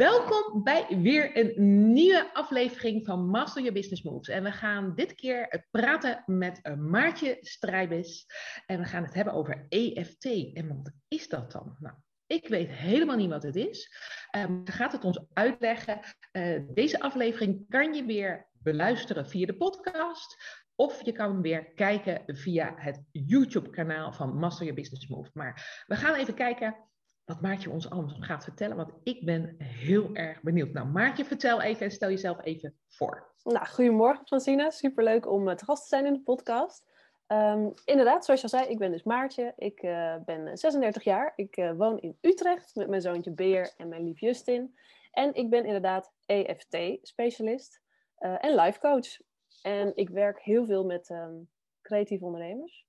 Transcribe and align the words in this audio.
Welkom 0.00 0.62
bij 0.62 0.86
weer 0.88 1.36
een 1.36 1.92
nieuwe 1.92 2.34
aflevering 2.34 3.04
van 3.04 3.28
Master 3.28 3.62
Your 3.62 3.78
Business 3.78 4.02
Moves. 4.02 4.28
En 4.28 4.42
we 4.42 4.52
gaan 4.52 4.94
dit 4.94 5.14
keer 5.14 5.66
praten 5.70 6.22
met 6.26 6.76
Maartje 6.78 7.38
Strijbis. 7.40 8.26
En 8.66 8.78
we 8.78 8.84
gaan 8.84 9.04
het 9.04 9.14
hebben 9.14 9.34
over 9.34 9.66
EFT. 9.68 10.24
En 10.54 10.68
wat 10.68 10.92
is 11.08 11.28
dat 11.28 11.52
dan? 11.52 11.76
Nou, 11.78 11.94
ik 12.26 12.48
weet 12.48 12.68
helemaal 12.68 13.16
niet 13.16 13.30
wat 13.30 13.42
het 13.42 13.56
is. 13.56 13.92
Um, 14.36 14.62
ze 14.64 14.72
gaat 14.72 14.92
het 14.92 15.04
ons 15.04 15.20
uitleggen. 15.32 16.00
Uh, 16.32 16.60
deze 16.74 17.00
aflevering 17.00 17.64
kan 17.68 17.94
je 17.94 18.04
weer 18.04 18.48
beluisteren 18.52 19.28
via 19.28 19.46
de 19.46 19.56
podcast. 19.56 20.60
Of 20.74 21.04
je 21.04 21.12
kan 21.12 21.42
weer 21.42 21.64
kijken 21.64 22.22
via 22.26 22.74
het 22.76 23.02
YouTube-kanaal 23.12 24.12
van 24.12 24.36
Master 24.36 24.66
Your 24.66 24.80
Business 24.80 25.08
Move. 25.08 25.30
Maar 25.32 25.84
we 25.86 25.96
gaan 25.96 26.14
even 26.14 26.34
kijken 26.34 26.89
wat 27.30 27.40
Maartje 27.40 27.70
ons 27.70 27.90
allemaal 27.90 28.16
gaat 28.20 28.44
vertellen, 28.44 28.76
want 28.76 28.92
ik 29.02 29.24
ben 29.24 29.56
heel 29.58 30.14
erg 30.14 30.42
benieuwd. 30.42 30.72
Nou, 30.72 30.86
Maartje, 30.86 31.24
vertel 31.24 31.62
even 31.62 31.86
en 31.86 31.90
stel 31.92 32.08
jezelf 32.08 32.44
even 32.44 32.74
voor. 32.88 33.34
Nou, 33.44 33.66
goedemorgen 33.66 34.26
Francine, 34.26 34.70
superleuk 34.70 35.30
om 35.30 35.48
uh, 35.48 35.54
te 35.54 35.64
gast 35.64 35.82
te 35.82 35.88
zijn 35.88 36.06
in 36.06 36.12
de 36.12 36.20
podcast. 36.20 36.88
Um, 37.26 37.72
inderdaad, 37.84 38.24
zoals 38.24 38.40
je 38.40 38.46
al 38.50 38.58
zei, 38.58 38.70
ik 38.70 38.78
ben 38.78 38.90
dus 38.90 39.02
Maartje. 39.02 39.52
Ik 39.56 39.82
uh, 39.82 40.16
ben 40.24 40.58
36 40.58 41.02
jaar. 41.02 41.32
Ik 41.36 41.56
uh, 41.56 41.72
woon 41.72 41.98
in 41.98 42.18
Utrecht 42.20 42.74
met 42.74 42.88
mijn 42.88 43.02
zoontje 43.02 43.32
Beer 43.32 43.74
en 43.76 43.88
mijn 43.88 44.04
lief 44.04 44.20
Justin. 44.20 44.74
En 45.10 45.34
ik 45.34 45.50
ben 45.50 45.64
inderdaad 45.64 46.12
EFT-specialist 46.26 47.80
en 48.18 48.54
life 48.54 48.78
coach. 48.78 49.20
En 49.62 49.92
ik 49.96 50.08
werk 50.08 50.40
heel 50.40 50.66
veel 50.66 50.84
met 50.84 51.10
um, 51.10 51.48
creatieve 51.82 52.24
ondernemers. 52.24 52.86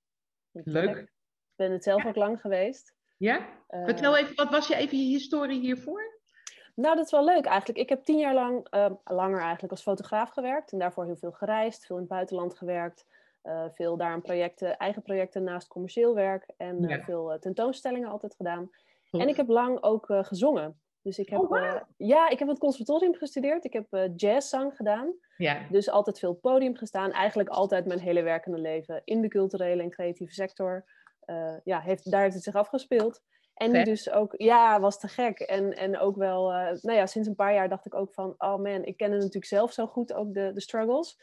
Leuk. 0.51 0.97
Ik 0.97 1.11
ben 1.55 1.71
het 1.71 1.83
zelf 1.83 2.05
ook 2.05 2.15
lang 2.15 2.41
geweest. 2.41 2.95
Ja? 3.21 3.37
Uh, 3.69 3.85
Vertel 3.85 4.17
even, 4.17 4.35
wat 4.35 4.49
was 4.49 4.67
je 4.67 4.75
even 4.75 4.97
je 4.97 5.03
historie 5.03 5.59
hiervoor? 5.59 6.19
Nou, 6.75 6.95
dat 6.95 7.05
is 7.05 7.11
wel 7.11 7.25
leuk 7.25 7.45
eigenlijk. 7.45 7.79
Ik 7.79 7.89
heb 7.89 8.03
tien 8.03 8.17
jaar 8.17 8.33
lang, 8.33 8.67
uh, 8.75 8.85
langer 9.03 9.39
eigenlijk, 9.39 9.71
als 9.71 9.81
fotograaf 9.81 10.29
gewerkt. 10.29 10.71
En 10.71 10.79
daarvoor 10.79 11.05
heel 11.05 11.15
veel 11.15 11.31
gereisd, 11.31 11.85
veel 11.85 11.95
in 11.95 12.01
het 12.01 12.11
buitenland 12.11 12.57
gewerkt. 12.57 13.05
Uh, 13.43 13.65
veel 13.71 13.97
daar 13.97 14.11
aan 14.11 14.21
projecten, 14.21 14.77
eigen 14.77 15.01
projecten 15.01 15.43
naast 15.43 15.67
commercieel 15.67 16.15
werk. 16.15 16.53
En 16.57 16.81
ja. 16.81 16.99
veel 16.99 17.37
tentoonstellingen 17.39 18.09
altijd 18.09 18.35
gedaan. 18.35 18.69
En 19.11 19.27
ik 19.27 19.35
heb 19.35 19.47
lang 19.47 19.83
ook 19.83 20.05
gezongen. 20.07 20.79
Dus 21.01 21.19
ik 21.19 21.29
heb, 21.29 21.39
oh, 21.39 21.49
wow. 21.49 21.81
ja, 21.97 22.29
ik 22.29 22.39
heb 22.39 22.47
het 22.47 22.59
conservatorium 22.59 23.15
gestudeerd. 23.15 23.65
Ik 23.65 23.73
heb 23.73 24.11
jazzzang 24.15 24.75
gedaan. 24.75 25.13
Ja. 25.37 25.61
Dus 25.69 25.89
altijd 25.89 26.19
veel 26.19 26.33
podium 26.33 26.75
gestaan. 26.75 27.11
Eigenlijk 27.11 27.49
altijd 27.49 27.85
mijn 27.85 27.99
hele 27.99 28.21
werkende 28.21 28.57
leven 28.57 29.01
in 29.03 29.21
de 29.21 29.27
culturele 29.27 29.81
en 29.81 29.89
creatieve 29.89 30.33
sector. 30.33 30.85
Uh, 31.31 31.55
ja, 31.63 31.79
heeft, 31.79 32.11
daar 32.11 32.21
heeft 32.21 32.33
het 32.35 32.43
zich 32.43 32.55
afgespeeld. 32.55 33.21
En 33.53 33.83
dus 33.83 34.09
ook, 34.09 34.33
ja, 34.37 34.79
was 34.79 34.99
te 34.99 35.07
gek. 35.07 35.39
En, 35.39 35.75
en 35.75 35.97
ook 35.99 36.15
wel, 36.15 36.51
uh, 36.51 36.71
nou 36.81 36.97
ja, 36.97 37.05
sinds 37.05 37.27
een 37.27 37.35
paar 37.35 37.53
jaar 37.53 37.69
dacht 37.69 37.85
ik 37.85 37.95
ook 37.95 38.13
van, 38.13 38.33
oh 38.37 38.55
man, 38.57 38.83
ik 38.83 38.97
ken 38.97 39.11
het 39.11 39.19
natuurlijk 39.19 39.45
zelf 39.45 39.73
zo 39.73 39.87
goed, 39.87 40.13
ook 40.13 40.33
de, 40.33 40.51
de 40.53 40.61
struggles 40.61 41.17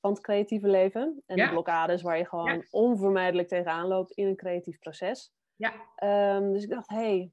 van 0.00 0.10
het 0.10 0.20
creatieve 0.20 0.68
leven. 0.68 1.22
En 1.26 1.36
Ja. 1.36 1.44
de 1.44 1.50
blokkades 1.50 2.02
waar 2.02 2.18
je 2.18 2.26
gewoon 2.26 2.54
Ja. 2.54 2.62
onvermijdelijk 2.70 3.48
tegenaan 3.48 3.86
loopt 3.88 4.12
in 4.12 4.26
een 4.26 4.36
creatief 4.36 4.78
proces. 4.78 5.32
Ja. 5.56 5.72
Ehm, 5.96 6.52
dus 6.52 6.62
ik 6.62 6.70
dacht, 6.70 6.88
hé, 6.90 6.96
hey, 6.96 7.32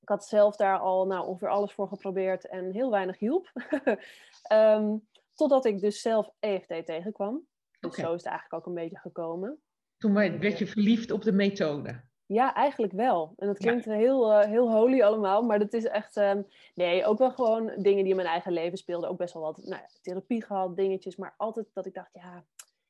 ik 0.00 0.08
had 0.08 0.24
zelf 0.24 0.56
daar 0.56 0.78
al 0.78 1.06
nou, 1.06 1.26
ongeveer 1.26 1.48
alles 1.48 1.72
voor 1.72 1.88
geprobeerd 1.88 2.46
en 2.48 2.72
heel 2.72 2.90
weinig 2.90 3.18
hielp. 3.18 3.50
Ehm, 4.42 4.96
totdat 5.34 5.64
ik 5.64 5.80
dus 5.80 6.00
zelf 6.00 6.30
EFT 6.40 6.86
tegenkwam. 6.86 7.46
Dus 7.80 7.94
zo 7.94 8.12
is 8.14 8.22
het 8.22 8.30
eigenlijk 8.32 8.52
ook 8.52 8.66
een 8.66 8.82
beetje 8.82 8.98
gekomen. 8.98 9.62
Toen 9.98 10.12
werd 10.14 10.58
je 10.58 10.66
verliefd 10.66 11.10
op 11.10 11.22
de 11.22 11.32
methode. 11.32 12.00
Ja, 12.26 12.54
eigenlijk 12.54 12.92
wel. 12.92 13.32
En 13.36 13.46
dat 13.46 13.62
Ja. 13.62 13.68
klinkt 13.68 13.84
heel, 13.84 14.32
eh, 14.32 14.48
heel 14.48 14.70
holy 14.72 15.02
allemaal, 15.02 15.42
maar 15.42 15.58
dat 15.58 15.72
is 15.72 15.84
echt... 15.84 16.16
ehm, 16.16 16.42
nee, 16.74 17.04
ook 17.04 17.18
wel 17.18 17.30
gewoon 17.30 17.66
dingen 17.66 18.02
die 18.02 18.10
in 18.10 18.16
mijn 18.16 18.28
eigen 18.28 18.52
leven 18.52 18.78
speelden. 18.78 19.08
Ook 19.10 19.18
best 19.18 19.34
wel 19.34 19.42
wat 19.42 19.56
nou 19.56 19.80
ja, 19.82 19.88
therapie 20.02 20.42
gehad, 20.44 20.76
dingetjes. 20.76 21.16
Maar 21.16 21.34
altijd 21.36 21.66
dat 21.72 21.86
ik 21.86 21.94
dacht, 21.94 22.12
ja, 22.12 22.44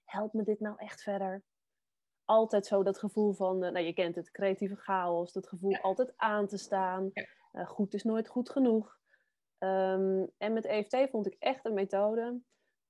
helpt 0.04 0.34
me 0.34 0.42
dit 0.42 0.60
nou 0.60 0.74
echt 0.78 1.02
verder? 1.02 1.42
Altijd 2.24 2.66
zo 2.66 2.82
dat 2.82 2.98
gevoel 2.98 3.32
van, 3.32 3.64
eh, 3.64 3.72
nou 3.72 3.84
je 3.84 3.92
kent 3.92 4.14
het, 4.14 4.30
creatieve 4.30 4.76
chaos. 4.76 5.32
Dat 5.32 5.48
gevoel 5.48 5.70
Ja. 5.70 5.78
altijd 5.78 6.12
aan 6.16 6.46
te 6.46 6.56
staan. 6.58 7.10
Eh, 7.52 7.66
goed 7.66 7.94
is 7.94 8.02
nooit 8.04 8.28
goed 8.28 8.50
genoeg. 8.50 8.98
Ehm, 9.58 10.26
en 10.38 10.52
met 10.52 10.64
EFT 10.64 11.10
vond 11.10 11.26
ik 11.26 11.36
echt 11.38 11.64
een 11.64 11.74
methode 11.74 12.40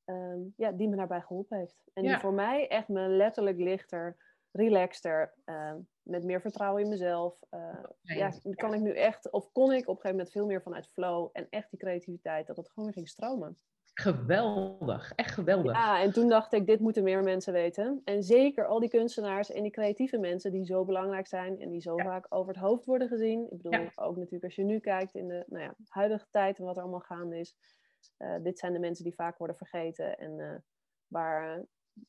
ehm, 0.04 0.38
ja, 0.56 0.72
die 0.72 0.88
me 0.88 0.96
daarbij 0.96 1.20
geholpen 1.20 1.58
heeft. 1.58 1.76
En 1.92 2.02
Ja. 2.02 2.08
die 2.08 2.18
voor 2.18 2.32
mij 2.34 2.68
echt 2.68 2.88
me 2.88 3.08
letterlijk 3.08 3.58
lichter, 3.58 4.16
relaxter, 4.52 5.34
ehm, 5.44 5.80
met 6.02 6.24
meer 6.24 6.40
vertrouwen 6.40 6.82
in 6.82 6.88
mezelf. 6.88 7.40
eh, 7.50 7.82
Nee, 8.02 8.18
ja, 8.18 8.30
dan 8.42 8.56
kan 8.56 8.74
ik 8.74 8.80
nu 8.80 8.90
echt, 8.94 9.30
of 9.30 9.52
kon 9.52 9.72
ik 9.72 9.80
op 9.80 9.86
een 9.88 10.00
gegeven 10.00 10.10
moment 10.10 10.30
veel 10.30 10.46
meer 10.46 10.62
vanuit 10.62 10.88
flow 10.88 11.28
en 11.32 11.46
echt 11.50 11.70
die 11.70 11.78
creativiteit, 11.78 12.46
dat 12.46 12.56
het 12.56 12.68
gewoon 12.68 12.84
weer 12.84 12.94
ging 12.94 13.08
stromen. 13.08 13.58
Geweldig, 13.94 15.12
echt 15.16 15.30
geweldig. 15.34 15.78
Ja, 15.78 16.00
en 16.02 16.12
toen 16.12 16.28
dacht 16.28 16.52
ik, 16.52 16.66
dit 16.66 16.80
moeten 16.80 17.02
meer 17.02 17.22
mensen 17.22 17.52
weten. 17.52 18.00
En 18.04 18.22
zeker 18.22 18.66
al 18.66 18.80
die 18.80 18.88
kunstenaars 18.88 19.50
en 19.50 19.62
die 19.62 19.70
creatieve 19.70 20.18
mensen 20.18 20.52
die 20.52 20.64
zo 20.64 20.84
belangrijk 20.84 21.26
zijn 21.26 21.60
en 21.60 21.70
die 21.70 21.80
zo 21.80 21.96
Ja. 21.96 22.02
vaak 22.02 22.26
over 22.28 22.52
het 22.52 22.62
hoofd 22.62 22.84
worden 22.84 23.08
gezien. 23.08 23.42
Ik 23.50 23.56
bedoel, 23.56 23.90
Ja. 23.90 23.92
ook 23.94 24.16
natuurlijk 24.16 24.44
als 24.44 24.54
je 24.54 24.64
nu 24.64 24.78
kijkt 24.78 25.14
in 25.14 25.28
de 25.28 25.44
nou 25.46 25.62
ja, 25.62 25.74
huidige 25.88 26.26
tijd 26.30 26.58
en 26.58 26.64
wat 26.64 26.76
er 26.76 26.82
allemaal 26.82 27.00
gaande 27.00 27.38
is. 27.38 27.56
Eh, 28.16 28.36
dit 28.42 28.58
zijn 28.58 28.72
de 28.72 28.78
mensen 28.78 29.04
die 29.04 29.14
vaak 29.14 29.38
worden 29.38 29.56
vergeten 29.56 30.18
en 30.18 30.38
uh, 30.38 30.54
waar 31.06 31.58
uh, 31.58 31.62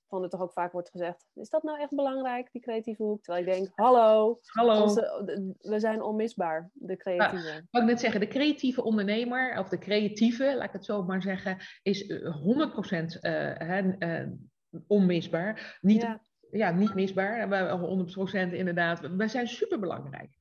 van 0.07 0.23
er 0.23 0.29
toch 0.29 0.41
ook 0.41 0.53
vaak 0.53 0.71
wordt 0.71 0.89
gezegd, 0.89 1.25
is 1.33 1.49
dat 1.49 1.63
nou 1.63 1.79
echt 1.79 1.95
belangrijk, 1.95 2.51
die 2.51 2.61
creatieve 2.61 3.03
hoek? 3.03 3.23
Terwijl 3.23 3.45
ik 3.45 3.53
denk, 3.53 3.69
hallo, 3.75 4.39
Hallo. 4.45 4.81
onze, 4.81 5.57
we 5.59 5.79
zijn 5.79 6.01
onmisbaar, 6.01 6.69
de 6.73 6.97
creatieve. 6.97 7.57
Ik 7.57 7.67
wou 7.71 7.85
net 7.85 7.99
zeggen, 7.99 8.19
de 8.19 8.27
creatieve 8.27 8.83
ondernemer, 8.83 9.59
of 9.59 9.69
de 9.69 9.77
creatieve, 9.77 10.55
laat 10.55 10.67
ik 10.67 10.73
het 10.73 10.85
zo 10.85 11.03
maar 11.03 11.21
zeggen, 11.21 11.57
is 11.81 12.07
eh, 12.07 12.19
100% 12.19 12.21
uh, 12.21 13.31
hè, 13.57 13.95
uh, 13.99 14.31
onmisbaar. 14.87 15.77
Niet, 15.81 16.01
ja. 16.01 16.21
ja. 16.51 16.71
niet 16.71 16.93
misbaar, 16.93 17.47
maar 17.47 17.79
100% 18.49 18.53
inderdaad. 18.53 18.99
Wij 18.99 19.27
zijn 19.27 19.47
superbelangrijk. 19.47 20.37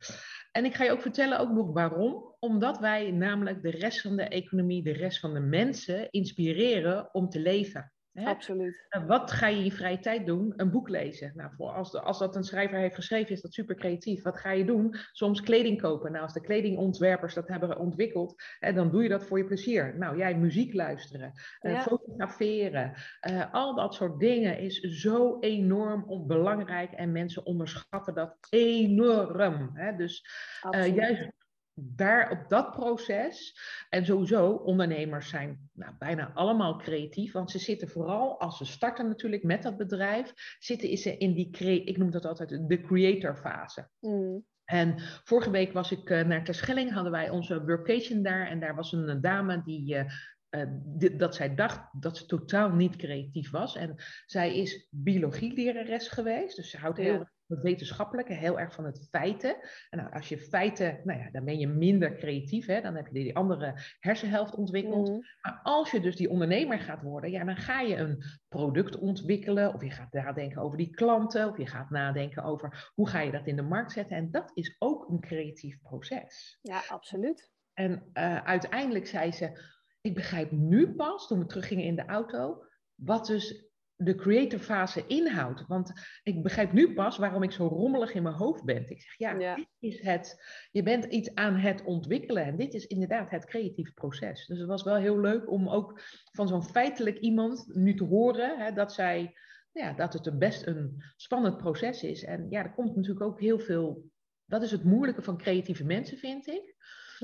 En 0.56 0.64
ik 0.64 0.74
ga 0.74 0.84
je 0.84 0.90
ook 0.90 1.02
vertellen 1.02 1.38
ook 1.38 1.50
nog 1.50 1.72
waarom. 1.72 2.34
Omdat 2.38 2.78
wij 2.78 3.10
namelijk 3.10 3.62
de 3.62 3.70
rest 3.70 4.00
van 4.00 4.16
de 4.16 4.22
economie, 4.22 4.82
de 4.82 4.92
rest 4.92 5.20
van 5.20 5.34
de 5.34 5.40
mensen 5.40 6.10
inspireren 6.10 7.14
om 7.14 7.28
te 7.28 7.40
leven. 7.40 7.92
Hè? 8.14 8.26
Absoluut. 8.26 8.86
Wat 9.06 9.30
ga 9.30 9.46
je 9.46 9.56
in 9.56 9.64
je 9.64 9.72
vrije 9.72 9.98
tijd 9.98 10.26
doen? 10.26 10.52
Een 10.56 10.70
boek 10.70 10.88
lezen. 10.88 11.32
Nou, 11.34 11.50
voor 11.56 11.70
als, 11.70 11.90
de, 11.90 12.00
als 12.00 12.18
dat 12.18 12.36
een 12.36 12.44
schrijver 12.44 12.78
heeft 12.78 12.94
geschreven, 12.94 13.30
is 13.30 13.40
dat 13.40 13.52
super 13.52 13.74
creatief. 13.74 14.22
Wat 14.22 14.38
ga 14.38 14.50
je 14.50 14.64
doen? 14.64 14.94
Soms 15.12 15.40
kleding 15.40 15.80
kopen. 15.80 16.10
Nou, 16.10 16.22
als 16.22 16.32
de 16.32 16.40
kledingontwerpers 16.40 17.34
dat 17.34 17.48
hebben 17.48 17.78
ontwikkeld, 17.78 18.42
hè, 18.58 18.72
dan 18.72 18.90
doe 18.90 19.02
je 19.02 19.08
dat 19.08 19.24
voor 19.24 19.38
je 19.38 19.44
plezier. 19.44 19.98
Nou, 19.98 20.18
jij 20.18 20.36
muziek 20.36 20.74
luisteren, 20.74 21.32
uh, 21.60 21.72
ja. 21.72 21.82
fotograferen. 21.82 22.92
Uh, 23.30 23.54
al 23.54 23.74
dat 23.74 23.94
soort 23.94 24.20
dingen 24.20 24.58
is 24.58 24.80
zo 24.80 25.40
enorm 25.40 26.26
belangrijk 26.26 26.92
en 26.92 27.12
mensen 27.12 27.46
onderschatten 27.46 28.14
dat 28.14 28.36
enorm. 28.50 29.70
Hè? 29.74 29.96
Dus 29.96 30.26
uh, 30.70 30.94
juist 30.94 31.32
daar 31.74 32.30
op 32.30 32.48
dat 32.48 32.70
proces, 32.70 33.58
en 33.88 34.04
sowieso, 34.04 34.50
ondernemers 34.50 35.28
zijn 35.28 35.70
nou, 35.72 35.92
bijna 35.98 36.32
allemaal 36.34 36.76
creatief, 36.76 37.32
want 37.32 37.50
ze 37.50 37.58
zitten 37.58 37.88
vooral, 37.88 38.40
als 38.40 38.56
ze 38.56 38.64
starten 38.64 39.08
natuurlijk 39.08 39.42
met 39.42 39.62
dat 39.62 39.76
bedrijf, 39.76 40.32
zitten 40.58 40.98
ze 40.98 41.16
in 41.16 41.32
die, 41.32 41.84
ik 41.84 41.96
noem 41.96 42.10
dat 42.10 42.24
altijd 42.24 42.68
de 42.68 42.80
creator 42.80 43.36
fase. 43.36 43.88
Mm. 44.00 44.44
En 44.64 44.94
vorige 45.24 45.50
week 45.50 45.72
was 45.72 45.92
ik 45.92 46.10
uh, 46.10 46.24
naar 46.24 46.44
Terschelling, 46.44 46.92
hadden 46.92 47.12
wij 47.12 47.30
onze 47.30 47.64
workation 47.64 48.22
daar, 48.22 48.46
en 48.46 48.60
daar 48.60 48.74
was 48.74 48.92
een 48.92 49.20
dame 49.20 49.62
die... 49.64 49.94
Uh, 49.94 50.04
uh, 50.50 50.62
dit, 50.84 51.18
dat 51.18 51.34
zij 51.34 51.54
dacht 51.54 51.88
dat 52.00 52.16
ze 52.16 52.26
totaal 52.26 52.70
niet 52.70 52.96
creatief 52.96 53.50
was. 53.50 53.76
En 53.76 53.94
zij 54.26 54.56
is 54.56 54.88
biologielerares 54.90 56.08
geweest, 56.08 56.56
dus 56.56 56.70
ze 56.70 56.78
houdt 56.78 56.98
heel 56.98 57.18
erg 57.18 57.32
het 57.54 57.62
wetenschappelijke, 57.62 58.32
heel 58.32 58.58
erg 58.58 58.74
van 58.74 58.84
het 58.84 59.08
feiten. 59.10 59.56
En 59.90 59.98
nou, 59.98 60.12
als 60.12 60.28
je 60.28 60.38
feiten, 60.38 61.00
nou 61.04 61.18
ja, 61.18 61.30
dan 61.30 61.44
ben 61.44 61.58
je 61.58 61.68
minder 61.68 62.16
creatief, 62.16 62.66
hè? 62.66 62.80
dan 62.80 62.94
heb 62.94 63.06
je 63.06 63.12
die 63.12 63.36
andere 63.36 63.74
hersenhelft 64.00 64.54
ontwikkeld. 64.54 65.08
Mm. 65.08 65.24
Maar 65.42 65.60
als 65.62 65.90
je 65.90 66.00
dus 66.00 66.16
die 66.16 66.30
ondernemer 66.30 66.78
gaat 66.78 67.02
worden, 67.02 67.30
ja, 67.30 67.44
dan 67.44 67.56
ga 67.56 67.80
je 67.80 67.96
een 67.96 68.22
product 68.48 68.98
ontwikkelen, 68.98 69.74
of 69.74 69.82
je 69.82 69.90
gaat 69.90 70.12
nadenken 70.12 70.62
over 70.62 70.78
die 70.78 70.90
klanten, 70.90 71.48
of 71.48 71.58
je 71.58 71.66
gaat 71.66 71.90
nadenken 71.90 72.42
over 72.42 72.90
hoe 72.94 73.08
ga 73.08 73.20
je 73.20 73.30
dat 73.30 73.46
in 73.46 73.56
de 73.56 73.62
markt 73.62 73.92
zetten. 73.92 74.16
En 74.16 74.30
dat 74.30 74.50
is 74.54 74.76
ook 74.78 75.08
een 75.08 75.20
creatief 75.20 75.80
proces. 75.82 76.58
Ja, 76.62 76.82
absoluut. 76.88 77.52
En 77.72 78.10
uh, 78.14 78.44
uiteindelijk 78.44 79.06
zei 79.06 79.32
ze, 79.32 79.72
ik 80.00 80.14
begrijp 80.14 80.50
nu 80.50 80.94
pas, 80.94 81.26
toen 81.26 81.38
we 81.38 81.46
teruggingen 81.46 81.84
in 81.84 81.96
de 81.96 82.04
auto, 82.04 82.64
wat 82.94 83.26
dus 83.26 83.72
de 84.04 84.14
creator 84.14 84.58
fase 84.58 85.06
inhoudt. 85.06 85.66
Want 85.66 85.92
ik 86.22 86.42
begrijp 86.42 86.72
nu 86.72 86.94
pas 86.94 87.16
waarom 87.16 87.42
ik 87.42 87.52
zo 87.52 87.66
rommelig 87.66 88.14
in 88.14 88.22
mijn 88.22 88.34
hoofd 88.34 88.64
ben. 88.64 88.90
Ik 88.90 89.02
zeg, 89.02 89.18
ja, 89.18 89.38
ja, 89.38 89.54
dit 89.54 89.66
is 89.78 90.00
het. 90.00 90.44
Je 90.70 90.82
bent 90.82 91.04
iets 91.04 91.34
aan 91.34 91.56
het 91.56 91.84
ontwikkelen. 91.84 92.44
En 92.44 92.56
dit 92.56 92.74
is 92.74 92.86
inderdaad 92.86 93.30
het 93.30 93.44
creatieve 93.44 93.92
proces. 93.92 94.46
Dus 94.46 94.58
het 94.58 94.68
was 94.68 94.82
wel 94.82 94.96
heel 94.96 95.20
leuk 95.20 95.50
om 95.50 95.68
ook 95.68 96.00
van 96.32 96.48
zo'n 96.48 96.64
feitelijk 96.64 97.18
iemand 97.18 97.66
nu 97.74 97.94
te 97.94 98.04
horen 98.04 98.58
hè, 98.58 98.72
dat 98.72 98.92
zij, 98.92 99.34
ja, 99.72 99.92
dat 99.92 100.12
het 100.12 100.26
een 100.26 100.38
best 100.38 100.66
een 100.66 101.02
spannend 101.16 101.56
proces 101.56 102.02
is. 102.02 102.24
En 102.24 102.46
ja, 102.50 102.62
er 102.62 102.74
komt 102.74 102.96
natuurlijk 102.96 103.26
ook 103.26 103.40
heel 103.40 103.58
veel. 103.58 104.10
Dat 104.44 104.62
is 104.62 104.70
het 104.70 104.84
moeilijke 104.84 105.22
van 105.22 105.38
creatieve 105.38 105.84
mensen, 105.84 106.18
vind 106.18 106.46
ik. 106.46 106.74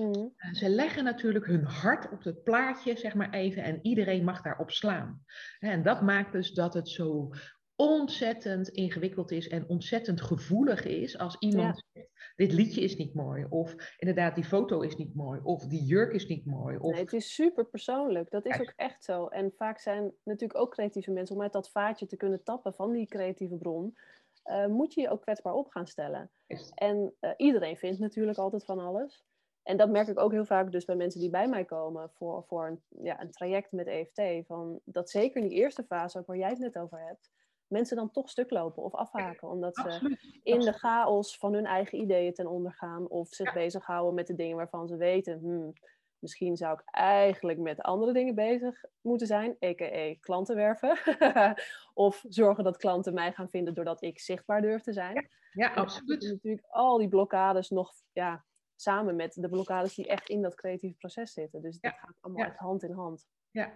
Mhm. 0.01 0.29
Ze 0.53 0.69
leggen 0.69 1.05
natuurlijk 1.05 1.47
hun 1.47 1.65
hart 1.65 2.11
op 2.13 2.25
het 2.25 2.43
plaatje, 2.43 2.97
zeg 2.97 3.15
maar 3.15 3.31
even, 3.31 3.63
en 3.63 3.79
iedereen 3.83 4.25
mag 4.25 4.43
daarop 4.43 4.71
slaan. 4.71 5.25
En 5.59 5.83
dat 5.83 6.03
maakt 6.03 6.33
dus 6.33 6.53
dat 6.53 6.75
het 6.75 6.89
zo 6.89 7.31
ontzettend 7.77 8.69
ingewikkeld 8.69 9.31
is 9.31 9.49
en 9.49 9.69
ontzettend 9.69 10.21
gevoelig 10.21 10.85
is 10.85 11.19
als 11.19 11.37
iemand 11.39 11.85
zegt, 11.93 12.09
dit 12.37 12.53
liedje 12.53 12.81
is 12.81 12.97
niet 12.97 13.15
mooi, 13.15 13.47
of 13.49 13.95
inderdaad 13.99 14.35
die 14.35 14.45
foto 14.45 14.81
is 14.81 14.97
niet 14.97 15.15
mooi, 15.15 15.41
of 15.43 15.67
die 15.67 15.85
jurk 15.85 16.13
is 16.13 16.27
niet 16.27 16.47
mooi. 16.47 16.77
Of... 16.79 16.93
Nee, 16.93 17.03
het 17.03 17.13
is 17.13 17.35
super 17.35 17.65
persoonlijk. 17.67 18.31
Dat 18.31 18.47
is 18.47 18.61
ook 18.61 18.73
echt 18.77 19.05
zo. 19.05 19.27
En 19.27 19.53
vaak 19.57 19.79
zijn 19.79 20.13
natuurlijk 20.25 20.61
ook 20.61 20.71
creatieve 20.71 21.11
mensen, 21.11 21.37
om 21.37 21.43
uit 21.43 21.53
dat 21.53 21.71
vaatje 21.71 22.07
te 22.07 22.17
kunnen 22.17 22.43
tappen 22.43 22.75
van 22.75 22.93
die 22.93 23.07
creatieve 23.07 23.57
bron, 23.57 23.97
eh, 24.43 24.67
moet 24.67 24.95
je 24.95 25.01
je 25.01 25.11
ook 25.11 25.23
kwetsbaar 25.23 25.55
op 25.55 25.69
gaan 25.69 25.87
stellen. 25.87 26.31
En 26.75 27.15
eh, 27.21 27.31
iedereen 27.37 27.77
vindt 27.77 27.99
natuurlijk 27.99 28.39
altijd 28.39 28.65
van 28.65 28.79
alles. 28.79 29.25
En 29.63 29.77
dat 29.77 29.91
merk 29.91 30.09
ik 30.09 30.19
ook 30.19 30.33
heel 30.33 30.45
vaak 30.45 30.73
dus 30.73 30.85
bij 30.85 30.97
mensen 30.97 31.21
die 31.21 31.31
bij 31.31 31.49
mij 31.49 31.65
komen 31.65 32.11
voor, 32.11 32.45
voor 32.47 32.67
een, 32.67 32.83
ja, 33.05 33.21
een 33.21 33.31
traject 33.31 33.73
met 33.73 33.87
EFT. 33.87 34.47
Van 34.47 34.81
dat 34.85 35.11
zeker 35.11 35.43
in 35.43 35.49
die 35.49 35.59
eerste 35.59 35.85
fase, 35.85 36.19
ook 36.19 36.27
waar 36.27 36.37
jij 36.37 36.49
het 36.49 36.59
net 36.59 36.79
over 36.79 37.07
hebt, 37.07 37.31
mensen 37.67 37.97
dan 37.97 38.11
toch 38.11 38.29
stuk 38.31 38.51
lopen 38.51 38.83
of 38.83 38.95
afhaken. 38.95 39.49
Omdat 39.49 39.77
ze 39.77 39.83
Absoluut. 39.83 40.41
in 40.43 40.61
de 40.61 40.73
chaos 40.73 41.37
van 41.39 41.53
hun 41.55 41.67
eigen 41.67 41.99
ideeën 42.01 42.35
ten 42.35 42.47
onder 42.47 42.73
gaan. 42.73 43.09
Of 43.09 43.29
zich 43.29 43.47
Ja. 43.47 43.53
bezighouden 43.53 44.15
met 44.15 44.27
de 44.27 44.35
dingen 44.35 44.57
waarvan 44.57 44.89
ze 44.89 44.97
weten, 44.97 45.39
hmm, 45.39 45.73
misschien 46.19 46.57
zou 46.57 46.73
ik 46.73 46.83
eigenlijk 46.91 47.59
met 47.59 47.81
andere 47.83 48.13
dingen 48.13 48.35
bezig 48.35 48.85
moeten 49.01 49.27
zijn, 49.27 49.57
a.k.a. 49.65 50.15
klanten 50.21 50.57
werven. 50.57 50.99
of 51.95 52.25
zorgen 52.29 52.65
dat 52.65 52.77
klanten 52.77 53.15
mij 53.15 53.33
gaan 53.33 53.49
vinden 53.51 53.75
doordat 53.75 54.03
ik 54.03 54.21
zichtbaar 54.21 54.61
durf 54.63 54.83
te 54.83 54.93
zijn. 54.93 55.29
Ja, 55.53 55.75
dan 55.75 55.85
absoluut. 55.85 56.23
natuurlijk 56.23 56.67
al 56.69 56.99
die 56.99 57.09
blokkades 57.09 57.71
nog 57.71 57.93
ja, 58.13 58.45
samen 58.81 59.17
met 59.17 59.35
de 59.35 59.49
blokkades 59.49 59.95
die 59.95 60.07
echt 60.09 60.29
in 60.29 60.43
dat 60.43 60.55
creatieve 60.55 60.97
proces 60.99 61.33
zitten. 61.33 61.63
Dus 61.63 61.81
dat 61.81 61.93
Ja, 61.93 61.99
gaat 61.99 62.17
allemaal 62.21 62.45
echt 62.47 62.57
hand 62.57 62.83
in 62.83 62.93
hand. 62.93 63.27
Ja. 63.51 63.73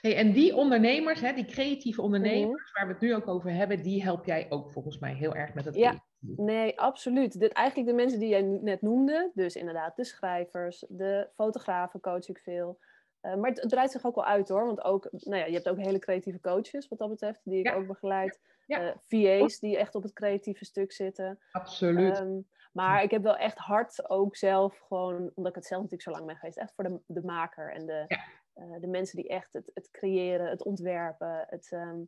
Hey, 0.00 0.16
en 0.16 0.32
die 0.32 0.54
ondernemers, 0.56 1.20
hè, 1.20 1.32
die 1.32 1.44
creatieve 1.44 2.02
Mhm. 2.02 2.06
ondernemers, 2.12 2.72
waar 2.72 2.86
we 2.86 2.92
het 2.92 3.02
nu 3.02 3.14
ook 3.14 3.28
over 3.28 3.50
hebben, 3.52 3.82
die 3.82 4.02
help 4.02 4.24
jij 4.24 4.46
ook 4.48 4.70
volgens 4.72 4.98
mij 4.98 5.14
heel 5.14 5.34
erg 5.34 5.54
met 5.54 5.64
het 5.64 5.74
Ja. 5.74 5.88
creatieve. 5.88 6.42
Nee, 6.42 6.80
absoluut. 6.80 7.40
Dit, 7.40 7.52
eigenlijk 7.52 7.88
de 7.88 7.94
mensen 7.94 8.18
die 8.20 8.28
jij 8.28 8.42
net 8.42 8.82
noemde, 8.82 9.30
dus 9.34 9.56
inderdaad 9.56 9.96
de 9.96 10.04
schrijvers, 10.04 10.84
de 10.88 11.28
fotografen 11.34 12.00
coach 12.00 12.28
ik 12.28 12.38
veel. 12.38 12.78
Eh, 13.20 13.34
maar 13.34 13.50
het, 13.50 13.60
het 13.60 13.70
breidt 13.70 13.92
zich 13.92 14.04
ook 14.06 14.14
wel 14.14 14.24
uit 14.24 14.48
hoor, 14.48 14.66
want 14.66 14.82
ook, 14.84 15.08
nou 15.10 15.36
ja, 15.36 15.46
je 15.46 15.52
hebt 15.54 15.68
ook 15.68 15.78
hele 15.78 15.98
creatieve 15.98 16.40
coaches 16.40 16.88
wat 16.88 16.98
dat 16.98 17.08
betreft, 17.08 17.40
die 17.44 17.58
ik 17.58 17.66
Ja. 17.66 17.74
ook 17.74 17.86
begeleid. 17.86 18.40
Ja. 18.66 18.80
Eh, 18.80 18.96
VA's 19.06 19.58
die 19.58 19.76
echt 19.78 19.94
op 19.94 20.02
het 20.02 20.12
creatieve 20.12 20.64
stuk 20.64 20.92
zitten. 20.92 21.38
Absoluut. 21.52 22.18
Ehm, 22.18 22.38
maar 22.84 23.02
ik 23.02 23.10
heb 23.10 23.22
wel 23.22 23.36
echt 23.36 23.58
hard 23.58 24.10
ook 24.10 24.36
zelf 24.36 24.78
gewoon, 24.78 25.16
omdat 25.34 25.50
ik 25.50 25.54
het 25.54 25.66
zelf 25.66 25.82
natuurlijk 25.82 26.08
zo 26.10 26.10
lang 26.14 26.26
ben 26.26 26.36
geweest, 26.36 26.58
echt 26.58 26.74
voor 26.74 26.84
de, 26.84 27.00
de 27.06 27.22
maker 27.24 27.72
en 27.72 27.86
de, 27.86 28.04
Ja. 28.06 28.18
eh, 28.52 28.80
de 28.80 28.86
mensen 28.86 29.16
die 29.16 29.28
echt 29.28 29.52
het, 29.52 29.70
het 29.74 29.90
creëren, 29.90 30.48
het 30.50 30.64
ontwerpen, 30.64 31.44
het, 31.48 31.72
ehm, 31.72 32.00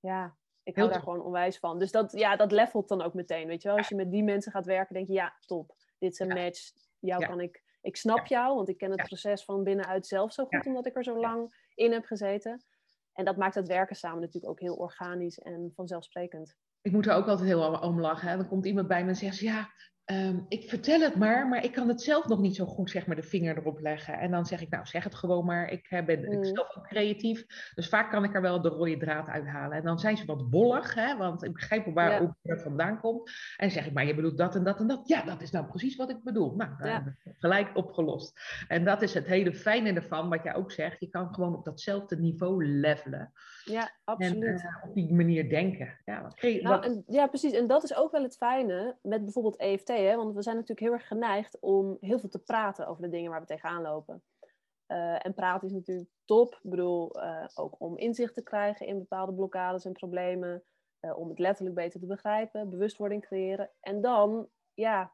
ja, 0.00 0.36
ik 0.62 0.76
hou 0.76 0.88
daar 0.90 1.00
gewoon 1.02 1.22
onwijs 1.22 1.58
van. 1.58 1.78
Dus 1.78 1.90
dat, 1.90 2.12
ja, 2.12 2.36
dat 2.36 2.52
levelt 2.52 2.88
dan 2.88 3.02
ook 3.02 3.14
meteen, 3.14 3.46
weet 3.46 3.62
je 3.62 3.68
wel. 3.68 3.76
Als 3.76 3.88
je 3.88 3.94
met 3.94 4.10
die 4.10 4.22
mensen 4.24 4.52
gaat 4.52 4.66
werken, 4.66 4.94
denk 4.94 5.06
je, 5.06 5.12
ja, 5.12 5.34
top, 5.46 5.74
dit 5.98 6.12
is 6.12 6.18
een 6.18 6.28
Ja. 6.36 6.42
match, 6.44 6.72
jou 6.98 7.20
Ja. 7.20 7.26
kan 7.26 7.40
ik, 7.40 7.62
ik 7.80 7.96
snap 7.96 8.26
jou, 8.26 8.54
want 8.54 8.68
ik 8.68 8.78
ken 8.78 8.90
het 8.90 9.02
proces 9.06 9.44
van 9.44 9.62
binnenuit 9.64 10.06
zelf 10.06 10.32
zo 10.32 10.44
goed, 10.44 10.66
omdat 10.66 10.86
ik 10.86 10.96
er 10.96 11.04
zo 11.04 11.20
lang 11.20 11.68
in 11.74 11.92
heb 11.92 12.04
gezeten. 12.04 12.64
En 13.12 13.24
dat 13.24 13.36
maakt 13.36 13.54
het 13.54 13.68
werken 13.68 13.96
samen 13.96 14.20
natuurlijk 14.20 14.52
ook 14.52 14.60
heel 14.60 14.74
organisch 14.76 15.38
en 15.38 15.72
vanzelfsprekend. 15.74 16.56
Ik 16.82 16.92
moet 16.92 17.06
er 17.06 17.14
ook 17.14 17.26
altijd 17.28 17.48
heel 17.48 17.78
om- 17.80 18.00
lachen. 18.00 18.28
Hè. 18.28 18.36
Dan 18.36 18.48
komt 18.48 18.66
iemand 18.66 18.88
bij 18.88 19.02
me 19.02 19.08
en 19.08 19.16
zegt 19.16 19.36
ze, 19.36 19.44
ja, 19.44 19.68
ehm, 20.04 20.38
ik 20.48 20.68
vertel 20.68 21.00
het 21.00 21.16
maar, 21.16 21.48
maar 21.48 21.64
ik 21.64 21.72
kan 21.72 21.88
het 21.88 22.02
zelf 22.02 22.26
nog 22.28 22.40
niet 22.40 22.56
zo 22.56 22.64
goed 22.66 22.90
zeg 22.90 23.06
maar 23.06 23.16
de 23.16 23.22
vinger 23.22 23.56
erop 23.58 23.80
leggen. 23.80 24.18
En 24.18 24.30
dan 24.30 24.46
zeg 24.46 24.60
ik, 24.60 24.70
nou 24.70 24.86
zeg 24.86 25.04
het 25.04 25.14
gewoon 25.14 25.44
maar. 25.44 25.70
Ik 25.70 25.86
eh, 25.90 26.04
ben 26.04 26.22
ik 26.32 26.38
Mm. 26.38 26.44
zelf 26.44 26.76
ook 26.76 26.86
creatief, 26.88 27.44
dus 27.74 27.88
vaak 27.88 28.10
kan 28.10 28.24
ik 28.24 28.34
er 28.34 28.40
wel 28.42 28.60
de 28.62 28.68
rode 28.68 28.96
draad 28.96 29.28
uithalen. 29.28 29.76
En 29.76 29.84
dan 29.84 29.98
zijn 29.98 30.16
ze 30.16 30.24
wat 30.26 30.50
bollig, 30.50 30.94
hè, 30.94 31.16
want 31.16 31.44
ik 31.44 31.52
begrijp 31.52 31.86
waar 31.94 32.10
Ja. 32.22 32.36
dat 32.42 32.62
vandaan 32.62 33.00
komt. 33.00 33.30
En 33.56 33.70
zeg 33.70 33.86
ik, 33.86 33.92
maar 33.92 34.06
je 34.06 34.14
bedoelt 34.14 34.38
dat 34.38 34.54
en 34.54 34.64
dat 34.64 34.80
en 34.80 34.86
dat. 34.86 35.08
Ja, 35.08 35.22
dat 35.22 35.42
is 35.42 35.50
nou 35.50 35.66
precies 35.66 35.96
wat 35.96 36.10
ik 36.10 36.22
bedoel. 36.22 36.54
Nou, 36.56 36.70
dan 36.78 36.88
Ja. 36.88 37.14
gelijk 37.38 37.70
opgelost. 37.76 38.40
En 38.68 38.84
dat 38.84 39.02
is 39.02 39.14
het 39.14 39.26
hele 39.26 39.54
fijne 39.54 39.92
ervan, 39.92 40.28
wat 40.28 40.42
jij 40.42 40.54
ook 40.54 40.72
zegt. 40.72 41.00
Je 41.00 41.08
kan 41.08 41.34
gewoon 41.34 41.54
op 41.56 41.64
datzelfde 41.64 42.16
niveau 42.16 42.66
levelen. 42.66 43.32
Ja, 43.64 43.82
En 43.82 43.90
absoluut. 44.04 44.60
eh, 44.62 44.88
op 44.88 44.94
die 44.94 45.12
manier 45.14 45.48
denken. 45.48 45.98
Ja, 46.04 46.22
wat 46.22 46.42
Nou, 46.42 46.62
wat- 46.68 46.84
en, 46.84 47.04
ja, 47.06 47.26
precies. 47.26 47.52
En 47.52 47.66
dat 47.66 47.84
is 47.84 47.96
ook 47.96 48.10
wel 48.12 48.22
het 48.22 48.36
fijne 48.36 48.96
met 49.02 49.22
bijvoorbeeld 49.22 49.56
EFT. 49.60 49.92
Hè? 50.02 50.16
Want 50.16 50.34
we 50.34 50.42
zijn 50.42 50.54
natuurlijk 50.56 50.86
heel 50.86 50.92
erg 50.92 51.06
geneigd 51.06 51.60
om 51.60 51.96
heel 52.00 52.18
veel 52.18 52.28
te 52.28 52.38
praten 52.42 52.86
over 52.86 53.02
de 53.02 53.08
dingen 53.08 53.30
waar 53.30 53.40
we 53.40 53.46
tegenaan 53.46 53.82
lopen. 53.82 54.22
Eh, 54.86 55.26
en 55.26 55.34
praten 55.34 55.68
is 55.68 55.74
natuurlijk 55.74 56.08
top. 56.24 56.54
Ik 56.62 56.70
bedoel, 56.70 57.20
eh, 57.22 57.46
ook 57.54 57.74
om 57.78 57.98
inzicht 57.98 58.34
te 58.34 58.42
krijgen 58.42 58.86
in 58.86 58.98
bepaalde 58.98 59.34
blokkades 59.34 59.84
en 59.84 59.92
problemen. 59.92 60.64
eh, 61.00 61.18
om 61.18 61.28
het 61.28 61.38
letterlijk 61.38 61.76
beter 61.76 62.00
te 62.00 62.06
begrijpen, 62.06 62.70
bewustwording 62.70 63.22
creëren. 63.22 63.70
En 63.80 64.00
dan, 64.00 64.48
ja, 64.74 65.12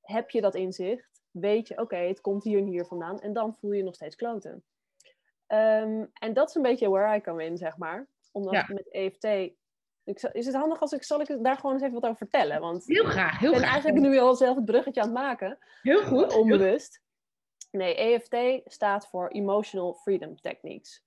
heb 0.00 0.30
je 0.30 0.40
dat 0.40 0.54
inzicht. 0.54 1.22
Weet 1.30 1.68
je, 1.68 1.78
oké, 1.78 1.96
het 1.96 2.20
komt 2.20 2.44
hier 2.44 2.58
en 2.58 2.66
hier 2.66 2.84
vandaan. 2.84 3.20
En 3.20 3.32
dan 3.32 3.54
voel 3.54 3.70
je 3.70 3.76
je 3.78 3.84
nog 3.84 3.94
steeds 3.94 4.16
kloten. 4.16 4.64
Ehm, 5.46 6.04
en 6.12 6.32
dat 6.32 6.48
is 6.48 6.54
een 6.54 6.62
beetje 6.62 6.90
where 6.90 7.16
I 7.16 7.20
come 7.20 7.44
in, 7.44 7.56
zeg 7.56 7.76
maar. 7.76 8.08
Omdat 8.32 8.52
Ja. 8.54 8.66
met 8.68 8.90
EFT 8.92 9.54
ik 10.04 10.22
is 10.22 10.46
het 10.46 10.54
handig 10.54 10.80
als 10.80 10.92
ik, 10.92 11.02
zal 11.02 11.20
ik 11.20 11.42
daar 11.42 11.56
gewoon 11.56 11.72
eens 11.72 11.82
even 11.82 11.94
wat 11.94 12.04
over 12.04 12.16
vertellen? 12.16 12.60
Want 12.60 12.86
Heel 12.86 13.04
graag, 13.04 13.38
heel 13.38 13.48
ik 13.52 13.54
ben 13.58 13.64
graag. 13.66 13.72
eigenlijk 13.84 14.06
nu 14.06 14.18
al 14.18 14.34
zelf 14.34 14.56
het 14.56 14.64
bruggetje 14.64 15.00
aan 15.00 15.06
het 15.08 15.16
maken, 15.16 15.58
Heel 15.82 16.02
goed. 16.02 16.32
eh, 16.32 16.38
onbewust. 16.38 17.02
Nee, 17.70 17.94
EFT 17.94 18.36
staat 18.72 19.08
voor 19.08 19.28
Emotional 19.28 19.94
Freedom 19.94 20.40
Techniques. 20.40 21.04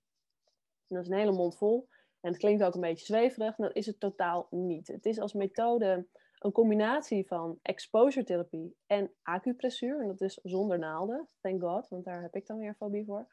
En 0.87 0.95
dat 0.95 1.03
is 1.05 1.09
een 1.11 1.17
hele 1.17 1.31
mond 1.31 1.57
vol. 1.57 1.87
En 2.21 2.31
het 2.31 2.37
klinkt 2.39 2.63
ook 2.63 2.75
een 2.75 2.81
beetje 2.81 3.05
zweverig, 3.05 3.57
maar 3.57 3.67
dat 3.67 3.77
is 3.77 3.85
het 3.85 3.99
totaal 3.99 4.47
niet. 4.49 4.87
Het 4.87 5.05
is 5.05 5.19
als 5.19 5.33
methode 5.33 6.07
een 6.39 6.51
combinatie 6.51 7.27
van 7.27 7.59
exposure 7.61 8.25
therapie 8.25 8.75
en 8.85 9.11
acupressuur. 9.21 10.01
En 10.01 10.07
dat 10.07 10.21
is 10.21 10.39
zonder 10.43 10.79
naalden, 10.79 11.27
thank 11.41 11.61
god, 11.61 11.87
want 11.89 12.05
daar 12.05 12.21
heb 12.21 12.35
ik 12.35 12.47
dan 12.47 12.57
weer 12.57 12.75
fobie 12.75 13.05
voor. 13.05 13.27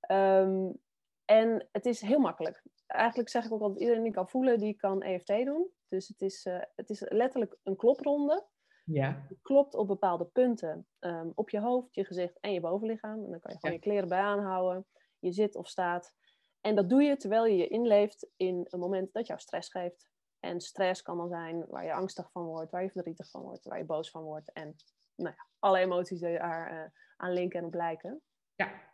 Ehm, 0.00 0.70
en 1.24 1.68
het 1.72 1.86
is 1.86 2.00
heel 2.00 2.18
makkelijk. 2.18 2.62
Eigenlijk 2.92 3.28
zeg 3.28 3.44
ik 3.44 3.52
ook 3.52 3.60
altijd, 3.60 3.80
iedereen 3.80 4.02
die 4.02 4.12
kan 4.12 4.28
voelen, 4.28 4.58
die 4.58 4.74
kan 4.74 5.02
EFT 5.02 5.26
doen. 5.26 5.70
Dus 5.88 6.08
het 6.08 6.20
is, 6.20 6.44
eh, 6.44 6.60
het 6.76 6.90
is 6.90 7.00
letterlijk 7.08 7.56
een 7.62 7.76
klopronde. 7.76 8.46
Ja, 8.84 9.26
Je 9.28 9.38
klopt 9.42 9.74
op 9.74 9.86
bepaalde 9.86 10.24
punten 10.24 10.86
ehm, 10.98 11.28
op 11.34 11.50
je 11.50 11.60
hoofd, 11.60 11.94
je 11.94 12.04
gezicht 12.04 12.40
en 12.40 12.52
je 12.52 12.60
bovenlichaam. 12.60 13.24
En 13.24 13.30
dan 13.30 13.40
kan 13.40 13.52
je 13.52 13.58
gewoon 13.58 13.70
Ja. 13.70 13.70
je 13.70 13.78
kleren 13.78 14.08
bij 14.08 14.20
aanhouden. 14.20 14.86
Je 15.18 15.32
zit 15.32 15.56
of 15.56 15.68
staat. 15.68 16.14
En 16.60 16.74
dat 16.74 16.88
doe 16.88 17.02
je 17.02 17.16
terwijl 17.16 17.46
je 17.46 17.56
je 17.56 17.68
inleeft 17.68 18.30
in 18.36 18.66
een 18.68 18.78
moment 18.80 19.12
dat 19.12 19.26
jou 19.26 19.40
stress 19.40 19.70
geeft. 19.70 20.10
En 20.40 20.60
stress 20.60 21.02
kan 21.02 21.16
dan 21.16 21.28
zijn 21.28 21.64
waar 21.68 21.84
je 21.84 21.92
angstig 21.92 22.30
van 22.30 22.44
wordt, 22.44 22.70
waar 22.70 22.82
je 22.82 22.90
verdrietig 22.90 23.30
van 23.30 23.42
wordt, 23.42 23.64
waar 23.64 23.78
je 23.78 23.84
boos 23.84 24.10
van 24.10 24.22
wordt. 24.22 24.52
En 24.52 24.74
nou 25.16 25.34
ja, 25.36 25.46
alle 25.58 25.78
emoties 25.78 26.20
die 26.20 26.38
daar 26.38 26.70
eh, 26.84 26.90
aan 27.16 27.32
linken 27.32 27.58
en 27.60 27.66
op 27.66 27.74
lijken. 27.74 28.22
ja, 28.54 28.91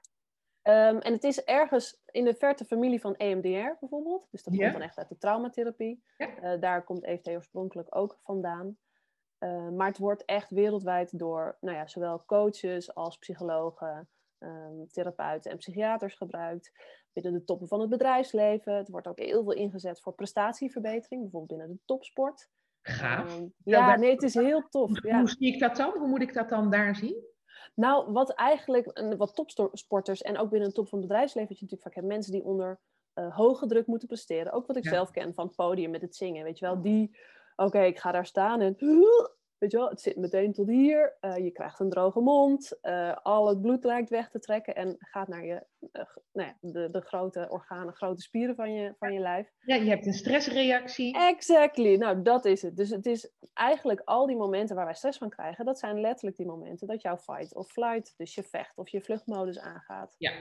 Ehm, 0.68 0.96
en 0.96 1.12
het 1.12 1.24
is 1.24 1.44
ergens 1.44 2.00
in 2.10 2.24
de 2.24 2.34
verte 2.34 2.64
familie 2.64 3.00
van 3.00 3.14
EMDR 3.16 3.76
bijvoorbeeld. 3.80 4.28
Dus 4.30 4.42
dat 4.42 4.56
komt 4.56 4.72
dan 4.72 4.82
echt 4.82 4.98
uit 4.98 5.08
de 5.08 5.18
traumatherapie. 5.18 6.02
Eh, 6.16 6.60
daar 6.60 6.84
komt 6.84 7.04
EFT 7.04 7.28
oorspronkelijk 7.28 7.96
ook 7.96 8.18
vandaan. 8.22 8.76
Eh, 9.38 9.68
maar 9.68 9.86
het 9.86 9.98
wordt 9.98 10.24
echt 10.24 10.50
wereldwijd 10.50 11.18
door 11.18 11.56
nou 11.60 11.76
ja, 11.76 11.86
zowel 11.86 12.24
coaches 12.26 12.94
als 12.94 13.18
psychologen, 13.18 14.08
ehm, 14.38 14.86
therapeuten 14.90 15.50
en 15.50 15.56
psychiaters 15.56 16.14
gebruikt. 16.14 16.72
Binnen 17.12 17.32
de 17.32 17.44
toppen 17.44 17.68
van 17.68 17.80
het 17.80 17.90
bedrijfsleven. 17.90 18.74
Het 18.74 18.88
wordt 18.88 19.06
ook 19.06 19.18
heel 19.18 19.42
veel 19.42 19.54
ingezet 19.54 20.00
voor 20.00 20.14
prestatieverbetering, 20.14 21.22
bijvoorbeeld 21.22 21.58
binnen 21.58 21.76
de 21.76 21.82
topsport. 21.84 22.48
gaaf. 22.82 23.36
Ehm, 23.36 23.46
Ja, 23.64 23.96
nee, 23.96 24.10
het 24.10 24.22
is 24.22 24.34
heel 24.34 24.68
tof. 24.68 25.02
Ja. 25.02 25.18
Hoe 25.18 25.28
zie 25.28 25.54
ik 25.54 25.60
dat 25.60 25.76
dan? 25.76 25.98
Hoe 25.98 26.08
moet 26.08 26.22
ik 26.22 26.34
dat 26.34 26.48
dan 26.48 26.70
daar 26.70 26.96
zien? 26.96 27.36
Nou, 27.74 28.12
wat 28.12 28.30
eigenlijk, 28.30 28.90
een- 28.92 29.16
wat 29.16 29.34
topsporters 29.54 30.22
en 30.22 30.38
ook 30.38 30.50
binnen 30.50 30.68
de 30.68 30.74
top 30.74 30.88
van 30.88 30.98
het 30.98 31.08
bedrijfsleven, 31.08 31.48
dat 31.48 31.58
je 31.58 31.64
natuurlijk 31.64 31.90
vaak 31.94 32.02
hebt 32.02 32.14
mensen 32.14 32.32
die 32.32 32.44
onder 32.44 32.80
eh, 33.12 33.36
hoge 33.36 33.66
druk 33.66 33.86
moeten 33.86 34.08
presteren. 34.08 34.52
Ook 34.52 34.66
wat 34.66 34.76
ik 34.76 34.84
Ja. 34.84 34.90
zelf 34.90 35.10
ken 35.10 35.34
van 35.34 35.46
het 35.46 35.54
podium 35.56 35.90
met 35.90 36.00
het 36.00 36.16
zingen, 36.16 36.44
weet 36.44 36.58
je 36.58 36.64
wel. 36.66 36.82
Die, 36.82 37.18
oké, 37.56 37.80
ik 37.80 37.98
ga 37.98 38.12
daar 38.12 38.26
staan 38.26 38.60
en, 38.60 38.76
weet 39.58 39.70
je 39.70 39.76
wel, 39.76 39.88
het 39.88 40.00
zit 40.00 40.16
meteen 40.16 40.52
tot 40.52 40.68
hier. 40.68 41.16
Eh, 41.20 41.36
je 41.36 41.50
krijgt 41.50 41.80
een 41.80 41.90
droge 41.90 42.20
mond, 42.20 42.80
eh, 42.80 43.16
al 43.22 43.48
het 43.48 43.60
bloed 43.60 43.84
lijkt 43.84 44.10
weg 44.10 44.30
te 44.30 44.38
trekken 44.38 44.74
en 44.74 44.96
gaat 44.98 45.28
naar 45.28 45.44
je, 45.44 45.66
eh, 45.92 46.04
nou 46.32 46.48
ja, 46.48 46.56
de, 46.60 46.90
de 46.90 47.00
grote 47.00 47.46
organen, 47.50 47.94
grote 47.94 48.22
spieren 48.22 48.54
van 48.54 48.72
je, 48.72 48.94
van 48.98 49.12
je 49.12 49.20
lijf. 49.20 49.52
Ja, 49.58 49.74
je 49.74 49.88
hebt 49.88 50.06
een 50.06 50.12
stressreactie. 50.12 51.18
Exactly, 51.18 51.96
nou 51.96 52.22
dat 52.22 52.44
is 52.44 52.62
het. 52.62 52.76
Dus 52.76 52.90
het 52.90 53.06
is 53.06 53.32
eigenlijk 53.52 54.00
al 54.04 54.26
die 54.26 54.36
momenten 54.36 54.76
waar 54.76 54.84
wij 54.84 54.94
stress 54.94 55.18
van 55.18 55.30
krijgen, 55.30 55.64
dat 55.64 55.78
zijn 55.78 56.00
letterlijk 56.00 56.36
die 56.36 56.46
momenten 56.46 56.86
dat 56.86 57.02
jouw 57.02 57.16
fight 57.16 57.54
of 57.54 57.68
flight, 57.68 58.14
dus 58.16 58.34
je 58.34 58.42
vecht 58.42 58.76
of 58.76 58.88
je 58.88 59.00
vluchtmodus 59.00 59.58
aangaat. 59.58 60.14
Ja. 60.18 60.32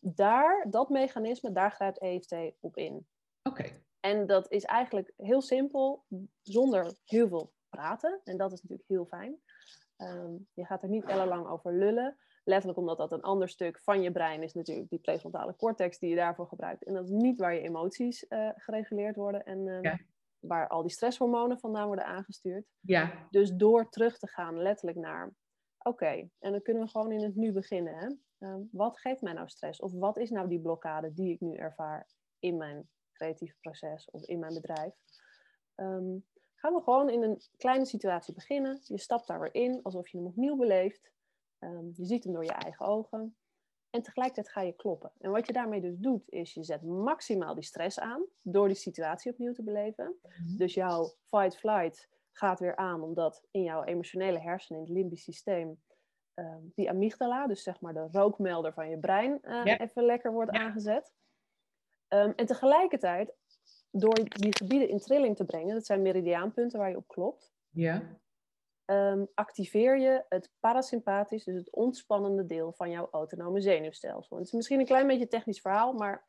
Daar, 0.00 0.66
dat 0.70 0.88
mechanisme, 0.88 1.52
daar 1.52 1.72
grijpt 1.72 1.98
EFT 1.98 2.36
op 2.60 2.76
in. 2.76 3.06
Oké, 3.42 3.64
En 4.00 4.26
dat 4.26 4.50
is 4.50 4.64
eigenlijk 4.64 5.12
heel 5.16 5.40
simpel, 5.40 6.04
zonder 6.42 6.94
heel 7.04 7.28
veel 7.28 7.52
praten. 7.68 8.20
En 8.24 8.36
dat 8.36 8.52
is 8.52 8.62
natuurlijk 8.62 8.88
heel 8.88 9.06
fijn. 9.06 9.38
Ehm, 9.96 10.32
je 10.54 10.64
gaat 10.64 10.82
er 10.82 10.88
niet 10.88 11.04
ellenlang 11.04 11.46
over 11.46 11.72
lullen. 11.72 12.16
Letterlijk 12.44 12.78
omdat 12.78 12.98
dat 12.98 13.12
een 13.12 13.22
ander 13.22 13.48
stuk 13.48 13.80
van 13.80 14.02
je 14.02 14.12
brein 14.12 14.42
is 14.42 14.54
natuurlijk 14.54 14.90
die 14.90 14.98
prefrontale 14.98 15.56
cortex 15.56 15.98
die 15.98 16.10
je 16.10 16.16
daarvoor 16.16 16.46
gebruikt. 16.46 16.84
En 16.84 16.94
dat 16.94 17.04
is 17.04 17.10
niet 17.10 17.38
waar 17.38 17.54
je 17.54 17.60
emoties 17.60 18.24
uh, 18.28 18.50
gereguleerd 18.54 19.16
worden 19.16 19.44
en 19.44 19.68
ehm, 19.68 19.96
waar 20.38 20.68
al 20.68 20.82
die 20.82 20.90
stresshormonen 20.90 21.58
vandaan 21.58 21.86
worden 21.86 22.04
aangestuurd. 22.04 22.66
Ja. 22.80 23.26
Dus 23.30 23.50
door 23.50 23.88
terug 23.88 24.18
te 24.18 24.28
gaan 24.28 24.62
letterlijk 24.62 24.98
naar, 24.98 25.34
oké, 25.78 26.28
en 26.38 26.52
dan 26.52 26.62
kunnen 26.62 26.82
we 26.82 26.90
gewoon 26.90 27.12
in 27.12 27.22
het 27.22 27.36
nu 27.36 27.52
beginnen. 27.52 27.94
Hè? 27.94 28.08
Ehm, 28.38 28.60
wat 28.70 28.98
geeft 28.98 29.22
mij 29.22 29.32
nou 29.32 29.48
stress? 29.48 29.80
Of 29.80 29.92
wat 29.92 30.18
is 30.18 30.30
nou 30.30 30.48
die 30.48 30.60
blokkade 30.60 31.12
die 31.12 31.32
ik 31.32 31.40
nu 31.40 31.54
ervaar 31.54 32.08
in 32.38 32.56
mijn 32.56 32.88
creatieve 33.12 33.56
proces 33.60 34.10
of 34.10 34.22
in 34.22 34.38
mijn 34.38 34.54
bedrijf? 34.54 34.94
Um, 35.76 36.24
gaan 36.60 36.74
we 36.74 36.82
gewoon 36.82 37.10
in 37.10 37.22
een 37.22 37.40
kleine 37.56 37.84
situatie 37.84 38.34
beginnen. 38.34 38.80
Je 38.82 38.98
stapt 38.98 39.26
daar 39.26 39.40
weer 39.40 39.54
in 39.54 39.82
alsof 39.82 40.08
je 40.08 40.16
hem 40.16 40.26
opnieuw 40.26 40.56
beleeft. 40.56 41.12
Ehm, 41.58 41.86
je 41.92 42.04
ziet 42.04 42.24
hem 42.24 42.32
door 42.32 42.44
je 42.44 42.52
eigen 42.52 42.86
ogen. 42.86 43.36
En 43.90 44.02
tegelijkertijd 44.02 44.50
ga 44.50 44.60
je 44.60 44.72
kloppen. 44.72 45.12
En 45.18 45.30
wat 45.30 45.46
je 45.46 45.52
daarmee 45.52 45.80
dus 45.80 45.96
doet, 45.98 46.30
is 46.30 46.54
je 46.54 46.64
zet 46.64 46.82
maximaal 46.82 47.54
die 47.54 47.64
stress 47.64 48.00
aan 48.00 48.24
door 48.42 48.66
die 48.66 48.76
situatie 48.76 49.32
opnieuw 49.32 49.52
te 49.52 49.62
beleven. 49.62 50.18
Mhm. 50.22 50.56
Dus 50.56 50.74
jouw 50.74 51.12
fight-flight 51.28 52.08
gaat 52.32 52.60
weer 52.60 52.76
aan, 52.76 53.02
omdat 53.02 53.42
in 53.50 53.62
jouw 53.62 53.84
emotionele 53.84 54.38
hersenen, 54.38 54.80
in 54.80 54.86
het 54.86 54.96
limbisch 54.96 55.22
systeem, 55.22 55.78
Ehm, 56.38 56.62
die 56.74 56.90
amygdala, 56.90 57.46
dus 57.46 57.62
zeg 57.62 57.80
maar 57.80 57.94
de 57.94 58.08
rookmelder 58.12 58.72
van 58.72 58.88
je 58.88 58.98
brein, 58.98 59.38
uh, 59.42 59.80
even 59.80 60.04
lekker 60.04 60.32
wordt 60.32 60.50
aangezet. 60.50 61.12
Um, 62.08 62.32
en 62.36 62.46
tegelijkertijd, 62.46 63.34
door 63.90 64.14
die 64.14 64.56
gebieden 64.56 64.88
in 64.88 64.98
trilling 64.98 65.36
te 65.36 65.44
brengen, 65.44 65.74
dat 65.74 65.86
zijn 65.86 66.02
meridiaanpunten 66.02 66.78
waar 66.78 66.90
je 66.90 66.96
op 66.96 67.08
klopt, 67.08 67.52
ja. 67.70 68.02
Um, 68.90 69.28
activeer 69.34 69.98
je 69.98 70.24
het 70.28 70.50
parasympathisch, 70.60 71.44
dus 71.44 71.54
het 71.54 71.70
ontspannende 71.70 72.46
deel 72.46 72.72
van 72.72 72.90
jouw 72.90 73.08
autonome 73.10 73.60
zenuwstelsel. 73.60 74.36
het 74.36 74.46
is 74.46 74.52
misschien 74.52 74.80
een 74.80 74.86
klein 74.86 75.06
beetje 75.06 75.22
een 75.22 75.28
technisch 75.28 75.60
verhaal, 75.60 75.92
maar 75.92 76.26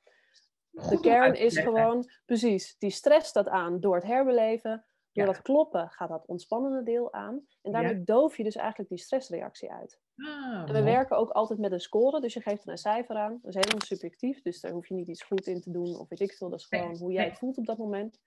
de 0.72 1.00
kern 1.00 1.36
is 1.36 1.58
gewoon, 1.58 2.10
precies, 2.26 2.78
die 2.78 2.90
stress 2.90 3.30
staat 3.30 3.48
aan 3.48 3.80
door 3.80 3.96
het 3.96 4.04
herbeleven 4.04 4.86
door 5.26 5.34
dat 5.34 5.42
kloppen 5.42 5.90
gaat 5.90 6.10
dat 6.10 6.26
ontspannende 6.26 6.84
deel 6.84 7.14
aan. 7.14 7.46
En 7.62 7.72
daarmee 7.72 8.04
doof 8.04 8.38
je 8.38 8.44
dus 8.44 8.56
eigenlijk 8.56 8.90
die 8.90 9.00
stressreactie 9.00 9.72
uit. 9.72 10.00
Ah, 10.16 10.68
en 10.68 10.74
we 10.74 10.84
werken 10.84 11.18
ook 11.18 11.30
altijd 11.30 11.60
met 11.60 11.72
een 11.72 11.80
score, 11.80 12.22
dus 12.22 12.34
je 12.34 12.42
geeft 12.42 12.64
er 12.64 12.72
een 12.72 12.78
cijfer 12.78 13.16
aan. 13.16 13.40
Dat 13.42 13.56
is 13.56 13.56
helemaal 13.56 13.86
subjectief, 13.86 14.42
dus 14.42 14.62
daar 14.62 14.72
hoef 14.72 14.88
je 14.88 14.94
niet 14.94 15.08
iets 15.08 15.24
goed 15.24 15.48
in 15.48 15.62
te 15.62 15.72
doen 15.72 16.00
of 16.00 16.10
weet 16.10 16.20
ik 16.20 16.34
veel. 16.34 16.50
Dat 16.50 16.60
is 16.60 16.66
gewoon 16.66 16.98
hoe 16.98 17.12
jij 17.12 17.26
het 17.26 17.38
voelt 17.38 17.58
op 17.58 17.66
dat 17.66 17.78
moment. 17.78 18.20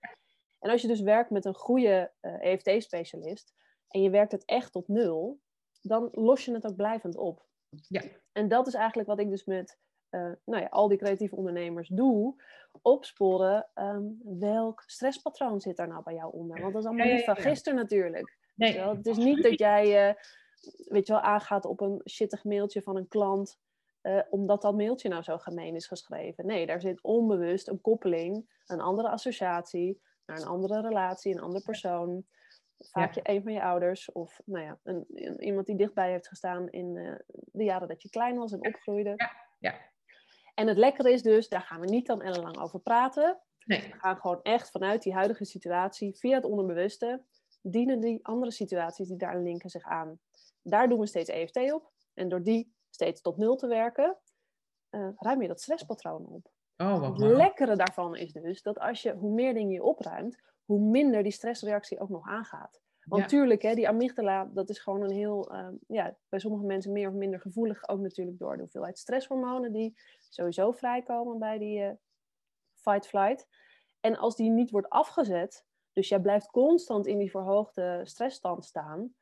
En 0.59 0.69
als 0.69 0.81
je 0.81 0.87
dus 0.87 1.01
werkt 1.01 1.29
met 1.29 1.45
een 1.45 1.55
goede 1.55 2.11
uh, 2.21 2.33
eh, 2.33 2.53
EFT-specialist 2.53 3.53
en 3.87 4.01
je 4.01 4.09
werkt 4.09 4.31
het 4.31 4.45
echt 4.45 4.71
tot 4.71 4.87
nul, 4.87 5.39
dan 5.81 6.09
los 6.11 6.45
je 6.45 6.53
het 6.53 6.65
ook 6.65 6.75
blijvend 6.75 7.17
op. 7.17 7.45
Ja. 7.87 8.01
En 8.31 8.47
dat 8.47 8.67
is 8.67 8.73
eigenlijk 8.73 9.07
wat 9.07 9.19
ik 9.19 9.29
dus 9.29 9.45
met 9.45 9.79
uh, 10.15 10.31
nou 10.45 10.61
ja, 10.61 10.67
al 10.69 10.87
die 10.87 10.97
creatieve 10.97 11.35
ondernemers 11.35 11.87
doe, 11.87 12.35
opsporen 12.81 13.67
ehm, 13.73 14.03
welk 14.23 14.83
stresspatroon 14.85 15.61
zit 15.61 15.77
daar 15.77 15.87
nou 15.87 16.03
bij 16.03 16.13
jou 16.13 16.33
onder. 16.33 16.61
Want 16.61 16.73
dat 16.73 16.81
is 16.81 16.87
allemaal 16.87 17.13
niet 17.13 17.23
van 17.23 17.35
gisteren 17.35 17.79
natuurlijk. 17.79 18.37
Nee. 18.55 18.79
Het 18.79 19.07
is 19.07 19.17
niet 19.17 19.43
dat 19.43 19.59
jij 19.59 20.09
uh, 20.09 20.13
weet 20.87 21.07
je 21.07 21.13
wel, 21.13 21.21
aangaat 21.21 21.65
op 21.65 21.81
een 21.81 22.01
shittig 22.09 22.43
mailtje 22.43 22.81
van 22.81 22.95
een 22.95 23.07
klant, 23.07 23.59
uh, 24.01 24.21
omdat 24.29 24.61
dat 24.61 24.75
mailtje 24.75 25.09
nou 25.09 25.23
zo 25.23 25.37
gemeen 25.37 25.75
is 25.75 25.87
geschreven. 25.87 26.45
Nee, 26.45 26.65
daar 26.65 26.81
zit 26.81 27.01
onbewust 27.01 27.67
een 27.67 27.81
koppeling, 27.81 28.61
een 28.65 28.81
andere 28.81 29.09
associatie 29.09 30.01
naar 30.25 30.37
een 30.37 30.47
andere 30.47 30.81
relatie, 30.81 31.33
een 31.33 31.41
andere 31.41 31.63
persoon. 31.63 32.25
Vaak 32.77 33.13
je, 33.13 33.19
een 33.23 33.43
van 33.43 33.53
je 33.53 33.61
ouders 33.61 34.11
of 34.11 34.41
nou 34.45 34.65
ja, 34.65 34.79
een, 34.83 35.05
iemand 35.39 35.65
die 35.65 35.75
dichtbij 35.75 36.11
heeft 36.11 36.27
gestaan 36.27 36.69
in 36.69 36.93
de 37.51 37.63
jaren 37.63 37.87
dat 37.87 38.01
je 38.01 38.09
klein 38.09 38.37
was 38.37 38.51
en 38.51 38.67
opgroeide. 38.67 39.13
Ja, 39.15 39.31
ja. 39.59 39.75
En 40.53 40.67
het 40.67 40.77
lekkere 40.77 41.11
is 41.11 41.21
dus, 41.21 41.49
daar 41.49 41.61
gaan 41.61 41.79
we 41.79 41.85
niet 41.85 42.05
dan 42.05 42.21
ellenlang 42.21 42.57
over 42.57 42.79
praten. 42.79 43.39
Nee. 43.65 43.81
We 43.81 43.99
gaan 43.99 44.17
gewoon 44.17 44.41
echt 44.41 44.71
vanuit 44.71 45.03
die 45.03 45.13
huidige 45.13 45.45
situatie, 45.45 46.17
via 46.17 46.35
het 46.35 46.45
onderbewuste, 46.45 47.23
dienen 47.61 47.99
die 47.99 48.25
andere 48.25 48.51
situaties 48.51 49.07
die 49.07 49.17
daar 49.17 49.41
linken 49.41 49.69
zich 49.69 49.83
aan. 49.83 50.19
Daar 50.61 50.89
doen 50.89 50.99
we 50.99 51.07
steeds 51.07 51.29
EFT 51.29 51.73
op. 51.73 51.91
En 52.13 52.29
door 52.29 52.43
die 52.43 52.75
steeds 52.89 53.21
tot 53.21 53.37
nul 53.37 53.55
te 53.55 53.67
werken, 53.67 54.17
uh, 54.91 55.09
ruim 55.15 55.41
je 55.41 55.47
dat 55.47 55.61
stresspatroon 55.61 56.25
op. 56.25 56.51
Oh, 56.77 56.99
wat 56.99 57.21
het 57.21 57.31
lekkere 57.31 57.75
daarvan 57.75 58.15
is 58.15 58.31
dus 58.31 58.61
dat 58.61 58.79
als 58.79 59.01
je, 59.01 59.13
hoe 59.13 59.33
meer 59.33 59.53
dingen 59.53 59.71
je 59.71 59.83
opruimt, 59.83 60.41
hoe 60.65 60.79
minder 60.79 61.23
die 61.23 61.31
stressreactie 61.31 61.99
ook 61.99 62.09
nog 62.09 62.27
aangaat. 62.27 62.81
Want 63.05 63.21
natuurlijk, 63.21 63.61
hè, 63.61 63.73
die 63.73 63.87
amygdala, 63.87 64.49
dat 64.53 64.69
is 64.69 64.79
gewoon 64.79 65.01
een 65.01 65.11
heel, 65.11 65.51
ehm, 65.51 65.73
ja, 65.87 66.17
bij 66.29 66.39
sommige 66.39 66.65
mensen 66.65 66.91
meer 66.91 67.07
of 67.07 67.13
minder 67.13 67.39
gevoelig, 67.39 67.87
ook 67.87 67.99
natuurlijk 67.99 68.37
door 68.37 68.55
de 68.55 68.61
hoeveelheid 68.61 68.97
stresshormonen 68.97 69.71
die 69.71 69.97
sowieso 70.29 70.71
vrijkomen 70.71 71.39
bij 71.39 71.57
die 71.57 71.79
uh, 71.79 71.91
fight-flight. 72.73 73.47
En 73.99 74.17
als 74.17 74.35
die 74.35 74.49
niet 74.49 74.71
wordt 74.71 74.89
afgezet, 74.89 75.65
dus 75.93 76.09
jij 76.09 76.19
blijft 76.19 76.47
constant 76.47 77.07
in 77.07 77.17
die 77.17 77.31
verhoogde 77.31 78.01
stressstand 78.03 78.65
staan, 78.65 79.13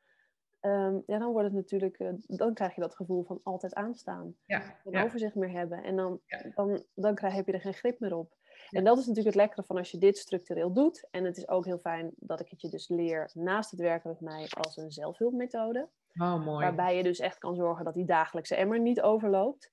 ehm, 0.60 0.98
ja, 1.06 1.18
dan 1.18 1.32
wordt 1.32 1.46
het 1.46 1.56
natuurlijk, 1.56 1.98
uh, 1.98 2.12
dan 2.16 2.54
krijg 2.54 2.74
je 2.74 2.80
dat 2.80 2.94
gevoel 2.94 3.22
van 3.22 3.40
altijd 3.42 3.74
aanstaan. 3.74 4.36
Ja, 4.46 4.60
geen 4.60 4.96
overzicht 4.96 5.34
meer 5.34 5.50
hebben. 5.50 5.82
En 5.82 5.96
dan, 5.96 6.20
dan, 6.54 6.84
dan 6.94 7.14
krijg, 7.14 7.34
heb 7.34 7.46
je 7.46 7.52
er 7.52 7.60
geen 7.60 7.74
grip 7.74 8.00
meer 8.00 8.16
op. 8.16 8.34
En 8.72 8.84
dat 8.84 8.98
is 8.98 9.06
natuurlijk 9.06 9.34
het 9.34 9.44
lekkere 9.44 9.66
van 9.66 9.76
als 9.76 9.90
je 9.90 9.98
dit 9.98 10.18
structureel 10.18 10.72
doet. 10.72 11.08
En 11.10 11.24
het 11.24 11.36
is 11.36 11.48
ook 11.48 11.64
heel 11.64 11.78
fijn 11.78 12.12
dat 12.16 12.40
ik 12.40 12.48
het 12.48 12.60
je 12.60 12.68
dus 12.68 12.88
leer 12.88 13.30
naast 13.34 13.70
het 13.70 13.80
werken 13.80 14.10
met 14.10 14.20
mij 14.20 14.46
als 14.50 14.76
een 14.76 14.90
zelfhulpmethode. 14.90 15.88
Oh, 16.14 16.44
mooi. 16.44 16.64
Waarbij 16.64 16.96
je 16.96 17.02
dus 17.02 17.18
echt 17.18 17.38
kan 17.38 17.54
zorgen 17.54 17.84
dat 17.84 17.94
die 17.94 18.04
dagelijkse 18.04 18.54
emmer 18.54 18.80
niet 18.80 19.00
overloopt. 19.00 19.72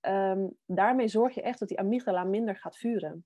Ehm, 0.00 0.46
daarmee 0.66 1.08
zorg 1.08 1.34
je 1.34 1.42
echt 1.42 1.58
dat 1.58 1.68
die 1.68 1.78
amygdala 1.78 2.24
minder 2.24 2.56
gaat 2.56 2.76
vuren. 2.76 3.24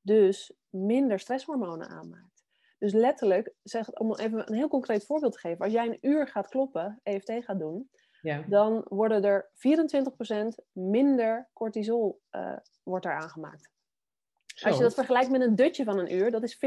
Dus 0.00 0.52
minder 0.68 1.18
stresshormonen 1.18 1.88
aanmaakt. 1.88 2.44
Dus 2.78 2.92
letterlijk, 2.92 3.54
zeg, 3.62 3.90
om 3.90 4.14
even 4.14 4.48
een 4.48 4.54
heel 4.54 4.68
concreet 4.68 5.06
voorbeeld 5.06 5.32
te 5.32 5.38
geven. 5.38 5.64
Als 5.64 5.72
jij 5.72 5.86
een 5.86 5.98
uur 6.00 6.28
gaat 6.28 6.48
kloppen, 6.48 7.00
EFT 7.02 7.32
gaat 7.44 7.58
doen, 7.58 7.90
ja. 8.20 8.44
dan 8.48 8.84
worden 8.88 9.24
er 9.24 9.50
24% 9.54 10.64
minder 10.72 11.48
cortisol 11.52 12.20
uh, 12.30 12.56
wordt 12.82 13.04
er 13.04 13.14
aangemaakt. 13.14 13.70
Als 14.62 14.76
je 14.76 14.82
dat 14.82 14.94
vergelijkt 14.94 15.30
met 15.30 15.40
een 15.40 15.56
dutje 15.56 15.84
van 15.84 15.98
een 15.98 16.14
uur, 16.14 16.30
dat 16.30 16.42
is 16.42 16.56
14% 16.56 16.58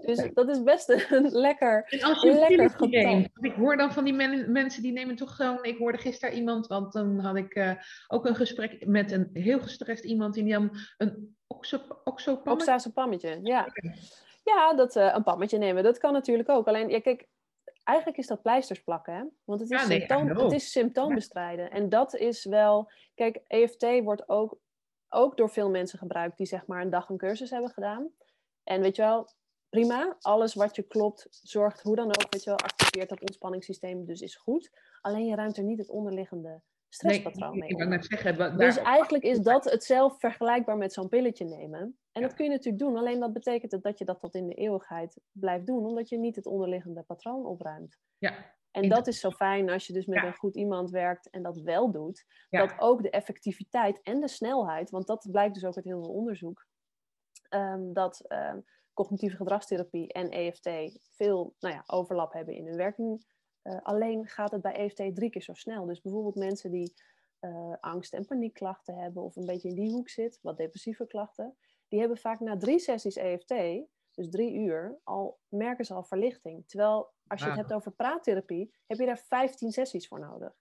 Dus 0.00 0.30
dat 0.34 0.48
is 0.48 0.62
best 0.62 0.88
een 0.88 1.28
lekker, 1.48 1.84
en 1.88 2.02
als 2.02 2.22
je 2.22 2.32
lekker 2.32 2.70
getal. 2.70 3.24
Ik 3.40 3.52
hoor 3.52 3.76
dan 3.76 3.92
van 3.92 4.04
die 4.04 4.14
mensen 4.48 4.82
die 4.82 4.92
nemen 4.92 5.16
toch 5.16 5.36
gewoon... 5.36 5.64
Ik 5.64 5.78
hoorde 5.78 5.98
gisteren 5.98 6.34
iemand, 6.34 6.66
want 6.66 6.92
dan 6.92 7.18
had 7.18 7.36
ik 7.36 7.54
uh, 7.54 7.72
ook 8.08 8.26
een 8.26 8.36
gesprek 8.36 8.86
met 8.86 9.12
een 9.12 9.30
heel 9.32 9.60
gestrest 9.60 10.04
iemand... 10.04 10.34
die 10.34 10.44
nam 10.44 10.70
een 10.98 11.36
oxopammetje. 11.46 12.50
Oxazopammetje, 12.50 13.40
ja. 13.42 13.66
Ja, 14.44 14.74
dat, 14.74 14.96
uh, 14.96 15.12
een 15.14 15.22
pammetje 15.22 15.58
nemen, 15.58 15.82
dat 15.82 15.98
kan 15.98 16.12
natuurlijk 16.12 16.48
ook. 16.48 16.66
Alleen, 16.66 16.88
ja, 16.88 17.00
kijk, 17.00 17.28
eigenlijk 17.82 18.18
is 18.18 18.26
dat 18.26 18.42
pleisters 18.42 18.82
plakken, 18.82 19.14
hè? 19.14 19.24
Want 19.44 19.60
het 19.60 19.70
is, 19.70 19.80
ja, 19.80 19.86
nee, 19.86 19.98
symptoom, 19.98 20.28
het 20.28 20.52
is 20.52 20.70
symptoombestrijden. 20.70 21.70
En 21.70 21.88
dat 21.88 22.14
is 22.14 22.44
wel... 22.44 22.90
Kijk, 23.14 23.40
EFT 23.46 23.86
wordt 24.02 24.28
ook 24.28 24.58
ook 25.12 25.36
door 25.36 25.50
veel 25.50 25.70
mensen 25.70 25.98
gebruikt 25.98 26.36
die 26.36 26.46
zeg 26.46 26.66
maar 26.66 26.80
een 26.80 26.90
dag 26.90 27.08
een 27.08 27.16
cursus 27.16 27.50
hebben 27.50 27.70
gedaan. 27.70 28.10
En 28.64 28.80
weet 28.80 28.96
je 28.96 29.02
wel, 29.02 29.28
prima. 29.68 30.16
Alles 30.20 30.54
wat 30.54 30.76
je 30.76 30.82
klopt, 30.82 31.26
zorgt 31.30 31.82
hoe 31.82 31.96
dan 31.96 32.06
ook, 32.06 32.26
weet 32.30 32.44
je 32.44 32.50
wel, 32.50 32.58
activeert 32.58 33.08
dat 33.08 33.20
ontspanningssysteem, 33.20 34.04
dus 34.04 34.20
is 34.20 34.36
goed. 34.36 34.70
Alleen 35.00 35.26
je 35.26 35.34
ruimt 35.34 35.56
er 35.56 35.64
niet 35.64 35.78
het 35.78 35.90
onderliggende 35.90 36.62
stresspatroon 36.88 37.58
mee. 37.58 37.68
Ik 37.68 37.88
net 37.88 38.06
zeggen, 38.06 38.56
dus 38.56 38.76
eigenlijk 38.76 39.24
is 39.24 39.38
dat 39.38 39.64
het 39.64 39.84
zelf 39.84 40.18
vergelijkbaar 40.18 40.76
met 40.76 40.92
zo'n 40.92 41.08
pilletje 41.08 41.44
nemen. 41.44 41.98
En 42.12 42.22
dat 42.22 42.34
kun 42.34 42.44
je 42.44 42.50
natuurlijk 42.50 42.82
doen, 42.84 42.96
alleen 42.96 43.20
dat 43.20 43.32
betekent 43.32 43.82
dat 43.82 43.98
je 43.98 44.04
dat 44.04 44.20
tot 44.20 44.34
in 44.34 44.46
de 44.46 44.54
eeuwigheid 44.54 45.20
blijft 45.32 45.66
doen, 45.66 45.86
omdat 45.86 46.08
je 46.08 46.18
niet 46.18 46.36
het 46.36 46.46
onderliggende 46.46 47.02
patroon 47.02 47.46
opruimt. 47.46 47.98
Ja. 48.18 48.54
En 48.72 48.88
dat 48.88 49.06
is 49.06 49.20
zo 49.20 49.30
fijn 49.30 49.70
als 49.70 49.86
je 49.86 49.92
dus 49.92 50.06
met 50.06 50.22
een 50.22 50.34
goed 50.34 50.56
iemand 50.56 50.90
werkt 50.90 51.30
en 51.30 51.42
dat 51.42 51.60
wel 51.60 51.90
doet. 51.90 52.24
Dat 52.50 52.74
ook 52.78 53.02
de 53.02 53.10
effectiviteit 53.10 54.02
en 54.02 54.20
de 54.20 54.28
snelheid, 54.28 54.90
want 54.90 55.06
dat 55.06 55.28
blijkt 55.30 55.54
dus 55.54 55.64
ook 55.64 55.76
uit 55.76 55.84
heel 55.84 56.02
veel 56.02 56.14
onderzoek, 56.14 56.66
um, 57.50 57.92
dat 57.92 58.20
ehm, 58.20 58.60
cognitieve 58.92 59.36
gedragstherapie 59.36 60.12
en 60.12 60.30
EFT 60.30 60.70
veel 61.16 61.54
nou 61.58 61.74
ja, 61.74 61.82
overlap 61.86 62.32
hebben 62.32 62.54
in 62.54 62.66
hun 62.66 62.76
werking. 62.76 63.24
Uh, 63.62 63.78
alleen 63.82 64.28
gaat 64.28 64.50
het 64.50 64.62
bij 64.62 64.74
EFT 64.74 65.14
drie 65.14 65.30
keer 65.30 65.42
zo 65.42 65.54
snel. 65.54 65.86
Dus 65.86 66.00
bijvoorbeeld 66.00 66.34
mensen 66.34 66.70
die 66.70 66.94
uh, 67.40 67.74
angst- 67.80 68.14
en 68.14 68.24
paniekklachten 68.24 68.96
hebben 68.96 69.22
of 69.22 69.36
een 69.36 69.46
beetje 69.46 69.68
in 69.68 69.74
die 69.74 69.90
hoek 69.90 70.08
zit, 70.08 70.38
wat 70.42 70.56
depressieve 70.56 71.06
klachten, 71.06 71.56
die 71.88 72.00
hebben 72.00 72.18
vaak 72.18 72.40
na 72.40 72.56
drie 72.56 72.78
sessies 72.78 73.16
EFT 73.16 73.54
dus 74.14 74.30
drie 74.30 74.54
uur, 74.54 74.98
al 75.04 75.40
merken 75.48 75.84
ze 75.84 75.94
al 75.94 76.04
verlichting. 76.04 76.68
Terwijl 76.68 77.12
als 77.26 77.40
je 77.40 77.46
het 77.46 77.56
hebt 77.56 77.72
over 77.72 77.92
praattherapie, 77.92 78.74
heb 78.86 78.98
je 78.98 79.06
daar 79.06 79.18
15 79.18 79.72
sessies 79.72 80.08
voor 80.08 80.20
nodig. 80.20 80.52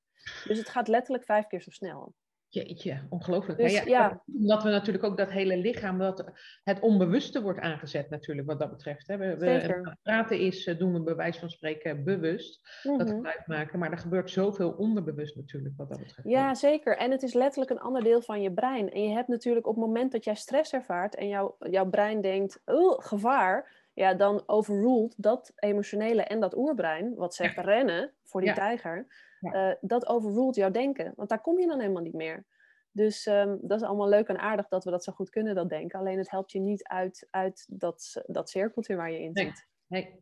Dus 0.44 0.58
het 0.58 0.70
gaat 0.70 0.88
letterlijk 0.88 1.26
vijf 1.26 1.48
keer 1.48 1.62
zo 1.62 1.70
snel. 1.70 2.16
Jeetje, 2.54 3.00
ongelooflijk. 3.10 3.60
Dus, 3.60 3.74
ja, 3.74 3.84
ja. 3.86 4.22
Omdat 4.34 4.64
we 4.64 4.70
natuurlijk 4.70 5.04
ook 5.04 5.18
dat 5.18 5.30
hele 5.32 5.58
lichaam, 5.58 5.98
dat 5.98 6.32
het 6.64 6.80
onbewuste 6.80 7.42
wordt 7.42 7.60
aangezet 7.60 8.10
natuurlijk 8.10 8.48
wat 8.48 8.60
dat 8.60 8.70
betreft. 8.70 9.08
Hè. 9.08 9.18
We, 9.18 9.96
praten 10.04 10.40
is, 10.40 10.66
eh, 10.66 10.78
doen 10.78 10.94
we 10.94 11.02
bij 11.02 11.16
wijze 11.16 11.40
van 11.40 11.50
spreken 11.50 12.04
bewust, 12.04 12.62
dat 12.84 12.98
Mhm. 13.08 13.08
geluid 13.08 13.48
maken. 13.48 13.80
Maar 13.80 13.92
er 13.92 13.98
gebeurt 13.98 14.30
zoveel 14.30 14.72
onderbewust 14.72 15.36
natuurlijk 15.36 15.74
wat 15.78 15.90
dat 15.90 16.00
betreft. 16.00 16.28
Ja, 16.30 16.54
zeker. 16.54 16.98
En 16.98 17.12
het 17.12 17.24
is 17.24 17.34
letterlijk 17.34 17.72
een 17.72 17.80
ander 17.80 18.04
deel 18.04 18.22
van 18.22 18.42
je 18.42 18.52
brein. 18.54 18.92
En 18.92 19.04
je 19.04 19.14
hebt 19.14 19.28
natuurlijk 19.28 19.68
op 19.68 19.76
het 19.76 19.86
moment 19.86 20.12
dat 20.12 20.24
jij 20.24 20.36
stress 20.36 20.74
ervaart 20.74 21.16
en 21.16 21.28
jouw, 21.28 21.56
jouw 21.60 21.90
brein 21.90 22.22
denkt, 22.22 22.62
oh, 22.66 23.00
gevaar, 23.00 23.80
ja, 23.94 24.14
dan 24.14 24.44
overruled 24.46 25.14
dat 25.18 25.52
emotionele 25.56 26.22
en 26.24 26.40
dat 26.40 26.58
oerbrein, 26.58 27.16
wat 27.16 27.36
zegt 27.36 27.58
rennen 27.58 28.14
voor 28.24 28.42
die 28.42 28.50
Ja. 28.50 28.56
tijger, 28.56 29.08
Ja. 29.40 29.70
eh, 29.70 29.76
dat 29.82 30.08
overruled 30.08 30.56
jouw 30.56 30.72
denken. 30.72 31.14
Want 31.16 31.30
daar 31.30 31.42
kom 31.42 31.60
je 31.60 31.68
dan 31.68 31.80
helemaal 31.80 32.02
niet 32.02 32.14
meer. 32.14 32.46
Dus 32.92 33.26
ehm, 33.26 33.58
dat 33.62 33.82
is 33.82 33.88
allemaal 33.88 34.10
leuk 34.10 34.28
en 34.28 34.40
aardig 34.40 34.68
dat 34.68 34.84
we 34.84 34.92
dat 34.92 35.04
zo 35.04 35.12
goed 35.12 35.30
kunnen, 35.30 35.56
dat 35.56 35.70
denken. 35.70 36.00
Alleen 36.00 36.18
het 36.18 36.30
helpt 36.30 36.52
je 36.52 36.60
niet 36.60 36.84
uit, 36.84 37.28
uit 37.30 37.66
dat, 37.70 38.22
dat 38.26 38.50
cirkeltje 38.50 38.96
waar 38.96 39.12
je 39.12 39.20
in 39.22 39.32
Nee. 39.34 39.46
zit. 39.46 39.70
Hey, 39.88 40.20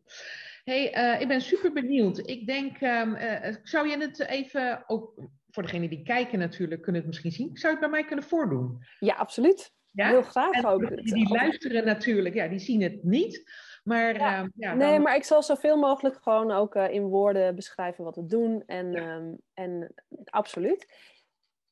hey 0.64 0.92
eh, 0.92 1.20
ik 1.20 1.28
ben 1.28 1.40
super 1.40 1.72
benieuwd. 1.72 2.28
Ik 2.28 2.46
denk, 2.46 2.76
eh, 2.80 3.54
zou 3.62 3.88
je 3.88 3.98
het 3.98 4.20
even, 4.20 4.84
ook 4.86 5.14
voor 5.48 5.62
degenen 5.62 5.90
die 5.90 6.02
kijken 6.02 6.38
natuurlijk, 6.38 6.82
kunnen 6.82 7.00
het 7.00 7.10
misschien 7.10 7.32
zien. 7.32 7.56
Zou 7.56 7.74
je 7.74 7.80
het 7.80 7.90
bij 7.90 7.98
mij 8.00 8.04
kunnen 8.08 8.24
voordoen? 8.24 8.78
Ja, 8.98 9.14
absoluut. 9.14 9.74
Ja? 9.92 10.08
Heel 10.08 10.22
graag 10.22 10.50
En 10.52 10.66
ook. 10.66 10.80
degenen 10.80 11.04
die 11.04 11.28
luisteren 11.28 11.84
natuurlijk, 11.84 12.34
ja, 12.34 12.48
die 12.48 12.58
zien 12.58 12.82
het 12.82 13.02
niet. 13.04 13.50
Maar 13.84 14.14
Ja. 14.14 14.36
ehm, 14.38 14.48
ja, 14.54 14.74
Nee, 14.74 14.92
dan- 14.92 15.02
maar 15.02 15.16
ik 15.16 15.24
zal 15.24 15.42
zoveel 15.42 15.76
mogelijk 15.76 16.22
gewoon 16.22 16.50
ook 16.50 16.74
eh, 16.74 16.90
in 16.90 17.02
woorden 17.02 17.54
beschrijven 17.54 18.04
wat 18.04 18.16
we 18.16 18.26
doen. 18.26 18.62
En, 18.66 18.92
Ja. 18.92 19.00
ehm, 19.16 19.34
en 19.54 19.94
absoluut. 20.24 21.08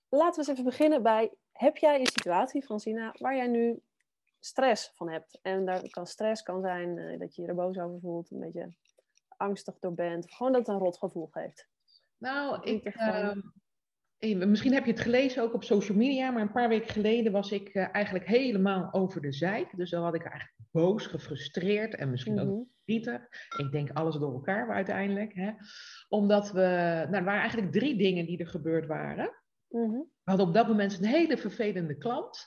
Laten 0.09 0.33
we 0.33 0.39
eens 0.39 0.49
even 0.49 0.65
beginnen 0.65 1.03
bij, 1.03 1.33
heb 1.53 1.77
jij 1.77 2.01
een 2.01 2.07
situatie, 2.07 2.63
Francina, 2.63 3.15
waar 3.19 3.37
jij 3.37 3.47
nu 3.47 3.81
stress 4.41 4.93
van 4.95 5.11
hebt? 5.11 5.39
En 5.43 5.65
daar 5.65 5.89
kan 5.91 6.07
stress 6.07 6.43
kan 6.43 6.61
zijn 6.61 6.99
eh, 6.99 7.19
dat 7.19 7.35
je 7.35 7.43
je 7.43 7.49
er 7.49 7.55
boos 7.55 7.79
over 7.79 8.01
voelt, 8.01 8.31
een 8.31 8.41
beetje 8.41 8.73
angstig 9.37 9.79
door 9.79 9.95
bent. 9.95 10.25
Of 10.25 10.31
gewoon 10.37 10.53
dat 10.53 10.67
het 10.67 10.71
een 10.77 10.83
rot 10.83 10.99
gevoel 10.99 11.27
geeft. 11.27 11.69
Nou, 12.19 12.63
ik, 12.63 12.95
misschien 14.19 14.73
heb 14.73 14.85
je 14.85 14.91
het 14.91 15.01
gelezen 15.01 15.43
ook 15.43 15.55
op 15.55 15.65
social 15.65 15.97
media, 15.99 16.31
maar 16.31 16.43
een 16.43 16.53
paar 16.53 16.69
weken 16.69 16.89
geleden 16.89 17.33
was 17.33 17.53
ik 17.53 17.69
eh, 17.69 17.95
eigenlijk 17.95 18.27
helemaal 18.27 18.93
over 18.93 19.21
de 19.21 19.33
zeik. 19.33 19.77
Dus 19.77 19.91
dan 19.91 20.03
had 20.03 20.15
ik 20.15 20.23
eigenlijk 20.23 20.55
boos, 20.71 21.07
gefrustreerd 21.07 21.95
en 21.95 22.11
misschien 22.11 22.41
ook 22.41 22.49
Mhm. 22.49 22.63
verdrietig. 22.85 23.23
Ik 23.57 23.71
denk 23.71 23.91
alles 23.91 24.17
door 24.17 24.33
elkaar 24.33 24.71
uiteindelijk. 24.71 25.35
Hè? 25.35 25.51
Omdat 26.09 26.53
we, 26.53 26.61
nou, 27.05 27.15
er 27.15 27.25
waren 27.25 27.41
eigenlijk 27.41 27.73
drie 27.73 27.97
dingen 27.97 28.27
die 28.27 28.39
er 28.39 28.47
gebeurd 28.49 28.87
waren. 28.87 29.31
Mhm. 29.69 29.91
We 29.91 30.35
hadden 30.35 30.47
op 30.47 30.55
dat 30.55 30.69
moment 30.69 30.99
een 30.99 31.05
hele 31.05 31.37
vervelende 31.37 31.97
klant. 31.99 32.47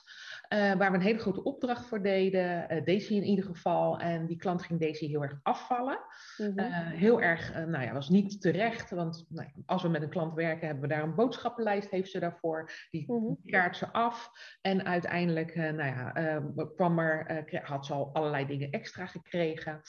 Eh, 0.52 0.72
waar 0.72 0.90
we 0.90 0.96
een 0.96 1.02
hele 1.02 1.18
grote 1.18 1.42
opdracht 1.42 1.86
voor 1.86 2.02
deden. 2.02 2.68
eh 2.68 2.84
Daisy 2.84 3.14
in 3.14 3.22
ieder 3.22 3.44
geval. 3.44 3.98
En 3.98 4.26
die 4.26 4.36
klant 4.36 4.62
ging 4.62 4.80
Daisy 4.80 5.06
heel 5.06 5.22
erg 5.22 5.38
afvallen. 5.42 5.98
Mhm. 6.36 6.58
Eh, 6.58 6.66
heel 6.90 7.20
erg, 7.22 7.54
nou 7.54 7.84
ja, 7.84 7.92
was 7.92 8.08
niet 8.08 8.40
terecht. 8.40 8.90
Want 8.90 9.26
nou, 9.28 9.48
als 9.66 9.82
we 9.82 9.88
met 9.88 10.02
een 10.02 10.08
klant 10.08 10.34
werken, 10.34 10.66
hebben 10.66 10.88
we 10.88 10.94
daar 10.94 11.02
een 11.02 11.14
boodschappenlijst, 11.14 11.90
heeft 11.90 12.10
ze 12.10 12.18
daarvoor. 12.18 12.70
Die 12.90 13.12
Mhm. 13.12 13.32
kaart 13.46 13.76
ze 13.76 13.92
af. 13.92 14.30
En 14.60 14.84
uiteindelijk, 14.84 15.54
nou 15.54 15.84
ja, 15.84 16.42
kwam 16.76 16.98
er, 16.98 17.44
had 17.62 17.86
ze 17.86 17.92
al 17.92 18.10
allerlei 18.12 18.46
dingen 18.46 18.70
extra 18.70 19.06
gekregen. 19.06 19.80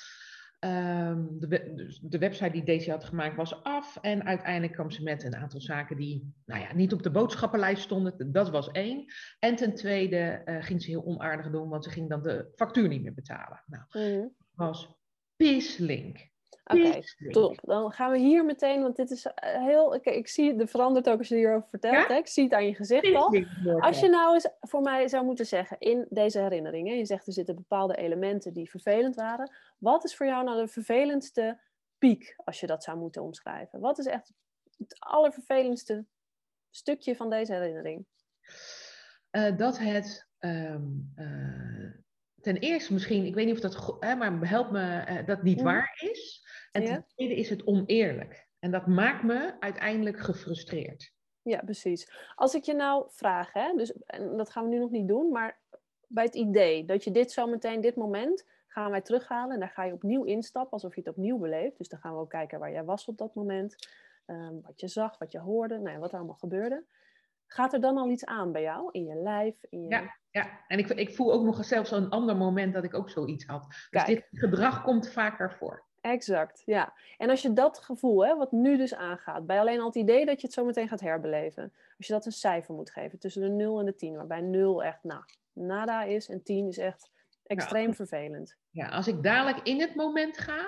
Ehm, 0.63 1.25
de, 1.39 1.47
we- 1.47 1.73
dus 1.75 1.99
de 1.99 2.17
website 2.17 2.51
die 2.51 2.63
Daisy 2.63 2.89
had 2.89 3.03
gemaakt 3.03 3.35
was 3.35 3.63
af. 3.63 3.97
En 4.01 4.23
uiteindelijk 4.25 4.73
kwam 4.73 4.91
ze 4.91 5.03
met 5.03 5.23
een 5.23 5.35
aantal 5.35 5.61
zaken 5.61 5.97
die 5.97 6.33
nou 6.45 6.61
ja, 6.61 6.73
niet 6.73 6.93
op 6.93 7.03
de 7.03 7.11
boodschappenlijst 7.11 7.83
stonden. 7.83 8.31
Dat 8.31 8.49
was 8.49 8.71
één. 8.71 9.05
En 9.39 9.55
ten 9.55 9.73
tweede 9.75 10.17
eh, 10.17 10.63
ging 10.63 10.81
ze 10.81 10.89
heel 10.89 11.03
onaardig 11.05 11.51
doen, 11.51 11.69
want 11.69 11.83
ze 11.83 11.89
ging 11.89 12.09
dan 12.09 12.21
de 12.23 12.51
factuur 12.55 12.87
niet 12.87 13.01
meer 13.03 13.13
betalen. 13.13 13.63
Nou, 13.65 13.83
Mhm. 14.11 14.27
was 14.55 14.95
pislink. 15.35 16.31
Oké. 16.63 17.01
Top. 17.31 17.59
Dan 17.63 17.91
gaan 17.91 18.11
we 18.11 18.17
hier 18.17 18.45
meteen, 18.45 18.81
want 18.81 18.95
dit 18.95 19.11
is 19.11 19.25
eh, 19.25 19.65
heel. 19.65 19.95
Ik, 19.95 20.05
ik 20.05 20.27
zie 20.27 20.53
het 20.53 20.69
verandert 20.69 21.09
ook 21.09 21.17
als 21.17 21.27
je 21.27 21.35
hierover 21.35 21.69
vertelt. 21.69 21.95
Ja? 21.95 22.07
Hè? 22.07 22.15
Ik 22.15 22.27
zie 22.27 22.43
het 22.43 22.53
aan 22.53 22.65
je 22.65 22.75
gezicht 22.75 23.15
al. 23.15 23.45
Als 23.79 23.99
je 23.99 24.09
nou 24.09 24.33
eens 24.33 24.49
voor 24.59 24.81
mij 24.81 25.07
zou 25.07 25.25
moeten 25.25 25.45
zeggen 25.45 25.79
in 25.79 26.05
deze 26.09 26.39
herinneringen, 26.39 26.97
je 26.97 27.05
zegt 27.05 27.27
er 27.27 27.33
zitten 27.33 27.55
bepaalde 27.55 27.95
elementen 27.95 28.53
die 28.53 28.69
vervelend 28.69 29.15
waren. 29.15 29.51
Wat 29.77 30.03
is 30.03 30.15
voor 30.15 30.25
jou 30.25 30.43
nou 30.43 30.61
de 30.61 30.67
vervelendste 30.67 31.61
piek 31.97 32.35
als 32.43 32.59
je 32.59 32.67
dat 32.67 32.83
zou 32.83 32.97
moeten 32.97 33.21
omschrijven? 33.21 33.79
Wat 33.79 33.99
is 33.99 34.05
echt 34.05 34.31
het 34.77 34.95
allervervelendste 34.99 36.05
stukje 36.69 37.15
van 37.15 37.29
deze 37.29 37.53
herinnering? 37.53 38.05
Eh, 39.29 39.57
dat 39.57 39.77
het 39.77 40.27
ehm, 40.39 40.83
eh, 41.15 41.91
ten 42.41 42.57
eerste 42.57 42.93
misschien, 42.93 43.25
ik 43.25 43.35
weet 43.35 43.45
niet 43.45 43.63
of 43.63 43.71
dat, 43.71 43.97
hè, 43.99 44.15
maar 44.15 44.49
help 44.49 44.71
me, 44.71 45.23
dat 45.25 45.43
niet 45.43 45.55
Mhm. 45.55 45.65
waar 45.65 45.99
is. 46.11 46.42
En 46.73 46.81
Ja. 46.81 46.87
ten 46.87 47.05
tweede 47.07 47.35
is 47.35 47.49
het 47.49 47.65
oneerlijk. 47.65 48.47
En 48.59 48.71
dat 48.71 48.87
maakt 48.87 49.23
me 49.23 49.55
uiteindelijk 49.59 50.19
gefrustreerd. 50.19 51.13
Ja, 51.41 51.61
precies. 51.65 52.11
Als 52.35 52.53
ik 52.55 52.63
je 52.63 52.73
nou 52.73 53.05
vraag, 53.09 53.53
hè, 53.53 53.73
dus, 53.75 53.93
en 54.05 54.37
dat 54.37 54.49
gaan 54.49 54.63
we 54.63 54.69
nu 54.69 54.79
nog 54.79 54.89
niet 54.89 55.07
doen, 55.07 55.31
maar 55.31 55.61
bij 56.07 56.23
het 56.23 56.35
idee 56.35 56.85
dat 56.85 57.03
je 57.03 57.11
dit 57.11 57.31
zo 57.31 57.47
meteen, 57.47 57.81
dit 57.81 57.95
moment, 57.95 58.45
gaan 58.67 58.91
wij 58.91 59.01
terughalen 59.01 59.53
en 59.53 59.59
daar 59.59 59.69
ga 59.69 59.83
je 59.83 59.93
opnieuw 59.93 60.23
instappen, 60.23 60.71
alsof 60.71 60.95
je 60.95 61.01
het 61.01 61.09
opnieuw 61.09 61.37
beleeft. 61.37 61.77
Dus 61.77 61.87
dan 61.87 61.99
gaan 61.99 62.13
we 62.13 62.19
ook 62.19 62.29
kijken 62.29 62.59
waar 62.59 62.71
jij 62.71 62.83
was 62.83 63.05
op 63.05 63.17
dat 63.17 63.35
moment, 63.35 63.75
ehm, 64.25 64.61
wat 64.61 64.79
je 64.79 64.87
zag, 64.87 65.17
wat 65.17 65.31
je 65.31 65.39
hoorde, 65.39 65.77
nou 65.77 65.89
ja, 65.89 65.99
wat 65.99 66.11
er 66.11 66.17
allemaal 66.17 66.35
gebeurde. 66.35 66.85
Gaat 67.47 67.73
er 67.73 67.81
dan 67.81 67.97
al 67.97 68.09
iets 68.09 68.25
aan 68.25 68.51
bij 68.51 68.61
jou, 68.61 68.89
in 68.91 69.05
je 69.05 69.15
lijf? 69.15 69.55
In 69.69 69.81
je... 69.83 69.89
Ja, 69.89 70.17
ja. 70.29 70.59
en 70.67 70.79
ik, 70.79 70.89
ik 70.89 71.15
voel 71.15 71.33
ook 71.33 71.43
nog 71.43 71.65
zelfs 71.65 71.91
een 71.91 72.09
ander 72.09 72.37
moment 72.37 72.73
dat 72.73 72.83
ik 72.83 72.93
ook 72.93 73.09
zoiets 73.09 73.45
had. 73.45 73.65
Dus 73.67 73.87
Kijk. 73.89 74.07
dit 74.07 74.27
gedrag 74.31 74.83
komt 74.83 75.09
vaker 75.09 75.53
voor. 75.53 75.85
Exact, 76.03 76.61
ja. 76.65 76.93
En 77.17 77.29
als 77.29 77.41
je 77.41 77.53
dat 77.53 77.79
gevoel, 77.79 78.25
hè, 78.25 78.35
wat 78.35 78.51
nu 78.51 78.77
dus 78.77 78.95
aangaat, 78.95 79.45
bij 79.45 79.59
alleen 79.59 79.79
al 79.79 79.85
het 79.85 79.95
idee 79.95 80.25
dat 80.25 80.41
je 80.41 80.47
het 80.47 80.55
zo 80.55 80.65
meteen 80.65 80.87
gaat 80.87 80.99
herbeleven, 80.99 81.73
als 81.97 82.07
je 82.07 82.13
dat 82.13 82.25
een 82.25 82.31
cijfer 82.31 82.75
moet 82.75 82.91
geven 82.91 83.19
tussen 83.19 83.41
de 83.41 83.49
0 83.49 83.79
en 83.79 83.85
de 83.85 83.95
10, 83.95 84.15
waarbij 84.15 84.41
0 84.41 84.83
echt 84.83 85.03
nou, 85.03 85.23
nada 85.53 86.03
is 86.03 86.29
en 86.29 86.43
10 86.43 86.67
is 86.67 86.77
echt 86.77 87.11
extreem 87.43 87.93
vervelend. 87.93 88.57
Ja, 88.69 88.87
als 88.87 89.07
ik 89.07 89.23
dadelijk 89.23 89.67
in 89.67 89.79
het 89.79 89.95
moment 89.95 90.37
ga. 90.37 90.65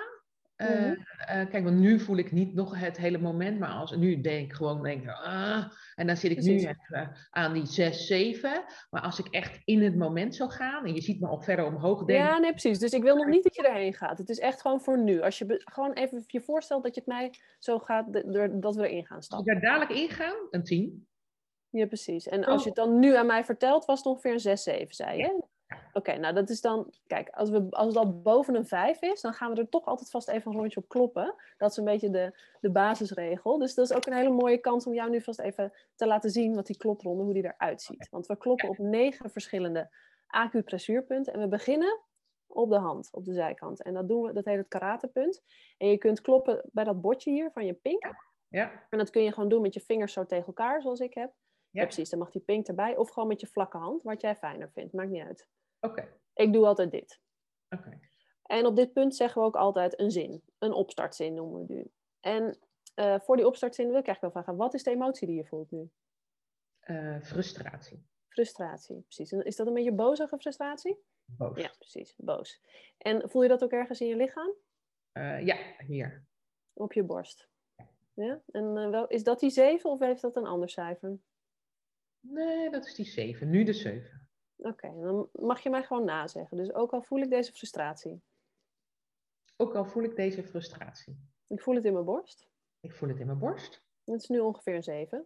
Eh, 0.56 0.68
Mhm. 0.68 0.94
eh, 1.18 1.48
kijk, 1.48 1.64
want 1.64 1.76
nu 1.78 2.00
voel 2.00 2.16
ik 2.16 2.32
niet 2.32 2.54
nog 2.54 2.78
het 2.80 2.96
hele 2.96 3.18
moment, 3.18 3.58
maar 3.58 3.68
als 3.68 3.96
nu 3.96 4.20
denk 4.20 4.44
ik 4.46 4.52
gewoon, 4.52 4.82
denk 4.82 5.08
ah, 5.08 5.64
en 5.94 6.06
dan 6.06 6.16
zit 6.16 6.30
ik 6.30 6.36
Precies. 6.36 6.62
nu 6.62 6.68
even 6.68 7.16
aan 7.30 7.52
die 7.52 7.66
6, 7.66 8.06
7. 8.06 8.64
Maar 8.90 9.02
als 9.02 9.18
ik 9.18 9.26
echt 9.26 9.60
in 9.64 9.82
het 9.82 9.96
moment 9.96 10.34
zou 10.34 10.50
gaan, 10.50 10.84
en 10.86 10.94
je 10.94 11.00
ziet 11.00 11.20
me 11.20 11.26
al 11.26 11.40
verder 11.40 11.64
omhoog 11.66 12.04
denken, 12.04 12.24
Ja, 12.24 12.38
nee, 12.38 12.50
precies. 12.50 12.78
Dus 12.78 12.92
ik 12.92 13.02
wil 13.02 13.16
nog 13.16 13.26
niet 13.26 13.42
dat 13.42 13.54
je 13.54 13.68
erheen 13.68 13.94
gaat. 13.94 14.18
Het 14.18 14.28
is 14.28 14.38
echt 14.38 14.60
gewoon 14.60 14.80
voor 14.80 14.98
nu. 15.02 15.20
Als 15.20 15.38
je 15.38 15.62
gewoon 15.64 15.92
even 15.92 16.24
je 16.26 16.40
voorstelt 16.40 16.82
dat 16.84 16.94
je 16.94 17.00
het 17.00 17.08
mij 17.10 17.30
zo 17.58 17.78
gaat, 17.78 18.12
dat 18.62 18.74
we 18.76 18.88
erin 18.88 19.06
gaan 19.06 19.16
als 19.16 19.26
ik 19.26 19.32
stappen. 19.32 19.52
daar 19.52 19.60
dadelijk 19.60 19.90
in 20.00 20.10
ga, 20.10 20.34
een 20.50 20.62
10. 20.64 21.06
Ja, 21.70 21.86
precies. 21.86 22.28
En 22.28 22.40
Oh. 22.40 22.46
als 22.48 22.62
je 22.62 22.68
het 22.68 22.76
dan 22.78 22.98
nu 22.98 23.16
aan 23.16 23.26
mij 23.26 23.44
vertelt, 23.44 23.84
was 23.84 23.98
het 23.98 24.06
ongeveer 24.06 24.32
een 24.32 24.40
6, 24.40 24.62
7, 24.62 24.94
zei 24.94 25.18
je? 25.18 25.42
Oké, 25.92 26.16
nou 26.16 26.34
dat 26.34 26.50
is 26.50 26.60
dan, 26.60 26.92
kijk, 27.06 27.28
als, 27.28 27.50
we, 27.50 27.66
als 27.70 27.86
het 27.86 27.96
al 27.96 28.20
boven 28.20 28.54
een 28.54 28.66
5 28.66 29.02
is, 29.02 29.20
dan 29.20 29.32
gaan 29.32 29.54
we 29.54 29.60
er 29.60 29.68
toch 29.68 29.84
altijd 29.84 30.10
vast 30.10 30.28
even 30.28 30.50
een 30.52 30.58
rondje 30.58 30.80
op 30.80 30.88
kloppen. 30.88 31.34
Dat 31.56 31.70
is 31.70 31.76
een 31.76 31.84
beetje 31.84 32.10
de, 32.10 32.40
de 32.60 32.70
basisregel. 32.70 33.58
Dus 33.58 33.74
dat 33.74 33.90
is 33.90 33.96
ook 33.96 34.06
een 34.06 34.12
hele 34.12 34.30
mooie 34.30 34.58
kans 34.58 34.86
om 34.86 34.94
jou 34.94 35.10
nu 35.10 35.20
vast 35.20 35.40
even 35.40 35.72
te 35.94 36.06
laten 36.06 36.30
zien 36.30 36.54
wat 36.54 36.66
die 36.66 36.76
klopronde, 36.76 37.22
hoe 37.22 37.32
die 37.32 37.44
eruit 37.44 37.82
ziet. 37.82 38.08
Want 38.10 38.26
we 38.26 38.36
kloppen 38.36 38.68
op 38.68 38.78
negen 38.78 39.30
verschillende 39.30 39.90
acupressuurpunten 40.26 41.32
en 41.32 41.40
we 41.40 41.48
beginnen 41.48 42.00
op 42.46 42.70
de 42.70 42.78
hand, 42.78 43.08
op 43.12 43.24
de 43.24 43.32
zijkant. 43.32 43.82
En 43.82 43.94
dat 43.94 44.08
doen 44.08 44.22
we, 44.22 44.32
dat 44.32 44.44
heet 44.44 44.56
het 44.56 44.68
karatepunt. 44.68 45.42
En 45.78 45.88
je 45.88 45.98
kunt 45.98 46.20
kloppen 46.20 46.68
bij 46.72 46.84
dat 46.84 47.00
bordje 47.00 47.30
hier 47.30 47.50
van 47.50 47.66
je 47.66 47.74
pink. 47.74 48.04
Ja, 48.04 48.18
En 48.90 48.98
dat 48.98 49.10
kun 49.10 49.22
je 49.22 49.32
gewoon 49.32 49.48
doen 49.48 49.62
met 49.62 49.74
je 49.74 49.80
vingers 49.80 50.12
zo 50.12 50.26
tegen 50.26 50.46
elkaar, 50.46 50.82
zoals 50.82 51.00
ik 51.00 51.14
heb. 51.14 51.34
Ja, 51.70 51.80
ja. 51.80 51.82
precies. 51.82 52.10
Dan 52.10 52.18
mag 52.18 52.30
die 52.30 52.42
pink 52.42 52.66
erbij. 52.66 52.96
Of 52.96 53.10
gewoon 53.10 53.28
met 53.28 53.40
je 53.40 53.46
vlakke 53.46 53.76
hand, 53.76 54.02
wat 54.02 54.20
jij 54.20 54.36
fijner 54.36 54.70
vindt. 54.70 54.92
Maakt 54.92 55.10
niet 55.10 55.22
uit. 55.22 55.48
Oké, 55.80 56.08
Ik 56.34 56.52
doe 56.52 56.66
altijd 56.66 56.90
dit. 56.90 57.20
oké. 57.70 57.98
En 58.42 58.66
op 58.66 58.76
dit 58.76 58.92
punt 58.92 59.16
zeggen 59.16 59.40
we 59.40 59.46
ook 59.46 59.56
altijd 59.56 60.00
een 60.00 60.10
zin. 60.10 60.42
Een 60.58 60.72
opstartzin 60.72 61.34
noemen 61.34 61.66
we 61.66 61.72
nu. 61.74 61.90
En 62.20 62.58
eh, 62.94 63.20
voor 63.20 63.36
die 63.36 63.46
opstartzin 63.46 63.88
wil 63.88 63.98
ik 63.98 64.06
eigenlijk 64.06 64.34
wel 64.34 64.42
vragen, 64.42 64.60
wat 64.62 64.74
is 64.74 64.82
de 64.82 64.90
emotie 64.90 65.26
die 65.26 65.36
je 65.36 65.44
voelt 65.46 65.70
nu? 65.70 65.90
Eh, 66.80 67.20
frustratie, 67.20 68.06
Frustratie, 68.28 69.00
precies. 69.00 69.32
En 69.32 69.44
is 69.44 69.56
dat 69.56 69.66
een 69.66 69.74
beetje 69.74 69.92
bozige 69.92 70.38
frustratie? 70.38 70.98
boos. 71.24 71.60
Ja, 71.60 71.70
precies. 71.78 72.14
Boos. 72.16 72.60
En 72.98 73.30
voel 73.30 73.42
je 73.42 73.48
dat 73.48 73.62
ook 73.64 73.72
ergens 73.72 74.00
in 74.00 74.06
je 74.06 74.16
lichaam? 74.16 74.54
Eh, 75.12 75.46
ja, 75.46 75.56
hier. 75.86 76.24
Op 76.72 76.92
je 76.92 77.02
borst? 77.02 77.48
Ja? 78.14 78.42
En 78.46 78.90
wel, 78.90 79.06
is 79.06 79.22
dat 79.22 79.40
die 79.40 79.50
7 79.50 79.90
of 79.90 80.00
heeft 80.00 80.20
dat 80.22 80.36
een 80.36 80.46
ander 80.46 80.68
cijfer? 80.70 81.18
Nee, 82.20 82.70
dat 82.70 82.86
is 82.86 82.94
die 82.94 83.04
7. 83.06 83.50
Nu 83.50 83.64
de 83.64 83.72
7. 83.72 84.25
Oké, 84.56 85.00
dan 85.00 85.28
mag 85.32 85.60
je 85.60 85.70
mij 85.70 85.82
gewoon 85.82 86.04
nazeggen. 86.04 86.56
Dus 86.56 86.72
ook 86.72 86.92
al 86.92 87.02
voel 87.02 87.20
ik 87.20 87.30
deze 87.30 87.52
frustratie. 87.52 88.22
Ook 89.56 89.74
al 89.74 89.84
voel 89.84 90.02
ik 90.02 90.16
deze 90.16 90.42
frustratie. 90.42 91.18
Ik 91.46 91.60
voel 91.60 91.74
het 91.74 91.84
in 91.84 91.92
mijn 91.92 92.04
borst. 92.04 92.48
Ik 92.80 92.94
voel 92.94 93.08
het 93.08 93.18
in 93.18 93.26
mijn 93.26 93.38
borst. 93.38 93.84
Het 94.04 94.22
is 94.22 94.28
nu 94.28 94.40
ongeveer 94.40 94.74
een 94.74 94.82
7. 94.82 95.18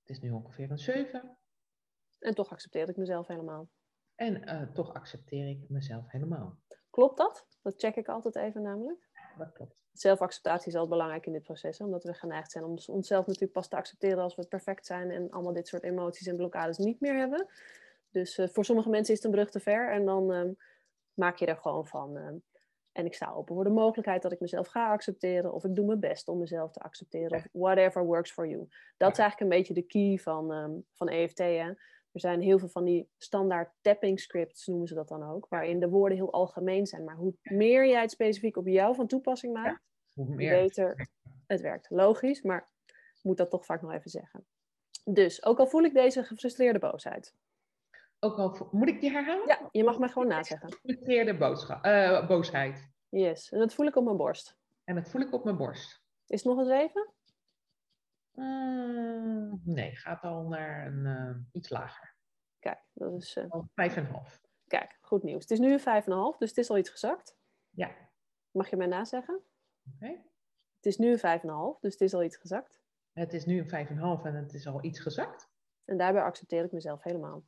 Het 0.00 0.10
is 0.10 0.20
nu 0.20 0.30
ongeveer 0.30 0.70
een 0.70 0.78
7. 0.78 1.38
En 2.18 2.34
toch 2.34 2.50
accepteer 2.50 2.88
ik 2.88 2.96
mezelf 2.96 3.26
helemaal. 3.26 3.68
En 4.14 4.44
eh, 4.44 4.62
toch 4.62 4.94
accepteer 4.94 5.48
ik 5.48 5.68
mezelf 5.68 6.10
helemaal. 6.10 6.58
Klopt 6.90 7.16
dat? 7.16 7.46
Dat 7.62 7.74
check 7.76 7.96
ik 7.96 8.08
altijd 8.08 8.36
even 8.36 8.62
namelijk. 8.62 9.08
Dat 9.38 9.52
klopt. 9.52 9.80
Zelfacceptatie 9.92 10.66
is 10.66 10.74
altijd 10.74 10.90
belangrijk 10.90 11.26
in 11.26 11.32
dit 11.32 11.42
proces, 11.42 11.78
hè, 11.78 11.84
omdat 11.84 12.04
we 12.04 12.14
geneigd 12.14 12.50
zijn 12.50 12.64
om 12.64 12.78
onszelf 12.86 13.26
natuurlijk 13.26 13.52
pas 13.52 13.68
te 13.68 13.76
accepteren 13.76 14.22
als 14.22 14.34
we 14.34 14.46
perfect 14.46 14.86
zijn 14.86 15.10
en 15.10 15.30
allemaal 15.30 15.52
dit 15.52 15.68
soort 15.68 15.82
emoties 15.82 16.26
en 16.26 16.36
blokkades 16.36 16.78
niet 16.78 17.00
meer 17.00 17.16
hebben. 17.16 17.46
Dus 18.12 18.38
eh, 18.38 18.48
voor 18.48 18.64
sommige 18.64 18.88
mensen 18.88 19.14
is 19.14 19.22
het 19.22 19.26
een 19.32 19.38
brug 19.38 19.50
te 19.50 19.60
ver 19.60 19.90
en 19.92 20.04
dan 20.04 20.32
ehm, 20.32 20.52
maak 21.14 21.36
je 21.36 21.46
er 21.46 21.56
gewoon 21.56 21.86
van. 21.86 22.16
ehm, 22.16 22.36
en 22.92 23.06
ik 23.06 23.14
sta 23.14 23.32
open 23.32 23.54
voor 23.54 23.64
de 23.64 23.70
mogelijkheid 23.70 24.22
dat 24.22 24.32
ik 24.32 24.40
mezelf 24.40 24.66
ga 24.66 24.90
accepteren, 24.92 25.52
of 25.52 25.64
ik 25.64 25.74
doe 25.74 25.86
mijn 25.86 26.00
best 26.00 26.28
om 26.28 26.38
mezelf 26.38 26.72
te 26.72 26.80
accepteren, 26.80 27.36
of 27.38 27.46
whatever 27.52 28.04
works 28.04 28.32
for 28.32 28.48
you. 28.48 28.68
Dat 28.96 29.12
is 29.12 29.18
eigenlijk 29.18 29.40
een 29.40 29.58
beetje 29.58 29.74
de 29.74 29.82
key 29.86 30.18
van, 30.18 30.52
ehm, 30.52 30.72
van 30.92 31.08
EFT. 31.08 31.38
Hè. 31.38 31.70
Er 32.12 32.20
zijn 32.20 32.40
heel 32.40 32.58
veel 32.58 32.68
van 32.68 32.84
die 32.84 33.08
standaard 33.16 33.72
tapping 33.80 34.20
scripts, 34.20 34.66
noemen 34.66 34.88
ze 34.88 34.94
dat 34.94 35.08
dan 35.08 35.22
ook, 35.30 35.46
waarin 35.48 35.80
de 35.80 35.88
woorden 35.88 36.18
heel 36.18 36.32
algemeen 36.32 36.86
zijn. 36.86 37.04
Maar 37.04 37.16
hoe 37.16 37.34
meer 37.42 37.86
jij 37.88 38.00
het 38.00 38.10
specifiek 38.10 38.56
op 38.56 38.66
jou 38.66 38.94
van 38.94 39.06
toepassing 39.06 39.52
maakt, 39.52 39.82
Hoe 40.14 40.26
hoe 40.26 40.34
meer. 40.34 40.50
beter 40.62 41.08
het 41.46 41.60
werkt. 41.60 41.90
Logisch, 41.90 42.42
maar 42.42 42.70
ik 42.86 43.20
moet 43.22 43.36
dat 43.36 43.50
toch 43.50 43.64
vaak 43.64 43.82
nog 43.82 43.92
even 43.92 44.10
zeggen. 44.10 44.46
Dus, 45.04 45.44
ook 45.44 45.58
al 45.58 45.66
voel 45.66 45.82
ik 45.82 45.94
deze 45.94 46.24
gefrustreerde 46.24 46.78
boosheid. 46.78 47.34
Ook 48.24 48.38
al 48.38 48.68
moet 48.70 48.88
ik 48.88 49.00
die 49.00 49.10
herhalen? 49.10 49.46
Ja, 49.46 49.68
je 49.70 49.84
mag 49.84 49.98
mij 49.98 50.08
gewoon 50.08 50.28
nazeggen. 50.28 50.72
Gefrustreerde 50.72 51.36
boodschap, 51.36 51.84
eh, 51.84 52.26
boosheid. 52.28 52.90
Yes, 53.08 53.50
en 53.52 53.58
dat 53.58 53.74
voel 53.74 53.86
ik 53.86 53.96
op 53.96 54.04
mijn 54.04 54.16
borst. 54.16 54.56
En 54.84 54.94
dat 54.94 55.08
voel 55.08 55.20
ik 55.20 55.32
op 55.32 55.44
mijn 55.44 55.56
borst. 55.56 56.02
Is 56.26 56.42
het 56.44 56.52
nog 56.52 56.58
een 56.58 56.66
zeven? 56.66 57.12
Mm, 58.32 59.60
nee, 59.64 59.96
gaat 59.96 60.22
al 60.22 60.42
naar 60.48 60.86
een 60.86 61.06
eh, 61.06 61.36
iets 61.52 61.68
lager. 61.68 62.14
Kijk, 62.58 62.80
dat 62.92 63.12
is, 63.22 63.36
eh, 63.36 63.54
vijf 63.74 63.96
en 63.96 64.06
half. 64.06 64.40
kijk, 64.66 64.98
goed 65.00 65.22
nieuws. 65.22 65.40
Het 65.42 65.50
is 65.50 65.58
nu 65.58 65.72
een 65.72 65.80
vijf 65.80 66.06
en 66.06 66.12
een 66.12 66.18
half, 66.18 66.36
dus 66.36 66.48
het 66.48 66.58
is 66.58 66.70
al 66.70 66.78
iets 66.78 66.90
gezakt. 66.90 67.36
Ja, 67.70 67.90
Mag 68.50 68.70
je 68.70 68.76
mij 68.76 68.86
nazeggen? 68.86 69.40
oké. 69.94 70.06
Het 70.76 70.86
is 70.86 70.98
nu 70.98 71.10
een 71.12 71.18
vijf 71.18 71.42
en 71.42 71.48
een 71.48 71.54
half, 71.54 71.78
dus 71.80 71.92
het 71.92 72.00
is 72.00 72.14
al 72.14 72.22
iets 72.22 72.36
gezakt. 72.36 72.82
Het 73.12 73.32
is 73.32 73.44
nu 73.44 73.58
een 73.58 73.68
vijf 73.68 73.88
en 73.88 73.96
een 73.96 74.02
half 74.02 74.24
en 74.24 74.34
het 74.34 74.54
is 74.54 74.66
al 74.66 74.84
iets 74.84 75.00
gezakt. 75.00 75.50
En 75.84 75.96
daarbij 75.96 76.22
accepteer 76.22 76.64
ik 76.64 76.72
mezelf 76.72 77.02
helemaal. 77.02 77.42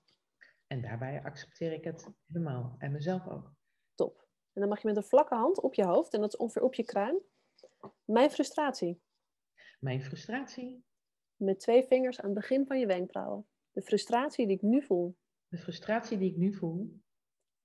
En 0.66 0.80
daarbij 0.80 1.22
accepteer 1.22 1.72
ik 1.72 1.84
het 1.84 2.08
helemaal. 2.26 2.74
En 2.78 2.92
mezelf 2.92 3.26
ook. 3.28 3.52
Top. 3.94 4.28
En 4.52 4.60
dan 4.60 4.68
mag 4.68 4.80
je 4.80 4.86
met 4.88 4.96
een 4.96 5.04
vlakke 5.04 5.34
hand 5.34 5.60
op 5.60 5.74
je 5.74 5.84
hoofd, 5.84 6.14
en 6.14 6.20
dat 6.20 6.32
is 6.32 6.38
ongeveer 6.38 6.62
op 6.62 6.74
je 6.74 6.84
kruin, 6.84 7.22
mijn 8.04 8.30
frustratie. 8.30 9.02
Mijn 9.80 10.02
frustratie, 10.02 10.84
Met 11.36 11.60
twee 11.60 11.84
vingers 11.84 12.20
aan 12.20 12.24
het 12.30 12.34
begin 12.34 12.66
van 12.66 12.78
je 12.78 12.86
wenkbrauwen. 12.86 13.46
De 13.70 13.82
frustratie 13.82 14.46
die 14.46 14.56
ik 14.56 14.62
nu 14.62 14.82
voel. 14.82 15.16
de 15.48 15.58
frustratie 15.58 16.18
die 16.18 16.30
ik 16.30 16.36
nu 16.36 16.54
voel. 16.54 17.00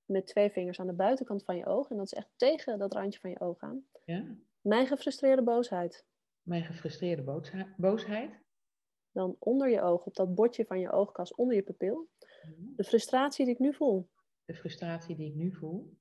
Met 0.05 0.27
twee 0.27 0.49
vingers 0.49 0.79
aan 0.79 0.87
de 0.87 0.93
buitenkant 0.93 1.43
van 1.43 1.57
je 1.57 1.65
oog. 1.65 1.89
En 1.89 1.97
dat 1.97 2.05
is 2.05 2.13
echt 2.13 2.29
tegen 2.35 2.79
dat 2.79 2.93
randje 2.93 3.19
van 3.19 3.29
je 3.29 3.39
oog 3.39 3.59
aan. 3.61 3.85
Ja? 4.05 4.35
Mijn 4.61 4.87
gefrustreerde 4.87 5.43
boosheid. 5.43 6.05
Mijn 6.41 6.63
gefrustreerde 6.63 7.23
boosheid. 7.77 8.41
Dan 9.11 9.35
onder 9.39 9.69
je 9.69 9.81
oog, 9.81 10.05
op 10.05 10.15
dat 10.15 10.35
bordje 10.35 10.65
van 10.65 10.79
je 10.79 10.91
oogkas, 10.91 11.35
onder 11.35 11.55
je 11.55 11.63
pupil. 11.63 12.09
De 12.57 12.83
frustratie 12.83 13.45
die 13.45 13.53
ik 13.53 13.59
nu 13.59 13.73
voel. 13.73 14.09
De 14.45 14.53
frustratie 14.53 15.15
die 15.15 15.27
ik 15.27 15.35
nu 15.35 15.53
voel. 15.53 15.97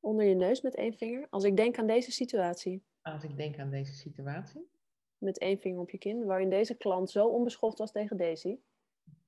Onder 0.00 0.24
je 0.24 0.34
neus 0.34 0.60
met 0.60 0.74
één 0.74 0.94
vinger. 0.94 1.26
Als 1.30 1.44
ik 1.44 1.56
denk 1.56 1.78
aan 1.78 1.86
deze 1.86 2.12
situatie. 2.12 2.84
Als 3.02 3.22
ik 3.22 3.36
denk 3.36 3.58
aan 3.58 3.70
deze 3.70 3.94
situatie. 3.94 4.70
Met 5.18 5.38
één 5.38 5.58
vinger 5.58 5.80
op 5.80 5.90
je 5.90 5.98
kin. 5.98 6.24
Waarin 6.24 6.50
deze 6.50 6.74
klant 6.74 7.10
zo 7.10 7.26
onbeschoft 7.26 7.78
was 7.78 7.92
tegen 7.92 8.16
Daisy. 8.16 8.58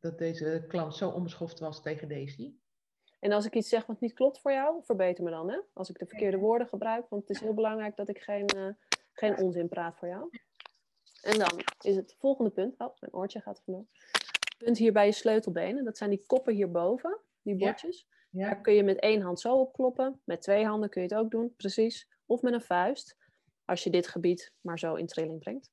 Dat 0.01 0.19
deze 0.19 0.65
klant 0.69 0.95
zo 0.95 1.11
onbeschoft 1.11 1.59
was 1.59 1.83
tegen 1.83 2.09
Daisy. 2.09 2.53
En 3.21 3.33
als 3.33 3.47
ik 3.47 3.55
iets 3.55 3.69
zeg 3.69 3.87
wat 3.87 4.01
niet 4.01 4.13
klopt 4.13 4.41
voor 4.41 4.53
jou, 4.53 4.85
verbeter 4.85 5.25
me 5.25 5.31
dan. 5.31 5.51
Hè? 5.51 5.61
Als 5.73 5.91
ik 5.91 5.99
de 5.99 6.07
verkeerde 6.07 6.39
woorden 6.39 6.67
gebruik. 6.67 7.09
Want 7.09 7.23
het 7.23 7.37
is 7.37 7.43
heel 7.43 7.55
belangrijk 7.55 7.97
dat 7.97 8.09
ik 8.09 8.19
geen, 8.19 8.47
eh, 8.47 8.69
geen 9.13 9.39
onzin 9.39 9.69
praat 9.69 9.97
voor 9.97 10.09
jou. 10.09 10.31
En 11.23 11.39
dan 11.39 11.61
is 11.81 11.97
het 11.97 12.15
volgende 12.19 12.51
punt. 12.51 12.79
Oh, 12.79 12.97
mijn 13.01 13.13
oortje 13.13 13.41
gaat 13.41 13.63
vandoor. 13.65 13.87
Punt 14.63 14.79
hier 14.79 14.93
bij 14.93 15.07
je 15.07 15.13
sleutelbenen. 15.13 15.85
Dat 15.85 15.97
zijn 15.97 16.11
die 16.11 16.23
koppen 16.27 16.55
hierboven. 16.55 17.21
Die 17.43 17.59
Ja. 17.59 17.67
bordjes. 17.67 18.07
Daar 18.31 18.49
Ja? 18.49 18.55
kun 18.55 18.75
je 18.75 18.83
met 18.83 18.99
één 19.01 19.21
hand 19.21 19.41
zo 19.41 19.55
op 19.61 19.73
kloppen. 19.73 20.21
Met 20.25 20.43
twee 20.43 20.65
handen 20.67 20.89
kun 20.91 21.03
je 21.03 21.09
het 21.09 21.17
ook 21.19 21.31
doen, 21.31 21.55
precies. 21.57 22.09
Of 22.27 22.43
met 22.43 22.53
een 22.53 22.61
vuist. 22.63 23.17
Als 23.65 23.85
je 23.85 23.91
dit 23.91 24.07
gebied 24.07 24.53
maar 24.61 24.79
zo 24.79 24.95
in 24.95 25.07
trilling 25.07 25.39
brengt. 25.39 25.71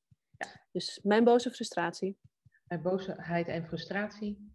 Dus 0.71 0.99
mijn 1.03 1.23
boze 1.23 1.51
frustratie. 1.51 2.17
Mijn 2.67 2.81
boosheid 2.81 3.47
en 3.47 3.65
frustratie. 3.65 4.53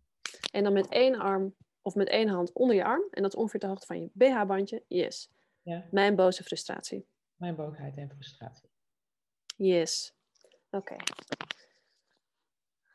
En 0.53 0.65
dan 0.65 0.73
met 0.73 0.89
één 0.89 1.15
arm 1.19 1.55
of 1.83 1.95
met 1.95 2.09
één 2.09 2.29
hand 2.29 2.53
onder 2.53 2.77
je 2.77 2.85
arm. 2.85 3.03
En 3.11 3.23
dat 3.23 3.33
is 3.33 3.39
ongeveer 3.39 3.61
de 3.61 3.67
hoogte 3.67 3.87
van 3.87 4.01
je 4.01 4.11
BH-bandje. 4.13 4.85
Yes. 4.89 5.31
Ja? 5.63 5.89
Mijn 5.91 6.17
boze 6.17 6.43
frustratie. 6.45 7.07
Mijn 7.37 7.55
boosheid 7.57 7.97
en 7.97 8.11
frustratie. 8.11 8.71
Yes. 9.57 10.15
Oké. 10.71 10.97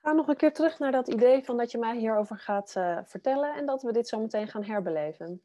Ga 0.10 0.16
nog 0.16 0.28
een 0.28 0.36
keer 0.36 0.54
terug 0.54 0.80
naar 0.80 0.92
dat 0.92 1.08
idee 1.08 1.44
van 1.44 1.58
dat 1.58 1.72
je 1.72 1.78
mij 1.78 1.98
hierover 1.98 2.40
gaat 2.40 2.76
eh, 2.76 3.00
vertellen. 3.04 3.56
En 3.56 3.66
dat 3.66 3.82
we 3.82 3.92
dit 3.92 4.08
zo 4.08 4.20
meteen 4.20 4.48
gaan 4.48 4.64
herbeleven. 4.64 5.44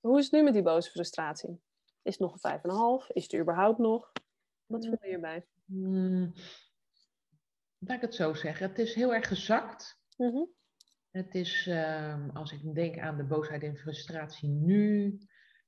Hoe 0.00 0.18
is 0.18 0.24
het 0.24 0.32
nu 0.32 0.42
met 0.42 0.52
die 0.52 0.62
boze 0.62 0.90
frustratie? 0.90 1.60
Is 2.02 2.12
het 2.12 2.18
nog 2.18 2.32
een 2.32 2.38
vijf 2.38 2.62
en 2.62 2.70
een 2.70 2.76
half? 2.76 3.10
Is 3.10 3.22
het 3.22 3.32
er 3.32 3.40
überhaupt 3.40 3.78
nog? 3.78 4.12
Wat 4.66 4.86
voel 4.86 4.96
je 5.00 5.08
hierbij? 5.08 5.46
Hmm, 5.64 6.32
laat 7.78 7.96
ik 7.96 8.02
het 8.02 8.14
zo 8.14 8.34
zeggen. 8.34 8.68
Het 8.68 8.78
is 8.78 8.94
heel 8.94 9.14
erg 9.14 9.28
gezakt. 9.28 10.00
Mhm. 10.16 10.44
Het 11.10 11.34
is, 11.34 11.66
ehm, 11.66 12.30
als 12.30 12.52
ik 12.52 12.74
denk 12.74 12.98
aan 12.98 13.16
de 13.16 13.24
boosheid 13.24 13.62
en 13.62 13.76
frustratie 13.76 14.48
nu, 14.48 15.18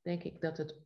denk 0.02 0.22
ik 0.22 0.40
dat 0.40 0.56
het 0.56 0.76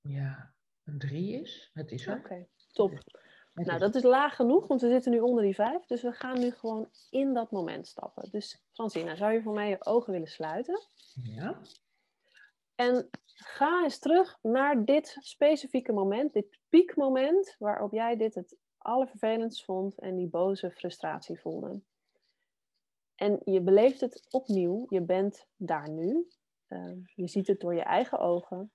ja, 0.00 0.54
een 0.84 0.98
drie 0.98 1.40
is. 1.40 1.70
Het 1.74 1.90
is. 1.90 2.06
Oké, 2.08 2.46
top. 2.72 3.22
Nou, 3.54 3.78
dat 3.78 3.94
is 3.94 4.02
laag 4.02 4.36
genoeg, 4.36 4.66
want 4.66 4.80
we 4.80 4.88
zitten 4.88 5.12
nu 5.12 5.20
onder 5.20 5.44
die 5.44 5.54
vijf. 5.54 5.86
Dus 5.86 6.02
we 6.02 6.12
gaan 6.12 6.38
nu 6.40 6.50
gewoon 6.50 6.88
in 7.10 7.34
dat 7.34 7.50
moment 7.50 7.86
stappen. 7.86 8.30
Dus 8.30 8.62
Francina, 8.72 9.16
zou 9.16 9.32
je 9.32 9.42
voor 9.42 9.54
mij 9.54 9.68
je 9.68 9.84
ogen 9.86 10.12
willen 10.12 10.28
sluiten? 10.28 10.80
Ja, 11.22 11.60
En 12.74 13.08
ga 13.34 13.82
eens 13.82 13.98
terug 13.98 14.38
naar 14.42 14.84
dit 14.84 15.16
specifieke 15.20 15.92
moment, 15.92 16.32
dit 16.32 16.58
piekmoment, 16.68 17.56
waarop 17.58 17.92
jij 17.92 18.16
dit 18.16 18.34
het 18.34 18.56
allervervelendst 18.78 19.64
vond 19.64 19.98
en 19.98 20.16
die 20.16 20.28
boze 20.28 20.70
frustratie 20.70 21.40
voelde. 21.40 21.80
En 23.14 23.40
je 23.44 23.60
beleeft 23.60 24.00
het 24.00 24.26
opnieuw, 24.30 24.86
je 24.88 25.02
bent 25.02 25.46
daar 25.56 25.90
nu. 25.90 26.28
Eh, 26.66 26.92
je 27.14 27.28
ziet 27.28 27.46
het 27.46 27.60
door 27.60 27.74
je 27.74 27.82
eigen 27.82 28.18
ogen. 28.18 28.72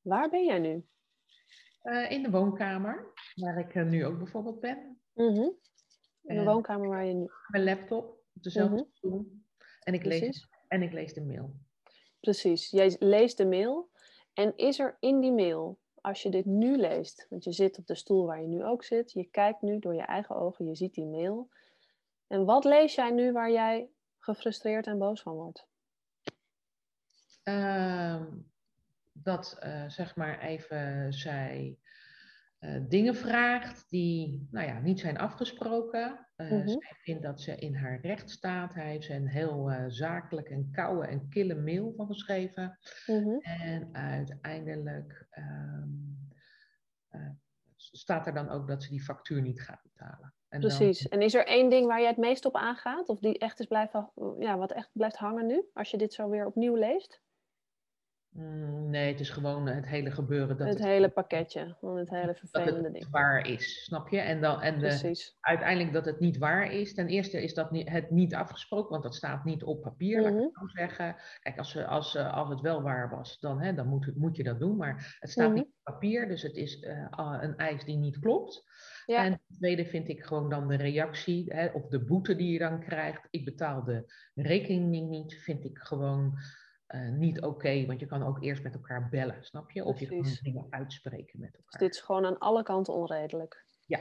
Waar 0.00 0.28
ben 0.28 0.44
jij 0.44 0.58
nu? 0.58 0.86
Eh, 1.86 2.10
in 2.10 2.22
de 2.22 2.30
woonkamer, 2.30 3.12
waar 3.34 3.58
ik 3.58 3.74
eh, 3.74 3.84
nu 3.84 4.04
ook 4.06 4.18
bijvoorbeeld 4.18 4.60
ben. 4.60 5.00
Mhm. 5.12 5.48
In 6.22 6.36
de 6.36 6.44
woonkamer 6.44 6.88
waar 6.88 7.04
je 7.04 7.14
nu. 7.14 7.30
Mijn 7.48 7.64
laptop 7.64 8.04
op 8.34 8.42
dezelfde 8.42 8.74
Mhm. 8.76 8.84
stoel. 8.92 9.32
En 9.80 9.94
ik, 9.94 10.04
lees, 10.04 10.48
en 10.68 10.82
ik 10.82 10.92
lees 10.92 11.14
de 11.14 11.22
mail. 11.22 11.54
Precies. 12.20 12.70
Jij 12.70 12.96
leest 12.98 13.36
de 13.36 13.46
mail. 13.46 13.90
En 14.32 14.56
is 14.56 14.78
er 14.78 14.96
in 15.00 15.20
die 15.20 15.32
mail, 15.32 15.78
als 16.00 16.22
je 16.22 16.30
dit 16.30 16.44
nu 16.44 16.76
leest, 16.76 17.26
want 17.28 17.44
je 17.44 17.52
zit 17.52 17.78
op 17.78 17.86
de 17.86 17.94
stoel 17.94 18.26
waar 18.26 18.40
je 18.40 18.46
nu 18.48 18.64
ook 18.64 18.84
zit, 18.84 19.12
je 19.12 19.24
kijkt 19.24 19.62
nu 19.62 19.78
door 19.78 19.94
je 19.94 20.02
eigen 20.02 20.36
ogen, 20.36 20.66
je 20.66 20.74
ziet 20.74 20.94
die 20.94 21.06
mail. 21.06 21.48
En 22.26 22.44
wat 22.44 22.64
lees 22.64 22.94
jij 22.94 23.10
nu 23.10 23.32
waar 23.32 23.50
jij 23.50 23.90
gefrustreerd 24.18 24.86
en 24.86 24.98
boos 24.98 25.22
van 25.22 25.34
wordt? 25.34 25.66
Ehm, 27.42 28.26
dat 29.22 29.56
eh, 29.60 29.88
zeg 29.88 30.16
maar 30.16 30.40
even 30.40 31.12
zij 31.12 31.78
eh, 32.58 32.80
dingen 32.88 33.14
vraagt 33.14 33.90
die 33.90 34.48
nou 34.50 34.66
ja, 34.66 34.78
niet 34.80 35.00
zijn 35.00 35.18
afgesproken. 35.18 36.26
Mhm. 36.36 36.68
Zij 36.68 36.92
vindt 36.98 37.22
dat 37.22 37.40
ze 37.40 37.56
in 37.56 37.74
haar 37.74 38.00
recht 38.00 38.30
staat. 38.30 38.74
Hij 38.74 38.90
heeft 38.90 39.08
een 39.08 39.28
heel 39.28 39.72
zakelijk 39.88 40.48
en 40.48 40.70
koude 40.72 41.06
en 41.06 41.28
kille 41.28 41.54
mail 41.54 41.92
van 41.96 42.06
geschreven. 42.06 42.78
Mhm. 43.06 43.38
En 43.40 43.88
uiteindelijk 43.92 45.26
ehm, 45.30 45.88
eh, 47.08 47.30
staat 47.76 48.26
er 48.26 48.34
dan 48.34 48.48
ook 48.48 48.68
dat 48.68 48.82
ze 48.82 48.90
die 48.90 49.02
factuur 49.02 49.42
niet 49.42 49.62
gaat 49.62 49.82
betalen. 49.82 50.34
En 50.48 50.60
dan- 50.60 50.70
Precies. 50.76 51.08
En 51.08 51.22
is 51.22 51.34
er 51.34 51.46
één 51.46 51.70
ding 51.70 51.86
waar 51.86 52.00
jij 52.00 52.08
het 52.08 52.16
meest 52.16 52.44
op 52.44 52.56
aangaat? 52.56 53.08
Of 53.08 53.18
die 53.18 53.38
echt 53.38 53.60
is 53.60 53.66
blijven, 53.66 54.10
ja, 54.38 54.58
wat 54.58 54.72
echt 54.72 54.90
blijft 54.92 55.16
hangen 55.16 55.46
nu, 55.46 55.64
als 55.72 55.90
je 55.90 55.96
dit 55.96 56.12
zo 56.14 56.28
weer 56.28 56.46
opnieuw 56.46 56.74
leest? 56.74 57.20
Mm, 58.38 58.90
nee, 58.90 59.10
het 59.10 59.20
is 59.20 59.30
gewoon 59.30 59.66
het 59.66 59.86
hele 59.86 60.10
gebeuren. 60.10 60.56
Dat 60.56 60.68
het 60.68 60.78
het, 60.78 60.86
hele 60.86 61.08
pakketje, 61.08 61.76
van 61.80 61.96
het 61.96 62.10
hele 62.10 62.26
dat 62.26 62.38
vervelende 62.38 62.82
het 62.82 62.92
ding. 62.92 63.10
waar 63.10 63.46
is, 63.48 63.84
snap 63.84 64.08
je? 64.08 64.18
En, 64.18 64.40
dan, 64.40 64.62
en 64.62 64.78
de, 64.78 65.34
uiteindelijk 65.40 65.92
dat 65.92 66.04
het 66.04 66.20
niet 66.20 66.36
waar 66.38 66.72
is. 66.72 66.94
Ten 66.94 67.06
eerste 67.06 67.42
is 67.42 67.54
dat 67.54 67.70
niet, 67.70 67.88
het 67.88 68.10
niet 68.10 68.34
afgesproken, 68.34 68.90
want 68.90 69.02
dat 69.02 69.14
staat 69.14 69.44
niet 69.44 69.62
op 69.62 69.82
papier, 69.82 70.20
laat 70.22 70.32
ik 70.32 70.38
Mhm. 70.38 70.48
zo 70.60 70.66
zeggen. 70.66 71.16
Kijk, 71.40 71.58
als, 71.58 71.70
ze- 71.70 71.86
als, 71.86 72.14
eh, 72.14 72.34
als 72.34 72.48
het 72.48 72.60
wel 72.60 72.82
waar 72.82 73.10
was, 73.10 73.38
dan, 73.38 73.60
hè, 73.62 73.74
dan 73.74 73.86
moet, 73.88 74.16
moet 74.16 74.36
je 74.36 74.42
dat 74.44 74.58
doen. 74.60 74.76
Maar 74.76 75.16
het 75.20 75.30
staat 75.30 75.46
Mhm. 75.48 75.54
niet 75.56 75.66
op 75.66 75.92
papier, 75.92 76.28
dus 76.28 76.42
het 76.42 76.56
is 76.56 76.80
eh, 76.80 77.06
een 77.40 77.56
eis 77.56 77.84
die 77.84 77.96
niet 77.96 78.18
klopt. 78.18 78.64
Ja. 79.06 79.24
En 79.24 79.32
het 79.32 79.58
tweede 79.58 79.84
vind 79.86 80.08
ik 80.08 80.24
gewoon 80.24 80.48
dan 80.50 80.68
de 80.68 80.76
reactie 80.76 81.52
hè, 81.54 81.66
of 81.66 81.86
de 81.88 82.04
boete 82.04 82.36
die 82.36 82.52
je 82.52 82.58
dan 82.58 82.80
krijgt. 82.80 83.26
Ik 83.30 83.44
betaal 83.44 83.84
de 83.84 84.12
rekening 84.34 85.08
niet, 85.08 85.34
vind 85.34 85.64
ik 85.64 85.78
gewoon 85.78 86.38
uh, 86.94 87.10
niet 87.10 87.42
oké. 87.42 87.86
want 87.86 88.00
je 88.00 88.06
kan 88.06 88.22
ook 88.22 88.42
eerst 88.42 88.62
met 88.62 88.74
elkaar 88.74 89.08
bellen, 89.08 89.44
snap 89.44 89.70
je? 89.70 89.84
Of 89.84 89.96
Precies. 89.96 90.16
je 90.16 90.22
kan 90.22 90.52
dingen 90.52 90.66
uitspreken 90.70 91.40
met 91.40 91.54
elkaar. 91.54 91.70
Dus 91.70 91.80
dit 91.80 91.94
is 91.94 92.00
gewoon 92.00 92.24
aan 92.24 92.38
alle 92.38 92.62
kanten 92.62 92.94
onredelijk. 92.94 93.64
Ja. 93.86 94.00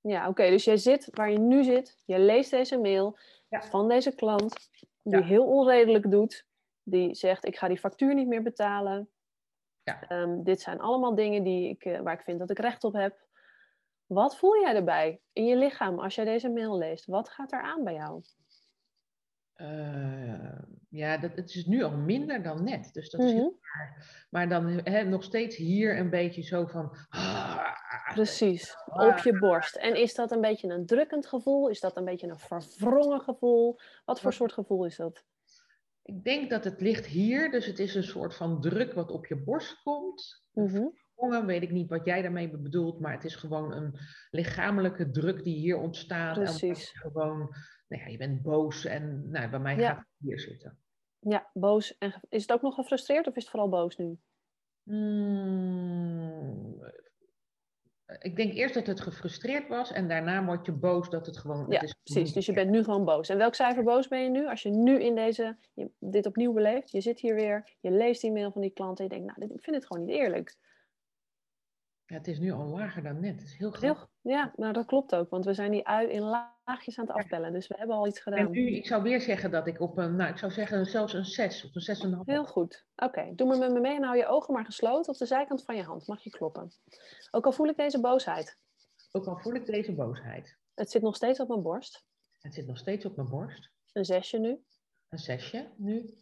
Ja, 0.00 0.28
oké. 0.28 0.50
dus 0.50 0.64
jij 0.64 0.76
zit 0.76 1.08
waar 1.10 1.30
je 1.30 1.38
nu 1.38 1.64
zit, 1.64 2.02
je 2.04 2.18
leest 2.18 2.50
deze 2.50 2.78
mail 2.78 3.18
ja. 3.48 3.62
van 3.62 3.88
deze 3.88 4.14
klant, 4.14 4.68
die 5.02 5.22
heel 5.22 5.46
onredelijk 5.46 6.10
doet, 6.10 6.46
die 6.82 7.14
zegt: 7.14 7.46
Ik 7.46 7.56
ga 7.56 7.68
die 7.68 7.78
factuur 7.78 8.14
niet 8.14 8.26
meer 8.26 8.42
betalen. 8.42 9.08
Ja. 9.82 10.22
Um, 10.22 10.44
dit 10.44 10.60
zijn 10.60 10.80
allemaal 10.80 11.14
dingen 11.14 11.42
die 11.42 11.68
ik, 11.68 11.84
uh, 11.84 12.00
waar 12.00 12.14
ik 12.14 12.24
vind 12.24 12.38
dat 12.38 12.50
ik 12.50 12.58
recht 12.58 12.84
op 12.84 12.92
heb. 12.92 13.26
Wat 14.06 14.36
voel 14.36 14.60
jij 14.60 14.74
erbij 14.74 15.20
in 15.32 15.44
je 15.44 15.56
lichaam 15.56 15.98
als 15.98 16.14
jij 16.14 16.24
deze 16.24 16.48
mail 16.48 16.78
leest? 16.78 17.06
Wat 17.06 17.28
gaat 17.28 17.52
er 17.52 17.62
aan 17.62 17.84
bij 17.84 17.94
jou? 17.94 18.22
Uh, 19.56 20.62
ja, 20.94 21.16
dat, 21.18 21.30
het 21.34 21.54
is 21.54 21.66
nu 21.66 21.82
al 21.82 21.96
minder 21.96 22.42
dan 22.42 22.64
net. 22.64 22.92
Dus 22.92 23.10
dat 23.10 23.20
is 23.20 23.32
heel 23.32 23.58
mhm. 23.60 23.78
raar. 23.78 24.26
Maar 24.30 24.48
dan 24.48 24.82
nog 25.10 25.24
steeds 25.24 25.56
hier 25.56 25.98
een 25.98 26.10
beetje 26.10 26.42
zo 26.42 26.66
van. 26.66 26.96
Ah, 27.08 27.72
Precies, 28.14 28.76
op 28.86 29.18
je 29.18 29.38
borst. 29.38 29.76
En 29.76 29.96
is 29.96 30.14
dat 30.14 30.32
een 30.32 30.40
beetje 30.40 30.68
een 30.68 30.86
drukkend 30.86 31.26
gevoel? 31.26 31.68
Is 31.68 31.80
dat 31.80 31.96
een 31.96 32.04
beetje 32.04 32.26
een 32.26 32.38
verwrongen 32.38 33.20
gevoel? 33.20 33.78
Wat 34.04 34.20
voor 34.20 34.32
soort 34.32 34.52
gevoel 34.52 34.84
is 34.84 34.96
dat? 34.96 35.24
Ik 36.02 36.24
denk 36.24 36.50
dat 36.50 36.64
het 36.64 36.80
ligt 36.80 37.06
hier, 37.06 37.50
dus 37.50 37.66
het 37.66 37.78
is 37.78 37.94
een 37.94 38.04
soort 38.04 38.34
van 38.34 38.60
druk 38.60 38.92
wat 38.92 39.10
op 39.10 39.26
je 39.26 39.36
borst 39.36 39.82
komt. 39.82 40.44
Mm 40.52 40.92
weet 41.46 41.62
ik 41.62 41.70
niet 41.70 41.88
wat 41.88 42.04
jij 42.04 42.22
daarmee 42.22 42.50
bedoelt, 42.50 43.00
maar 43.00 43.12
het 43.12 43.24
is 43.24 43.36
gewoon 43.36 43.72
een 43.72 43.98
lichamelijke 44.30 45.10
druk 45.10 45.44
die 45.44 45.56
hier 45.56 45.78
ontstaat. 45.78 46.34
Precies. 46.34 46.92
En 46.92 47.00
gewoon, 47.00 47.38
nou 47.88 48.02
ja, 48.02 48.06
je 48.06 48.16
bent 48.16 48.42
boos 48.42 48.84
en 48.84 49.30
nou, 49.30 49.50
bij 49.50 49.58
mij 49.58 49.76
gaat 49.76 49.96
het 49.96 50.06
hier 50.18 50.40
zitten. 50.40 50.78
Ja, 51.28 51.50
boos. 51.52 51.98
En 51.98 52.14
is 52.28 52.42
het 52.42 52.52
ook 52.52 52.62
nog 52.62 52.74
gefrustreerd 52.74 53.26
of 53.26 53.36
is 53.36 53.42
het 53.42 53.50
vooral 53.50 53.68
boos 53.68 53.96
nu? 53.96 54.18
Hmm, 54.82 56.82
ik 58.18 58.36
denk 58.36 58.52
eerst 58.52 58.74
dat 58.74 58.86
het 58.86 59.00
gefrustreerd 59.00 59.68
was 59.68 59.92
en 59.92 60.08
daarna 60.08 60.44
word 60.44 60.66
je 60.66 60.72
boos 60.72 61.10
dat 61.10 61.26
het 61.26 61.36
gewoon. 61.36 61.66
Ja, 61.68 61.80
het 61.80 61.82
is 61.82 61.94
precies. 62.02 62.32
Dus 62.32 62.46
je 62.46 62.52
bent 62.52 62.70
nu 62.70 62.84
gewoon 62.84 63.04
boos. 63.04 63.28
En 63.28 63.38
welk 63.38 63.54
cijfer 63.54 63.84
boos 63.84 64.08
ben 64.08 64.22
je 64.22 64.30
nu? 64.30 64.48
Als 64.48 64.62
je 64.62 64.70
nu 64.70 65.00
in 65.00 65.14
deze, 65.14 65.56
je, 65.74 65.90
dit 65.98 66.26
opnieuw 66.26 66.52
beleeft, 66.52 66.90
je 66.90 67.00
zit 67.00 67.20
hier 67.20 67.34
weer, 67.34 67.76
je 67.80 67.90
leest 67.90 68.20
die 68.20 68.32
mail 68.32 68.52
van 68.52 68.60
die 68.60 68.70
klant 68.70 68.98
en 68.98 69.04
je 69.04 69.10
denkt, 69.10 69.26
nou, 69.26 69.40
dit, 69.40 69.58
ik 69.58 69.64
vind 69.64 69.76
het 69.76 69.86
gewoon 69.86 70.04
niet 70.04 70.14
eerlijk. 70.14 70.56
Ja, 72.06 72.16
het 72.16 72.26
is 72.26 72.38
nu 72.38 72.52
al 72.52 72.64
lager 72.64 73.02
dan 73.02 73.20
net. 73.20 73.40
Het 73.40 73.48
is 73.48 73.56
heel 73.56 73.70
groot. 73.70 74.06
ja, 74.20 74.52
maar 74.56 74.72
dat 74.72 74.86
klopt 74.86 75.14
ook, 75.14 75.30
want 75.30 75.44
we 75.44 75.54
zijn 75.54 75.70
die 75.70 75.86
ui 75.86 76.08
in 76.08 76.22
laagjes 76.22 76.98
aan 76.98 77.06
het 77.06 77.16
afbellen. 77.16 77.52
Dus 77.52 77.66
we 77.66 77.74
hebben 77.78 77.96
al 77.96 78.06
iets 78.06 78.20
gedaan. 78.20 78.38
En 78.38 78.50
nu, 78.50 78.70
ik 78.70 78.86
zou 78.86 79.02
weer 79.02 79.20
zeggen 79.20 79.50
dat 79.50 79.66
ik 79.66 79.80
op 79.80 79.98
een, 79.98 80.16
nou, 80.16 80.30
ik 80.30 80.38
zou 80.38 80.52
zeggen 80.52 80.86
zelfs 80.86 81.12
een 81.12 81.24
6 81.24 81.64
of 81.64 81.70
een 81.74 82.16
6,5. 82.16 82.24
Heel 82.24 82.44
goed. 82.44 82.86
Oké, 82.96 83.32
doe 83.34 83.46
maar 83.46 83.58
met 83.58 83.72
me 83.72 83.80
mee 83.80 83.96
en 83.96 84.02
hou 84.02 84.16
je 84.16 84.26
ogen 84.26 84.54
maar 84.54 84.64
gesloten. 84.64 85.12
Op 85.12 85.18
de 85.18 85.26
zijkant 85.26 85.64
van 85.64 85.76
je 85.76 85.82
hand 85.82 86.06
mag 86.06 86.22
je 86.22 86.30
kloppen. 86.30 86.72
Ook 87.30 87.44
al 87.46 87.52
voel 87.52 87.68
ik 87.68 87.76
deze 87.76 88.00
boosheid. 88.00 88.58
Ook 89.12 89.26
al 89.26 89.36
voel 89.36 89.54
ik 89.54 89.66
deze 89.66 89.94
boosheid. 89.94 90.56
Het 90.74 90.90
zit 90.90 91.02
nog 91.02 91.16
steeds 91.16 91.40
op 91.40 91.48
mijn 91.48 91.62
borst. 91.62 92.04
Het 92.40 92.54
zit 92.54 92.66
nog 92.66 92.78
steeds 92.78 93.04
op 93.04 93.16
mijn 93.16 93.28
borst. 93.28 93.70
Een 93.92 94.04
zesje 94.04 94.38
nu. 94.38 94.64
Een 95.08 95.18
zesje 95.18 95.70
nu. 95.76 96.14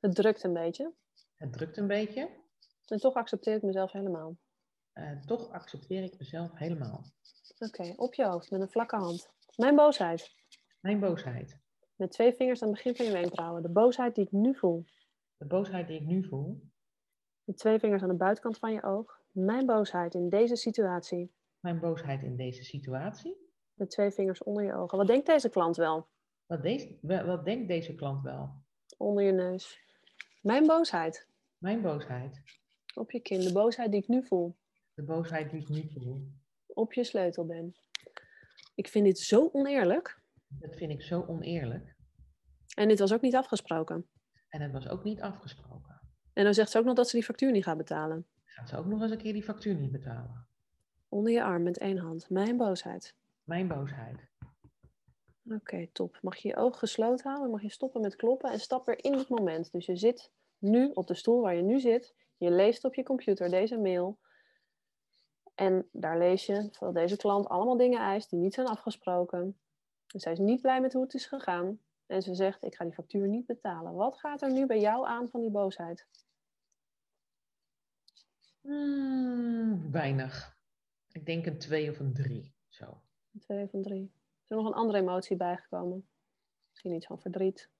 Het 0.00 0.14
drukt 0.14 0.42
een 0.42 0.52
beetje. 0.52 0.92
Het 1.34 1.52
drukt 1.52 1.76
een 1.76 1.86
beetje. 1.86 2.28
En 2.86 2.98
toch 2.98 3.14
accepteer 3.14 3.54
ik 3.54 3.62
mezelf 3.62 3.92
helemaal. 3.92 4.36
Uh, 4.94 5.20
toch 5.20 5.50
accepteer 5.50 6.02
ik 6.02 6.18
mezelf 6.18 6.50
helemaal. 6.54 7.04
Oké, 7.58 7.92
op 7.96 8.14
je 8.14 8.24
hoofd 8.24 8.50
met 8.50 8.60
een 8.60 8.70
vlakke 8.70 8.96
hand. 8.96 9.30
Mijn 9.56 9.74
boosheid. 9.74 10.30
Mijn 10.80 11.00
boosheid. 11.00 11.58
Met 11.96 12.10
twee 12.10 12.34
vingers 12.34 12.62
aan 12.62 12.68
het 12.68 12.76
begin 12.76 12.96
van 12.96 13.06
je 13.06 13.12
wenkbrauwen. 13.12 13.62
De 13.62 13.68
boosheid 13.68 14.14
die 14.14 14.24
ik 14.24 14.32
nu 14.32 14.54
voel. 14.54 14.84
De 15.36 15.46
boosheid 15.46 15.86
die 15.86 16.00
ik 16.00 16.06
nu 16.06 16.24
voel. 16.28 16.62
Met 17.44 17.56
twee 17.56 17.78
vingers 17.78 18.02
aan 18.02 18.08
de 18.08 18.14
buitenkant 18.14 18.58
van 18.58 18.72
je 18.72 18.82
oog. 18.82 19.20
Mijn 19.30 19.66
boosheid 19.66 20.14
in 20.14 20.28
deze 20.28 20.56
situatie. 20.56 21.32
Mijn 21.60 21.80
boosheid 21.80 22.22
in 22.22 22.36
deze 22.36 22.64
situatie. 22.64 23.36
Met 23.74 23.90
twee 23.90 24.10
vingers 24.10 24.42
onder 24.42 24.64
je 24.64 24.74
ogen. 24.74 24.98
Wat 24.98 25.06
denkt 25.06 25.26
deze 25.26 25.48
klant 25.48 25.76
wel? 25.76 26.08
Wat, 26.46 26.62
deze, 26.62 26.98
wat 27.02 27.44
denkt 27.44 27.68
deze 27.68 27.94
klant 27.94 28.22
wel? 28.22 28.62
Onder 28.96 29.24
je 29.24 29.32
neus. 29.32 29.80
Mijn 30.42 30.66
boosheid. 30.66 31.28
Mijn 31.58 31.82
boosheid. 31.82 32.42
Op 32.94 33.10
je 33.10 33.20
kin. 33.20 33.40
De 33.40 33.52
boosheid 33.52 33.90
die 33.90 34.00
ik 34.00 34.08
nu 34.08 34.26
voel. 34.26 34.56
De 34.94 35.02
boosheid 35.02 35.50
die 35.50 35.60
ik 35.60 35.68
nu 35.68 35.88
voel. 35.88 36.28
Op 36.66 36.92
je 36.92 37.04
sleutel 37.04 37.46
ben. 37.46 37.74
Ik 38.74 38.88
vind 38.88 39.04
dit 39.04 39.18
zo 39.18 39.48
oneerlijk. 39.52 40.20
Dat 40.48 40.76
vind 40.76 40.90
ik 40.90 41.02
zo 41.02 41.24
oneerlijk. 41.26 41.94
En 42.74 42.88
dit 42.88 42.98
was 42.98 43.12
ook 43.12 43.20
niet 43.20 43.34
afgesproken. 43.34 44.06
En 44.48 44.60
het 44.60 44.72
was 44.72 44.88
ook 44.88 45.04
niet 45.04 45.20
afgesproken. 45.20 46.00
En 46.32 46.44
dan 46.44 46.54
zegt 46.54 46.70
ze 46.70 46.78
ook 46.78 46.84
nog 46.84 46.94
dat 46.94 47.08
ze 47.08 47.16
die 47.16 47.24
factuur 47.24 47.50
niet 47.50 47.64
gaat 47.64 47.76
betalen. 47.76 48.26
Gaat 48.44 48.68
ze 48.68 48.76
ook 48.76 48.86
nog 48.86 49.02
eens 49.02 49.10
een 49.10 49.18
keer 49.18 49.32
die 49.32 49.42
factuur 49.42 49.74
niet 49.74 49.92
betalen. 49.92 50.46
Onder 51.08 51.32
je 51.32 51.42
arm 51.42 51.62
met 51.62 51.78
één 51.78 51.98
hand. 51.98 52.30
Mijn 52.30 52.56
boosheid. 52.56 53.14
Mijn 53.44 53.68
boosheid. 53.68 54.28
Oké, 55.50 55.86
top. 55.92 56.18
Mag 56.22 56.36
je 56.36 56.48
je 56.48 56.56
ogen 56.56 56.78
gesloten 56.78 57.30
houden, 57.30 57.50
mag 57.50 57.62
je 57.62 57.70
stoppen 57.70 58.00
met 58.00 58.16
kloppen 58.16 58.50
en 58.50 58.60
stap 58.60 58.86
weer 58.86 59.04
in 59.04 59.12
het 59.12 59.28
moment. 59.28 59.72
Dus 59.72 59.86
je 59.86 59.96
zit 59.96 60.32
nu 60.58 60.90
op 60.90 61.06
de 61.06 61.14
stoel 61.14 61.40
waar 61.40 61.54
je 61.54 61.62
nu 61.62 61.80
zit. 61.80 62.14
Je 62.36 62.50
leest 62.50 62.84
op 62.84 62.94
je 62.94 63.02
computer 63.02 63.48
deze 63.50 63.78
mail. 63.78 64.18
En 65.54 65.88
daar 65.92 66.18
lees 66.18 66.46
je 66.46 66.68
dat 66.78 66.94
deze 66.94 67.16
klant 67.16 67.48
allemaal 67.48 67.76
dingen 67.76 68.00
eist 68.00 68.30
die 68.30 68.38
niet 68.38 68.54
zijn 68.54 68.66
afgesproken. 68.66 69.58
Dus 70.06 70.22
zij 70.22 70.32
is 70.32 70.38
niet 70.38 70.60
blij 70.60 70.80
met 70.80 70.92
hoe 70.92 71.02
het 71.02 71.14
is 71.14 71.26
gegaan. 71.26 71.78
En 72.06 72.22
ze 72.22 72.34
zegt, 72.34 72.64
ik 72.64 72.74
ga 72.74 72.84
die 72.84 72.92
factuur 72.92 73.28
niet 73.28 73.46
betalen. 73.46 73.94
Wat 73.94 74.18
gaat 74.18 74.42
er 74.42 74.52
nu 74.52 74.66
bij 74.66 74.80
jou 74.80 75.06
aan 75.06 75.28
van 75.28 75.40
die 75.40 75.50
boosheid? 75.50 76.06
Hmm, 78.60 79.90
weinig. 79.90 80.56
Ik 81.12 81.26
denk 81.26 81.46
een 81.46 81.58
twee 81.58 81.90
of 81.90 81.98
een 81.98 82.14
drie. 82.14 82.54
Zo. 82.68 83.00
Een 83.32 83.40
twee 83.40 83.64
of 83.64 83.72
een 83.72 83.82
drie. 83.82 84.12
Is 84.42 84.50
er 84.50 84.56
nog 84.56 84.66
een 84.66 84.72
andere 84.72 84.98
emotie 84.98 85.36
bijgekomen? 85.36 86.06
Misschien 86.70 86.92
iets 86.92 87.06
van 87.06 87.20
verdriet? 87.20 87.70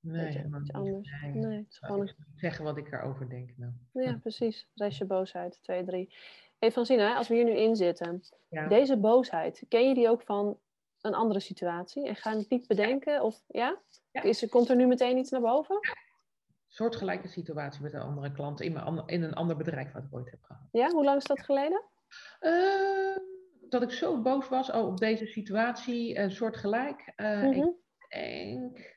Nee, 0.00 0.28
iets 0.28 0.72
anders. 0.72 1.10
Nee, 1.22 1.32
nee 1.32 1.58
het 1.58 1.70
is 1.70 1.78
gewoon 1.78 2.10
zeggen 2.36 2.64
wat 2.64 2.76
ik 2.76 2.92
erover 2.92 3.28
denk. 3.28 3.56
Nou. 3.56 3.72
Ja, 3.92 4.18
precies. 4.18 4.68
Restje 4.74 5.04
boosheid, 5.04 5.58
twee, 5.62 5.84
drie. 5.84 6.14
Even 6.62 6.74
van 6.74 6.86
zien, 6.86 6.98
hè, 6.98 7.14
als 7.14 7.28
we 7.28 7.34
hier 7.34 7.44
nu 7.44 7.56
in 7.56 7.76
zitten. 7.76 8.22
Deze 8.68 8.96
boosheid, 8.96 9.64
ken 9.68 9.88
je 9.88 9.94
die 9.94 10.08
ook 10.08 10.22
van 10.22 10.58
een 11.00 11.14
andere 11.14 11.40
situatie? 11.40 12.06
En 12.08 12.16
ga 12.16 12.30
je 12.30 12.38
het 12.38 12.50
niet 12.50 12.66
bedenken? 12.66 13.22
Of 13.22 13.42
ja? 13.46 13.80
Is, 14.12 14.48
komt 14.48 14.68
er 14.68 14.76
nu 14.76 14.86
meteen 14.86 15.16
iets 15.16 15.30
naar 15.30 15.40
boven? 15.40 15.78
Soortgelijke 16.66 17.28
situatie 17.28 17.82
met 17.82 17.92
een 17.92 18.00
andere 18.00 18.32
klant 18.32 18.60
in, 18.60 18.72
mijn, 18.72 19.02
in 19.06 19.22
een 19.22 19.34
ander 19.34 19.56
bedrijf 19.56 19.92
wat 19.92 20.02
ik 20.02 20.14
ooit 20.14 20.30
heb 20.30 20.42
gehad. 20.42 20.62
Ja, 20.72 20.90
hoe 20.90 21.04
lang 21.04 21.16
is 21.16 21.24
dat 21.24 21.42
geleden? 21.42 21.82
Uh, 22.40 23.16
dat 23.68 23.82
ik 23.82 23.90
zo 23.90 24.22
boos 24.22 24.48
was 24.48 24.70
oh, 24.70 24.86
op 24.86 24.98
deze 24.98 25.26
situatie, 25.26 26.18
uh, 26.18 26.28
soortgelijk. 26.28 27.12
Uh, 27.16 27.44
Ik 27.44 27.56
mhm. 27.56 27.68
denk 28.08 28.96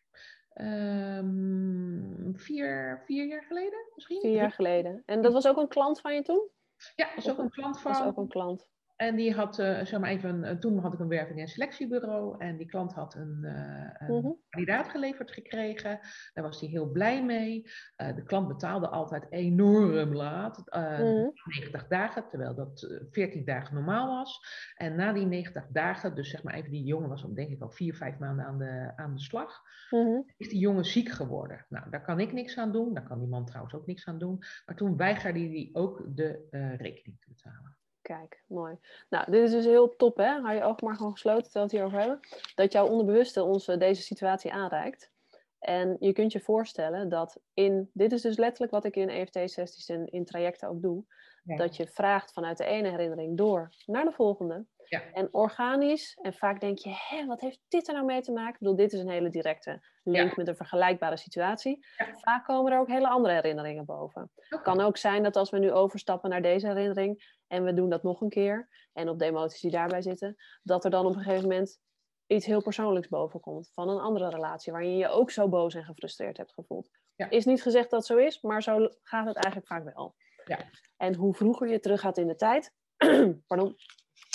um, 0.53 2.33
vier, 2.35 3.01
vier 3.05 3.25
jaar 3.25 3.43
geleden 3.43 3.79
misschien. 3.95 4.21
Vier 4.21 4.35
jaar 4.35 4.51
geleden. 4.51 5.03
En 5.05 5.21
dat 5.21 5.33
was 5.33 5.47
ook 5.47 5.57
een 5.57 5.67
klant 5.67 6.01
van 6.01 6.15
je 6.15 6.21
toen? 6.21 6.53
Ja, 6.95 7.09
dat 7.09 7.17
is 7.17 7.29
ook 7.29 7.37
een 7.37 7.49
klant 7.49 7.79
van. 7.79 7.91
Dat 7.91 8.01
is 8.01 8.07
ook 8.07 8.17
een 8.17 8.27
klant. 8.27 8.67
En 8.95 9.15
die 9.15 9.33
had, 9.33 9.59
uh, 9.59 9.85
zeg 9.85 9.99
maar 9.99 10.09
even, 10.09 10.59
toen 10.59 10.79
had 10.79 10.93
ik 10.93 10.99
een 10.99 11.07
werving- 11.07 11.39
en 11.39 11.47
selectiebureau. 11.47 12.35
En 12.37 12.57
die 12.57 12.67
klant 12.67 12.93
had 12.93 13.15
een, 13.15 13.39
uh, 13.41 14.07
een 14.07 14.15
mhm. 14.15 14.31
kandidaat 14.49 14.89
geleverd 14.89 15.31
gekregen. 15.31 15.99
Daar 16.33 16.43
was 16.43 16.59
hij 16.59 16.69
heel 16.69 16.89
blij 16.89 17.23
mee. 17.23 17.61
De 17.95 18.23
klant 18.23 18.47
betaalde 18.47 18.87
altijd 18.87 19.25
enorm 19.29 20.13
laat. 20.13 20.63
Mm 20.75 21.33
90 21.45 21.87
dagen, 21.87 22.27
terwijl 22.29 22.55
dat 22.55 23.01
14 23.11 23.45
dagen 23.45 23.73
normaal 23.73 24.07
was. 24.07 24.39
En 24.75 24.95
na 24.95 25.13
die 25.13 25.25
90 25.25 25.67
dagen, 25.67 26.15
dus 26.15 26.29
zeg 26.29 26.43
maar 26.43 26.53
even, 26.53 26.71
die 26.71 26.83
jongen 26.83 27.09
was 27.09 27.25
denk 27.33 27.49
ik 27.49 27.61
al 27.61 27.71
vier, 27.71 27.95
vijf 27.95 28.17
maanden 28.17 28.45
aan 28.45 28.57
de, 28.57 28.91
aan 28.95 29.13
de 29.13 29.21
slag. 29.21 29.61
Mhm. 29.89 30.21
Is 30.37 30.49
die 30.49 30.59
jongen 30.59 30.85
ziek 30.85 31.09
geworden. 31.09 31.65
Nou, 31.69 31.89
daar 31.89 32.03
kan 32.03 32.19
ik 32.19 32.33
niks 32.33 32.57
aan 32.57 32.71
doen. 32.71 32.93
Daar 32.93 33.07
kan 33.07 33.19
die 33.19 33.27
man 33.27 33.45
trouwens 33.45 33.75
ook 33.75 33.85
niks 33.85 34.05
aan 34.05 34.19
doen. 34.19 34.37
Maar 34.65 34.75
toen 34.75 34.97
weigerde 34.97 35.39
hij 35.39 35.69
ook 35.73 36.03
de 36.15 36.47
rekening 36.77 37.19
te 37.19 37.27
betalen. 37.27 37.77
Kijk, 38.05 38.43
mooi. 38.47 38.77
Nou, 39.09 39.31
dit 39.31 39.43
is 39.43 39.51
dus 39.51 39.65
heel 39.65 39.95
top, 39.95 40.17
hè? 40.17 40.39
Hou 40.39 40.53
je 40.53 40.63
ogen 40.63 40.87
maar 40.87 40.95
gewoon 40.95 41.11
gesloten 41.11 41.43
terwijl 41.43 41.65
we 41.65 41.77
het 41.77 41.81
hierover 41.81 41.99
hebben. 41.99 42.29
Dat 42.55 42.71
jouw 42.71 42.87
onderbewuste 42.87 43.43
ons 43.43 43.67
eh, 43.67 43.77
deze 43.77 44.01
situatie 44.01 44.53
aanreikt. 44.53 45.11
En 45.59 45.97
je 45.99 46.13
kunt 46.13 46.31
je 46.31 46.39
voorstellen 46.39 47.09
dat 47.09 47.39
in... 47.53 47.89
Dit 47.93 48.11
is 48.11 48.21
dus 48.21 48.37
letterlijk 48.37 48.71
wat 48.71 48.85
ik 48.85 48.95
in 48.95 49.09
EFT-sessies 49.09 49.89
en 49.89 50.07
in 50.07 50.25
trajecten 50.25 50.69
ook 50.69 50.81
doe. 50.81 51.03
Dat 51.43 51.75
je 51.75 51.87
vraagt 51.87 52.33
vanuit 52.33 52.57
de 52.57 52.65
ene 52.65 52.89
herinnering 52.89 53.37
door 53.37 53.69
naar 53.85 54.05
de 54.05 54.11
volgende. 54.11 54.65
Ja. 54.87 55.01
En 55.13 55.33
organisch, 55.33 56.13
en 56.21 56.33
vaak 56.33 56.59
denk 56.59 56.77
je, 56.77 56.89
hé, 57.09 57.25
wat 57.25 57.41
heeft 57.41 57.59
dit 57.67 57.87
er 57.87 57.93
nou 57.93 58.05
mee 58.05 58.21
te 58.21 58.31
maken? 58.31 58.53
Ik 58.53 58.59
bedoel, 58.59 58.75
dit 58.75 58.93
is 58.93 58.99
een 58.99 59.09
hele 59.09 59.29
directe 59.29 59.85
link 60.03 60.29
Ja. 60.29 60.33
met 60.35 60.47
een 60.47 60.55
vergelijkbare 60.55 61.17
situatie. 61.17 61.85
Ja. 61.97 62.13
Vaak 62.13 62.45
komen 62.45 62.71
er 62.71 62.79
ook 62.79 62.87
hele 62.87 63.07
andere 63.07 63.33
herinneringen 63.33 63.85
boven. 63.85 64.31
Het 64.35 64.61
kan 64.61 64.81
ook 64.81 64.97
zijn 64.97 65.23
dat 65.23 65.35
als 65.35 65.49
we 65.49 65.57
nu 65.59 65.71
overstappen 65.71 66.29
naar 66.29 66.41
deze 66.41 66.67
herinnering 66.67 67.39
en 67.47 67.63
we 67.63 67.73
doen 67.73 67.89
dat 67.89 68.03
nog 68.03 68.21
een 68.21 68.29
keer, 68.29 68.69
en 68.93 69.09
op 69.09 69.19
de 69.19 69.25
emoties 69.25 69.61
die 69.61 69.71
daarbij 69.71 70.01
zitten, 70.01 70.35
dat 70.63 70.83
er 70.85 70.91
dan 70.91 71.05
op 71.05 71.15
een 71.15 71.21
gegeven 71.21 71.49
moment 71.49 71.79
iets 72.27 72.45
heel 72.45 72.61
persoonlijks 72.61 73.07
boven 73.07 73.39
komt 73.39 73.69
van 73.73 73.89
een 73.89 73.99
andere 73.99 74.29
relatie 74.29 74.71
waarin 74.71 74.91
je 74.91 74.97
je 74.97 75.07
ook 75.07 75.31
zo 75.31 75.49
boos 75.49 75.73
en 75.73 75.83
gefrustreerd 75.83 76.37
hebt 76.37 76.53
gevoeld. 76.53 76.89
Ja. 77.15 77.29
Is 77.29 77.45
niet 77.45 77.61
gezegd 77.61 77.89
dat 77.89 77.99
het 77.99 78.07
zo 78.07 78.17
is, 78.25 78.41
maar 78.41 78.63
zo 78.63 78.89
gaat 79.03 79.25
het 79.25 79.35
eigenlijk 79.35 79.67
vaak 79.67 79.93
wel. 79.95 80.15
Ja. 80.45 80.59
En 80.97 81.15
hoe 81.15 81.33
vroeger 81.35 81.67
je 81.67 81.79
terug 81.79 81.99
gaat 82.01 82.17
in 82.17 82.27
de 82.27 82.35
tijd, 82.35 82.73
pardon, 83.47 83.75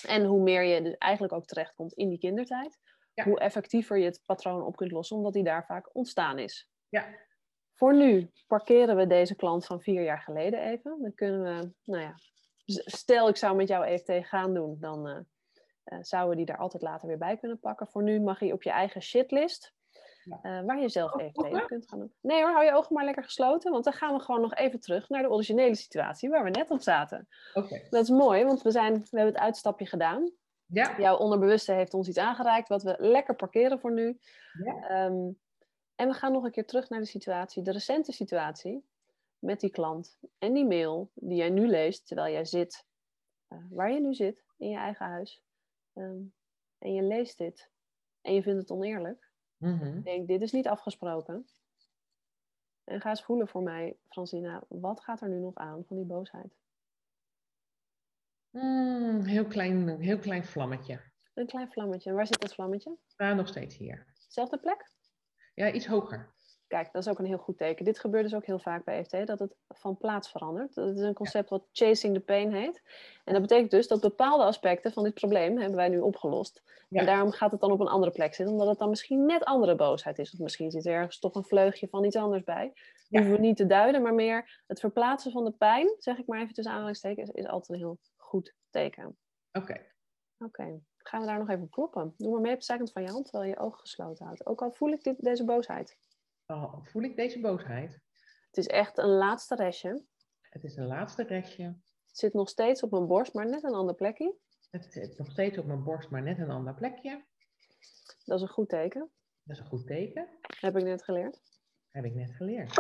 en 0.07 0.25
hoe 0.25 0.43
meer 0.43 0.63
je 0.63 0.83
dus 0.83 0.97
eigenlijk 0.99 1.33
ook 1.33 1.47
terechtkomt 1.47 1.93
in 1.93 2.09
die 2.09 2.19
kindertijd, 2.19 2.79
Ja. 3.15 3.25
hoe 3.25 3.41
effectiever 3.41 3.99
je 3.99 4.05
het 4.05 4.23
patroon 4.27 4.63
op 4.63 4.77
kunt 4.77 4.91
lossen, 4.91 5.17
omdat 5.17 5.33
die 5.33 5.45
daar 5.45 5.65
vaak 5.67 5.89
ontstaan 5.93 6.39
is. 6.39 6.69
Ja. 6.89 7.07
Voor 7.75 7.95
nu 7.95 8.31
parkeren 8.47 8.97
we 8.97 9.07
deze 9.07 9.35
klant 9.37 9.67
van 9.67 9.81
vier 9.81 10.03
jaar 10.03 10.21
geleden 10.21 10.61
even. 10.63 11.03
Dan 11.03 11.15
kunnen 11.15 11.43
we, 11.43 11.73
nou 11.85 12.03
ja, 12.03 12.15
stel 12.85 13.29
ik 13.29 13.37
zou 13.37 13.57
met 13.57 13.69
jou 13.69 13.87
EFT 13.87 14.13
gaan 14.27 14.55
doen, 14.55 14.77
dan 14.81 15.09
eh, 15.09 15.19
eh, 15.85 15.99
zouden 16.03 16.31
we 16.31 16.37
die 16.37 16.47
daar 16.47 16.59
altijd 16.59 16.83
later 16.83 17.09
weer 17.09 17.19
bij 17.19 17.37
kunnen 17.37 17.59
pakken. 17.61 17.87
Voor 17.87 18.03
nu 18.03 18.21
mag 18.21 18.41
je 18.41 18.53
op 18.53 18.63
je 18.63 18.71
eigen 18.71 19.03
shitlist, 19.03 19.75
Ja. 20.25 20.39
eh, 20.43 20.65
waar 20.65 20.81
je 20.81 20.89
zelf 20.89 21.13
oké. 21.13 21.31
op 21.35 21.65
kunt 21.67 21.89
gaan 21.89 21.99
doen. 21.99 22.13
Nee 22.21 22.43
hoor, 22.43 22.51
hou 22.51 22.65
je 22.65 22.75
ogen 22.75 22.95
maar 22.95 23.05
lekker 23.05 23.25
gesloten, 23.25 23.73
want 23.73 23.85
dan 23.85 23.93
gaan 23.93 24.15
we 24.15 24.21
gewoon 24.21 24.41
nog 24.41 24.55
even 24.55 24.81
terug 24.81 25.09
naar 25.09 25.23
de 25.23 25.31
originele 25.31 25.75
situatie 25.75 26.31
waar 26.31 26.45
we 26.45 26.51
net 26.51 26.71
op 26.71 26.81
zaten. 26.81 27.29
Oké. 27.55 27.87
Dat 27.91 28.03
is 28.03 28.11
mooi, 28.11 28.45
want 28.45 28.63
we, 28.63 28.71
zijn, 28.71 28.95
we 28.95 29.17
hebben 29.17 29.35
het 29.35 29.43
uitstapje 29.43 29.87
gedaan. 29.87 30.33
Ja. 30.67 30.99
Jouw 30.99 31.17
onderbewuste 31.17 31.73
heeft 31.73 31.95
ons 31.95 32.09
iets 32.09 32.19
aangereikt 32.19 32.69
wat 32.69 32.83
we 32.83 32.95
lekker 32.99 33.37
parkeren 33.37 33.81
voor 33.81 33.93
nu. 33.93 34.19
Ja. 34.65 34.89
Ehm, 34.89 35.31
en 35.95 36.09
we 36.09 36.13
gaan 36.13 36.33
nog 36.33 36.45
een 36.45 36.51
keer 36.51 36.67
terug 36.67 36.89
naar 36.89 37.01
de 37.01 37.07
situatie, 37.07 37.63
de 37.63 37.73
recente 37.73 38.13
situatie 38.13 38.85
met 39.39 39.61
die 39.61 39.71
klant 39.71 40.19
en 40.39 40.53
die 40.53 40.67
mail 40.67 41.11
die 41.15 41.37
jij 41.37 41.51
nu 41.51 41.67
leest 41.67 42.07
terwijl 42.07 42.33
jij 42.33 42.45
zit 42.45 42.87
eh, 43.49 43.59
waar 43.71 43.93
je 43.93 44.01
nu 44.01 44.15
zit 44.15 44.45
in 44.57 44.69
je 44.69 44.77
eigen 44.77 45.07
huis. 45.07 45.43
Ehm, 45.95 46.23
en 46.79 46.95
je 46.95 47.03
leest 47.03 47.39
dit 47.39 47.71
en 48.21 48.35
je 48.35 48.43
vindt 48.43 48.61
het 48.61 48.71
oneerlijk. 48.71 49.30
Mhm. 49.61 50.03
Denk, 50.03 50.29
dit 50.29 50.43
is 50.43 50.53
niet 50.53 50.69
afgesproken. 50.69 51.47
En 52.85 53.01
ga 53.01 53.09
eens 53.09 53.23
voelen 53.23 53.49
voor 53.49 53.63
mij, 53.63 53.97
Francina, 54.09 54.65
wat 54.69 55.01
gaat 55.01 55.21
er 55.21 55.29
nu 55.29 55.39
nog 55.39 55.55
aan 55.55 55.85
van 55.87 55.97
die 55.97 56.07
boosheid? 56.07 56.59
Mm, 58.51 59.25
heel, 59.25 59.47
klein, 59.47 59.89
heel 59.89 60.19
klein 60.19 60.45
vlammetje. 60.45 61.01
Een 61.35 61.47
klein 61.47 61.73
vlammetje. 61.73 62.13
Waar 62.13 62.27
zit 62.27 62.41
dat 62.41 62.55
vlammetje? 62.55 62.97
Ah, 63.17 63.37
nog 63.37 63.49
steeds 63.49 63.77
hier. 63.77 64.07
Zelfde 64.29 64.59
plek? 64.59 64.93
Ja, 65.55 65.73
iets 65.73 65.87
hoger. 65.87 66.35
Kijk, 66.71 66.93
dat 66.93 67.03
is 67.03 67.09
ook 67.09 67.19
een 67.19 67.25
heel 67.25 67.39
goed 67.39 67.57
teken. 67.57 67.85
Dit 67.85 67.99
gebeurt 67.99 68.25
dus 68.25 68.35
ook 68.35 68.47
heel 68.47 68.59
vaak 68.59 68.85
bij 68.85 68.99
EFT, 68.99 69.27
dat 69.27 69.39
het 69.39 69.57
van 69.69 69.97
plaats 69.97 70.31
verandert. 70.31 70.75
Dat 70.75 70.97
is 70.97 71.01
een 71.01 71.15
concept 71.15 71.51
wat 71.51 71.69
chasing 71.73 72.15
the 72.15 72.21
pain 72.21 72.53
heet. 72.53 72.83
En 73.25 73.33
dat 73.33 73.43
betekent 73.43 73.71
dus 73.71 73.89
dat 73.89 74.01
bepaalde 74.01 74.45
aspecten 74.45 74.93
van 74.93 75.05
dit 75.05 75.15
probleem 75.15 75.59
hebben 75.59 75.77
wij 75.77 75.89
nu 75.89 76.01
opgelost. 76.01 76.63
Ja. 76.89 77.01
En 77.01 77.07
daarom 77.07 77.31
gaat 77.31 77.51
het 77.51 77.61
dan 77.61 77.73
op 77.73 77.81
een 77.81 77.89
andere 77.89 78.13
plek 78.13 78.35
zitten, 78.35 78.55
omdat 78.55 78.69
het 78.69 78.79
dan 78.79 78.89
misschien 78.89 79.27
net 79.27 79.45
andere 79.45 79.75
boosheid 79.75 80.19
is. 80.19 80.33
Of 80.33 80.39
misschien 80.39 80.71
zit 80.71 80.87
er 80.87 80.93
ergens 80.93 81.19
toch 81.19 81.35
een 81.35 81.45
vleugje 81.45 81.89
van 81.89 82.05
iets 82.05 82.17
anders 82.17 82.45
bij. 82.45 82.73
Ja. 83.09 83.19
Hoeven 83.19 83.37
we 83.37 83.47
niet 83.47 83.57
te 83.57 83.67
duiden, 83.67 84.03
maar 84.03 84.15
meer 84.15 84.63
het 84.67 84.81
verplaatsen 84.81 85.33
van 85.33 85.45
de 85.45 85.53
pijn, 85.53 85.95
zeg 85.99 86.19
ik 86.19 86.27
maar 86.27 86.41
even 86.41 86.55
tussen 86.55 86.73
aanhalingstekens, 86.73 87.31
is 87.31 87.47
altijd 87.47 87.69
een 87.69 87.87
heel 87.87 87.99
goed 88.17 88.55
teken. 88.71 89.17
Oké. 89.53 89.89
Oké, 90.45 90.81
gaan 90.97 91.21
we 91.21 91.27
daar 91.27 91.39
nog 91.39 91.49
even 91.49 91.63
op 91.63 91.71
kloppen. 91.71 92.15
Doe 92.17 92.33
maar 92.33 92.41
mee 92.41 92.53
op 92.53 92.59
de 92.59 92.65
zijkant 92.65 92.93
van 92.93 93.03
je 93.03 93.11
hand, 93.11 93.25
terwijl 93.25 93.51
je 93.51 93.57
je 93.57 93.63
ogen 93.63 93.81
gesloten 93.81 94.25
houdt. 94.25 94.47
Ook 94.47 94.63
al 94.63 94.73
voel 94.73 94.91
ik 94.91 95.03
dit, 95.03 95.25
deze 95.25 95.45
boosheid. 95.45 95.97
Oh, 96.51 96.85
voel 96.85 97.03
ik 97.03 97.17
deze 97.17 97.41
boosheid? 97.41 98.01
Het 98.47 98.57
is 98.57 98.67
echt 98.67 98.99
een 98.99 99.09
laatste 99.09 99.55
restje. 99.55 100.05
Het 100.41 100.65
is 100.65 100.77
een 100.77 100.87
laatste 100.87 101.23
restje. 101.23 101.65
Het 102.07 102.19
zit 102.19 102.33
nog 102.33 102.49
steeds 102.49 102.83
op 102.83 102.91
mijn 102.91 103.07
borst, 103.07 103.35
maar 103.35 103.49
net 103.49 103.65
een 103.65 103.75
ander 103.75 103.95
plekje. 103.95 104.35
Het 104.71 104.93
zit 104.93 105.19
nog 105.19 105.31
steeds 105.31 105.59
op 105.59 105.65
mijn 105.65 105.85
borst, 105.85 106.11
maar 106.11 106.23
net 106.23 106.39
een 106.39 106.51
ander 106.51 106.75
plekje. 106.75 107.25
Dat 108.25 108.37
is 108.37 108.43
een 108.43 108.49
goed 108.49 108.69
teken. 108.69 109.11
Dat 109.43 109.57
is 109.57 109.63
een 109.63 109.69
goed 109.69 109.87
teken. 109.87 110.29
Heb 110.61 110.77
ik 110.77 110.83
net 110.83 111.03
geleerd. 111.03 111.43
Heb 111.89 112.05
ik 112.05 112.15
net 112.15 112.33
geleerd. 112.33 112.75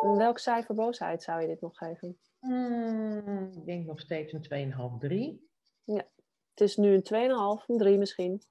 Welk 0.00 0.38
cijfer 0.38 0.74
boosheid 0.74 1.22
zou 1.22 1.40
je 1.40 1.46
dit 1.46 1.60
nog 1.60 1.76
geven? 1.76 2.18
Mm, 2.40 3.52
ik 3.52 3.66
denk 3.66 3.86
nog 3.86 4.00
steeds 4.00 4.32
een 4.32 4.72
2,5, 4.92 4.98
3. 4.98 5.50
Het 5.84 6.60
is 6.60 6.76
nu 6.76 6.94
een 6.94 7.60
2,5, 7.60 7.66
een 7.66 7.78
3 7.78 7.98
misschien. 7.98 8.42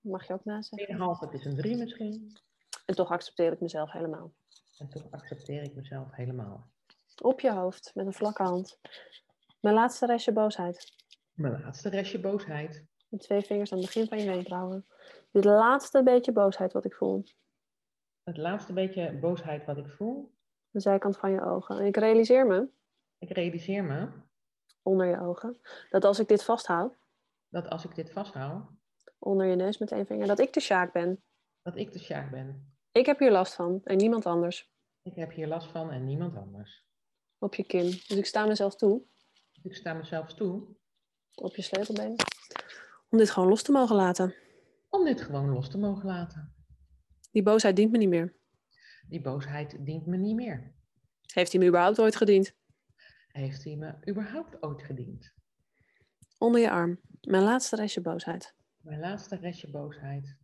Mag 0.00 0.26
je 0.26 0.32
ook 0.32 0.44
nazeggen. 0.44 1.16
2,5, 1.16 1.20
het 1.20 1.32
is 1.32 1.44
een 1.44 1.56
3 1.56 1.76
misschien. 1.76 2.36
En 2.84 2.94
toch 2.94 3.10
accepteer 3.10 3.52
ik 3.52 3.60
mezelf 3.60 3.92
helemaal. 3.92 4.32
En 4.78 4.88
toch 4.88 5.10
accepteer 5.10 5.62
ik 5.62 5.74
mezelf 5.74 6.14
helemaal. 6.14 6.70
Op 7.22 7.40
je 7.40 7.52
hoofd, 7.52 7.90
met 7.94 8.06
een 8.06 8.12
vlakke 8.12 8.42
hand. 8.42 8.80
Mijn 9.60 9.74
laatste 9.74 10.06
restje 10.06 10.32
boosheid. 10.32 10.94
Mijn 11.32 11.60
laatste 11.60 11.88
restje 11.88 12.20
boosheid. 12.20 12.84
Met 13.08 13.20
twee 13.20 13.40
vingers 13.42 13.72
aan 13.72 13.78
het 13.78 13.86
begin 13.86 14.08
van 14.08 14.18
je 14.18 14.26
wenkbrauwen. 14.26 14.86
Dit 15.30 15.44
laatste 15.44 16.02
beetje 16.02 16.32
boosheid 16.32 16.72
wat 16.72 16.84
ik 16.84 16.94
voel. 16.94 17.24
Het 18.22 18.36
laatste 18.36 18.72
beetje 18.72 19.18
boosheid 19.18 19.64
wat 19.64 19.76
ik 19.76 19.88
voel. 19.88 20.34
De 20.70 20.80
zijkant 20.80 21.16
van 21.18 21.30
je 21.30 21.42
ogen. 21.44 21.78
En 21.78 21.86
ik 21.86 21.96
realiseer 21.96 22.46
me, 22.46 22.68
Ik 23.18 23.30
realiseer 23.30 23.84
me 23.84 24.08
onder 24.82 25.06
je 25.06 25.20
ogen, 25.20 25.60
dat 25.90 26.04
als 26.04 26.18
ik 26.18 26.28
dit 26.28 26.44
vasthoud, 26.44 26.96
dat 27.48 27.68
als 27.68 27.84
ik 27.84 27.94
dit 27.94 28.10
vasthoud, 28.12 28.64
onder 29.18 29.46
je 29.46 29.56
neus 29.56 29.78
met 29.78 29.92
één 29.92 30.06
vinger, 30.06 30.26
dat 30.26 30.38
ik 30.38 30.52
de 30.52 30.60
Sjaak 30.60 30.92
ben. 30.92 31.22
dat 31.62 31.76
ik 31.76 31.92
de 31.92 31.98
Sjaak 31.98 32.30
ben. 32.30 32.71
Ik 32.92 33.06
heb 33.06 33.18
hier 33.18 33.30
last 33.30 33.54
van 33.54 33.80
en 33.84 33.96
niemand 33.96 34.26
anders. 34.26 34.70
Ik 35.02 35.14
heb 35.14 35.32
hier 35.32 35.46
last 35.46 35.70
van 35.70 35.90
en 35.90 36.04
niemand 36.04 36.36
anders. 36.36 36.84
Op 37.38 37.54
je 37.54 37.64
kin. 37.64 37.90
Dus 37.90 38.16
ik 38.16 38.26
sta 38.26 38.46
mezelf 38.46 38.76
toe, 38.76 39.02
ik 39.62 39.74
sta 39.74 39.92
mezelf 39.92 40.34
toe 40.34 40.76
op 41.34 41.56
je 41.56 41.62
sleutelbeen, 41.62 42.16
om 43.08 43.18
dit 43.18 43.30
gewoon 43.30 43.48
los 43.48 43.62
te 43.62 43.72
mogen 43.72 43.96
laten. 43.96 44.34
om 44.88 45.04
dit 45.04 45.20
gewoon 45.20 45.48
los 45.48 45.70
te 45.70 45.78
mogen 45.78 46.06
laten. 46.06 46.54
Die 47.30 47.42
boosheid 47.42 47.76
dient 47.76 47.92
me 47.92 47.98
niet 47.98 48.08
meer. 48.08 48.34
Die 49.08 49.20
boosheid 49.20 49.76
dient 49.86 50.06
me 50.06 50.16
niet 50.16 50.34
meer. 50.34 50.74
Heeft 51.32 51.52
hij 51.52 51.60
me 51.60 51.66
überhaupt 51.66 52.00
ooit 52.00 52.16
gediend? 52.16 52.54
Heeft 53.28 53.64
hij 53.64 53.76
me 53.76 53.94
überhaupt 54.08 54.62
ooit 54.62 54.82
gediend? 54.82 55.32
Onder 56.38 56.60
je 56.60 56.70
arm. 56.70 57.00
Mijn 57.20 57.42
laatste 57.42 57.76
restje 57.76 58.00
boosheid. 58.00 58.54
Mijn 58.80 59.00
laatste 59.00 59.36
restje 59.36 59.70
boosheid. 59.70 60.36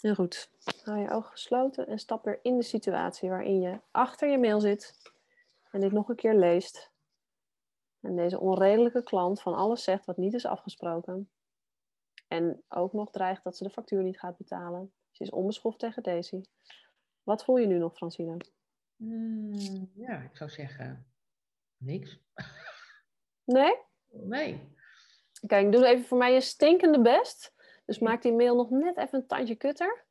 Heel 0.00 0.14
goed. 0.14 0.50
Hou 0.84 0.98
je 0.98 1.10
ogen 1.10 1.30
gesloten 1.30 1.86
en 1.86 1.98
stap 1.98 2.24
weer 2.24 2.38
in 2.42 2.56
de 2.56 2.64
situatie 2.64 3.28
waarin 3.28 3.60
je 3.60 3.80
achter 3.90 4.28
je 4.30 4.38
mail 4.38 4.60
zit 4.60 5.12
en 5.70 5.80
dit 5.80 5.92
nog 5.92 6.08
een 6.08 6.16
keer 6.16 6.34
leest. 6.34 6.90
En 8.00 8.16
deze 8.16 8.40
onredelijke 8.40 9.02
klant 9.02 9.42
van 9.42 9.54
alles 9.54 9.84
zegt 9.84 10.04
wat 10.04 10.16
niet 10.16 10.34
is 10.34 10.46
afgesproken. 10.46 11.30
En 12.28 12.62
ook 12.68 12.92
nog 12.92 13.10
dreigt 13.10 13.44
dat 13.44 13.56
ze 13.56 13.64
de 13.64 13.70
factuur 13.70 14.02
niet 14.02 14.18
gaat 14.18 14.36
betalen. 14.36 14.92
Ze 15.10 15.22
is 15.22 15.30
onbeschoft 15.30 15.78
tegen 15.78 16.02
Daisy. 16.02 16.42
Wat 17.22 17.44
voel 17.44 17.56
je 17.56 17.66
nu 17.66 17.78
nog, 17.78 17.96
Francine? 17.96 18.36
Hmm, 18.96 19.90
ja, 19.94 20.20
ik 20.20 20.36
zou 20.36 20.50
zeggen 20.50 21.06
niks. 21.76 22.18
Nee? 23.44 23.76
Nee. 24.10 24.74
Kijk, 25.46 25.72
doe 25.72 25.86
even 25.86 26.04
voor 26.04 26.18
mij 26.18 26.32
je 26.32 26.40
stinkende 26.40 27.02
best. 27.02 27.54
Dus 27.86 27.98
maak 27.98 28.22
die 28.22 28.32
mail 28.32 28.56
nog 28.56 28.70
net 28.70 28.96
even 28.96 29.18
een 29.18 29.26
tandje 29.26 29.56
kutter. 29.56 30.04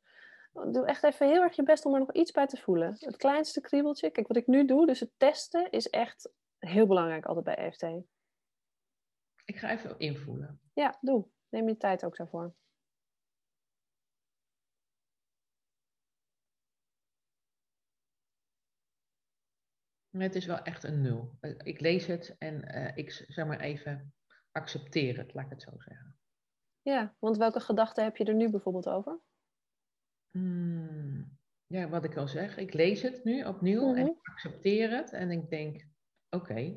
Doe 0.52 0.86
echt 0.86 1.02
even 1.02 1.28
heel 1.28 1.42
erg 1.42 1.56
je 1.56 1.62
best 1.62 1.84
om 1.84 1.94
er 1.94 2.00
nog 2.00 2.12
iets 2.12 2.32
bij 2.32 2.46
te 2.46 2.56
voelen. 2.56 2.96
Het 2.98 3.16
kleinste 3.16 3.60
kriebeltje. 3.60 4.10
Kijk, 4.10 4.26
wat 4.26 4.36
ik 4.36 4.46
nu 4.46 4.64
doe, 4.64 4.86
dus 4.86 5.00
het 5.00 5.10
testen, 5.16 5.70
is 5.70 5.88
echt 5.88 6.32
heel 6.58 6.86
belangrijk 6.86 7.26
altijd 7.26 7.44
bij 7.44 7.54
EFT. 7.54 7.82
Ik 9.44 9.56
ga 9.58 9.70
even 9.70 9.98
invoelen. 9.98 10.60
Ja, 10.72 10.98
doe. 11.00 11.28
Neem 11.48 11.68
je 11.68 11.76
tijd 11.76 12.04
ook 12.04 12.16
daarvoor. 12.16 12.54
Het 20.10 20.34
is 20.34 20.46
wel 20.46 20.62
echt 20.62 20.84
een 20.84 21.00
nul. 21.00 21.38
Ik 21.56 21.80
lees 21.80 22.06
het 22.06 22.34
en 22.38 22.64
eh, 22.64 22.96
ik 22.96 23.10
zeg 23.10 23.46
maar 23.46 23.60
even 23.60 24.14
accepteer 24.52 25.16
het, 25.16 25.34
laat 25.34 25.44
ik 25.44 25.50
het 25.50 25.62
zo 25.62 25.70
zeggen. 25.78 26.18
Ja, 26.86 27.14
want 27.18 27.36
welke 27.36 27.60
gedachten 27.60 28.04
heb 28.04 28.16
je 28.16 28.24
er 28.24 28.34
nu 28.34 28.50
bijvoorbeeld 28.50 28.88
over? 28.88 29.20
Hmm, 30.30 31.38
Ja, 31.66 31.88
wat 31.88 32.04
ik 32.04 32.16
al 32.16 32.28
zeg, 32.28 32.56
ik 32.56 32.72
lees 32.74 33.02
het 33.02 33.24
nu 33.24 33.44
opnieuw 33.44 33.94
en 33.94 34.02
Mhm. 34.02 34.06
ik 34.10 34.28
accepteer 34.28 34.90
het 34.90 35.12
en 35.12 35.30
ik 35.30 35.50
denk, 35.50 35.86
oké, 36.30 36.76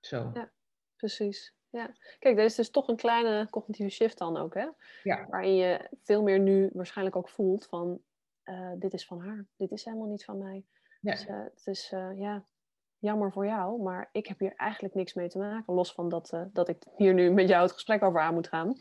zo. 0.00 0.30
Ja. 0.34 0.52
Precies. 0.96 1.54
Ja. 1.70 1.94
Kijk, 2.18 2.38
er 2.38 2.44
is 2.44 2.54
dus 2.54 2.70
toch 2.70 2.88
een 2.88 2.96
kleine 2.96 3.50
cognitieve 3.50 3.90
shift 3.90 4.18
dan 4.18 4.36
ook, 4.36 4.54
hè? 4.54 4.68
Ja. 5.02 5.26
Waarin 5.28 5.54
je 5.54 5.90
veel 6.02 6.22
meer 6.22 6.38
nu 6.40 6.70
waarschijnlijk 6.72 7.16
ook 7.16 7.28
voelt 7.28 7.66
van, 7.66 8.02
eh, 8.42 8.72
dit 8.78 8.92
is 8.92 9.06
van 9.06 9.20
haar. 9.20 9.46
Dit 9.56 9.70
is 9.70 9.84
helemaal 9.84 10.08
niet 10.08 10.24
van 10.24 10.38
mij. 10.38 10.64
Ja. 11.00 11.10
Dus, 11.12 11.26
eh, 11.26 11.42
het 11.54 11.66
is, 11.66 11.92
eh, 11.92 12.10
ja, 12.18 12.46
jammer 13.04 13.32
voor 13.32 13.46
jou, 13.46 13.82
maar 13.82 14.08
ik 14.12 14.26
heb 14.26 14.38
hier 14.38 14.54
eigenlijk 14.56 14.94
niks 14.94 15.14
mee 15.14 15.28
te 15.28 15.38
maken. 15.38 15.74
Los 15.74 15.92
van 15.92 16.08
dat, 16.08 16.32
uh, 16.32 16.42
dat 16.52 16.68
ik 16.68 16.82
hier 16.96 17.14
nu 17.14 17.30
met 17.30 17.48
jou 17.48 17.62
het 17.62 17.72
gesprek 17.72 18.02
over 18.02 18.20
aan 18.20 18.34
moet 18.34 18.48
gaan. 18.48 18.78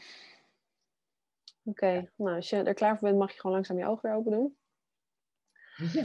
Oké, 1.63 2.09
nou 2.15 2.35
als 2.35 2.49
je 2.49 2.63
er 2.63 2.73
klaar 2.73 2.97
voor 2.97 3.07
bent, 3.07 3.19
mag 3.19 3.31
je 3.31 3.39
gewoon 3.39 3.55
langzaam 3.55 3.77
je 3.77 3.85
ogen 3.85 4.09
weer 4.09 4.17
open 4.17 4.31
doen. 4.31 4.57
Ja. 5.93 6.03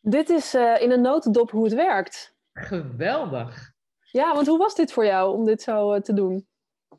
Dit 0.00 0.28
is 0.28 0.54
uh, 0.54 0.80
in 0.80 0.90
een 0.90 1.00
notendop 1.00 1.50
hoe 1.50 1.64
het 1.64 1.74
werkt. 1.74 2.36
Geweldig. 2.52 3.72
Ja, 4.10 4.34
want 4.34 4.46
hoe 4.46 4.58
was 4.58 4.74
dit 4.74 4.92
voor 4.92 5.04
jou 5.04 5.36
om 5.36 5.44
dit 5.44 5.62
zo 5.62 5.94
uh, 5.94 6.00
te 6.00 6.12
doen? 6.12 6.48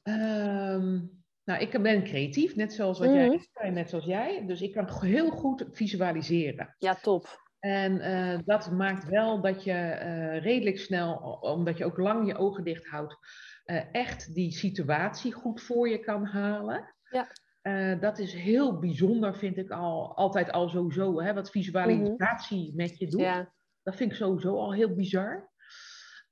Um, 0.04 1.24
nou, 1.44 1.60
ik 1.60 1.82
ben 1.82 2.04
creatief, 2.04 2.56
net 2.56 2.74
zoals 2.74 3.00
wat 3.00 3.10
jij 3.10 3.48
zei, 3.54 3.72
net 3.72 3.90
zoals 3.90 4.06
jij. 4.06 4.46
Dus 4.46 4.62
ik 4.62 4.74
kan 4.74 4.90
heel 5.02 5.30
goed 5.30 5.66
visualiseren. 5.72 6.76
Ja, 6.78 6.96
top. 6.96 7.44
En 7.66 7.94
uh, 7.96 8.40
dat 8.46 8.72
maakt 8.72 9.10
wel 9.10 9.42
dat 9.42 9.64
je 9.64 9.72
uh, 9.72 10.42
redelijk 10.42 10.80
snel, 10.80 11.16
omdat 11.42 11.78
je 11.78 11.86
ook 11.86 11.98
lang 11.98 12.28
je 12.28 12.38
ogen 12.38 12.64
dicht 12.64 12.88
houdt, 12.88 13.18
uh, 13.66 13.82
echt 13.92 14.34
die 14.34 14.52
situatie 14.52 15.34
goed 15.34 15.62
voor 15.62 15.90
je 15.90 16.00
kan 16.00 16.26
halen. 16.26 16.94
Ja. 17.10 17.96
dat 17.96 18.20
is 18.20 18.34
heel 18.34 18.80
bijzonder, 18.80 19.38
vind 19.38 19.58
ik 19.58 19.70
al, 19.70 20.16
altijd 20.16 20.52
al 20.52 20.70
sowieso, 20.70 21.22
hè, 21.22 21.34
wat 21.34 21.52
visualisatie 21.52 22.62
mm 22.62 22.68
-hmm. 22.68 22.76
met 22.76 22.98
je 22.98 23.08
doet. 23.08 23.22
Ja. 23.22 23.54
Dat 23.84 23.96
vind 23.96 24.12
ik 24.12 24.18
sowieso 24.18 24.58
al 24.58 24.74
heel 24.74 24.94
bizar. 24.96 25.52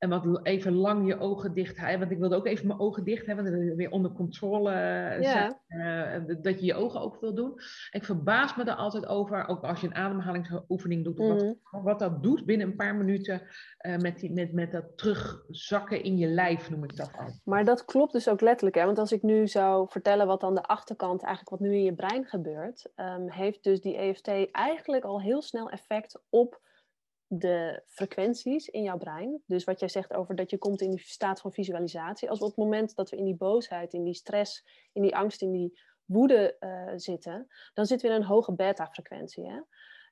En 0.04 0.10
wat 0.10 0.40
even 0.44 0.74
lang 0.74 1.08
je 1.08 1.20
ogen 1.20 1.54
dicht 1.54 1.78
houden. 1.78 2.00
Want 2.00 2.12
ik 2.12 2.18
wilde 2.18 2.36
ook 2.36 2.46
even 2.46 2.68
mijn 2.68 2.80
ogen 2.80 3.04
dicht 3.04 3.26
hebben. 3.26 3.76
Weer 3.76 3.92
onder 3.92 4.12
controle 4.12 4.72
ja. 5.22 5.60
uh, 5.68 6.36
dat 6.42 6.60
je 6.60 6.66
je 6.66 6.74
ogen 6.74 7.02
ook 7.02 7.20
wil 7.20 7.34
doen. 7.34 7.54
Ik 7.92 8.04
verbaas 8.04 8.56
me 8.56 8.64
er 8.64 8.76
altijd 8.76 9.06
over. 9.06 9.48
Ook 9.48 9.64
als 9.64 9.82
je 9.82 9.88
een 9.88 9.96
ademhalingsoefening 9.96 11.04
doet. 11.04 11.18
Mm 11.18 11.30
-hmm. 11.30 11.60
wat, 11.72 11.84
wat, 11.84 12.00
dat 12.00 12.24
doet 12.24 12.46
binnen 12.46 12.68
een 12.68 12.76
paar 12.76 12.96
minuten. 12.96 13.42
Uh, 13.82 13.98
met, 13.98 14.20
die, 14.20 14.34
met, 14.34 14.54
met 14.54 14.72
dat 14.72 14.98
terugzakken 14.98 16.04
in 16.04 16.18
je 16.18 16.28
lijf 16.28 16.70
noem 16.70 16.84
ik 16.84 16.96
dat 16.96 17.12
al. 17.18 17.40
Maar 17.44 17.66
dat 17.66 17.86
klopt 17.86 18.14
dus 18.14 18.30
ook 18.30 18.42
letterlijk. 18.42 18.76
Hè? 18.76 18.86
Want 18.86 18.98
als 19.00 19.12
ik 19.12 19.22
nu 19.22 19.48
zou 19.48 19.88
vertellen 19.90 20.28
wat 20.28 20.44
aan 20.44 20.56
de 20.56 20.64
achterkant 20.64 21.24
eigenlijk 21.24 21.50
wat 21.50 21.70
nu 21.70 21.76
in 21.76 21.84
je 21.84 21.96
brein 21.96 22.26
gebeurt. 22.26 22.92
Um, 22.96 23.30
heeft 23.30 23.64
dus 23.64 23.82
die 23.82 23.98
EFT 23.98 24.28
eigenlijk 24.52 25.04
al 25.04 25.22
heel 25.22 25.42
snel 25.42 25.70
effect 25.70 26.22
op 26.30 26.62
de 27.40 27.84
frequenties 27.88 28.68
in 28.68 28.84
jouw 28.84 28.98
brein. 28.98 29.44
Dus 29.46 29.64
wat 29.64 29.80
jij 29.80 29.90
zegt 29.90 30.14
over 30.14 30.36
dat 30.36 30.50
je 30.50 30.58
komt 30.58 30.82
in 30.82 30.90
die 30.90 31.00
staat 31.00 31.42
van 31.42 31.54
visualisatie. 31.54 32.30
Als 32.30 32.40
op 32.40 32.48
het 32.48 32.58
moment 32.58 32.96
dat 32.96 33.10
we 33.10 33.18
in 33.18 33.26
die 33.26 33.36
boosheid, 33.36 33.94
in 33.94 34.04
die 34.04 34.14
stress, 34.14 34.66
in 34.92 35.02
die 35.02 35.16
angst, 35.16 35.42
in 35.42 35.52
die 35.52 35.80
woede 36.06 36.56
uh, 36.60 36.92
zitten, 36.96 37.48
dan 37.74 37.86
zitten 37.86 38.08
we 38.08 38.16
in 38.16 38.22
een 38.22 38.28
hoge 38.28 38.54
beta-frequentie. 38.54 39.64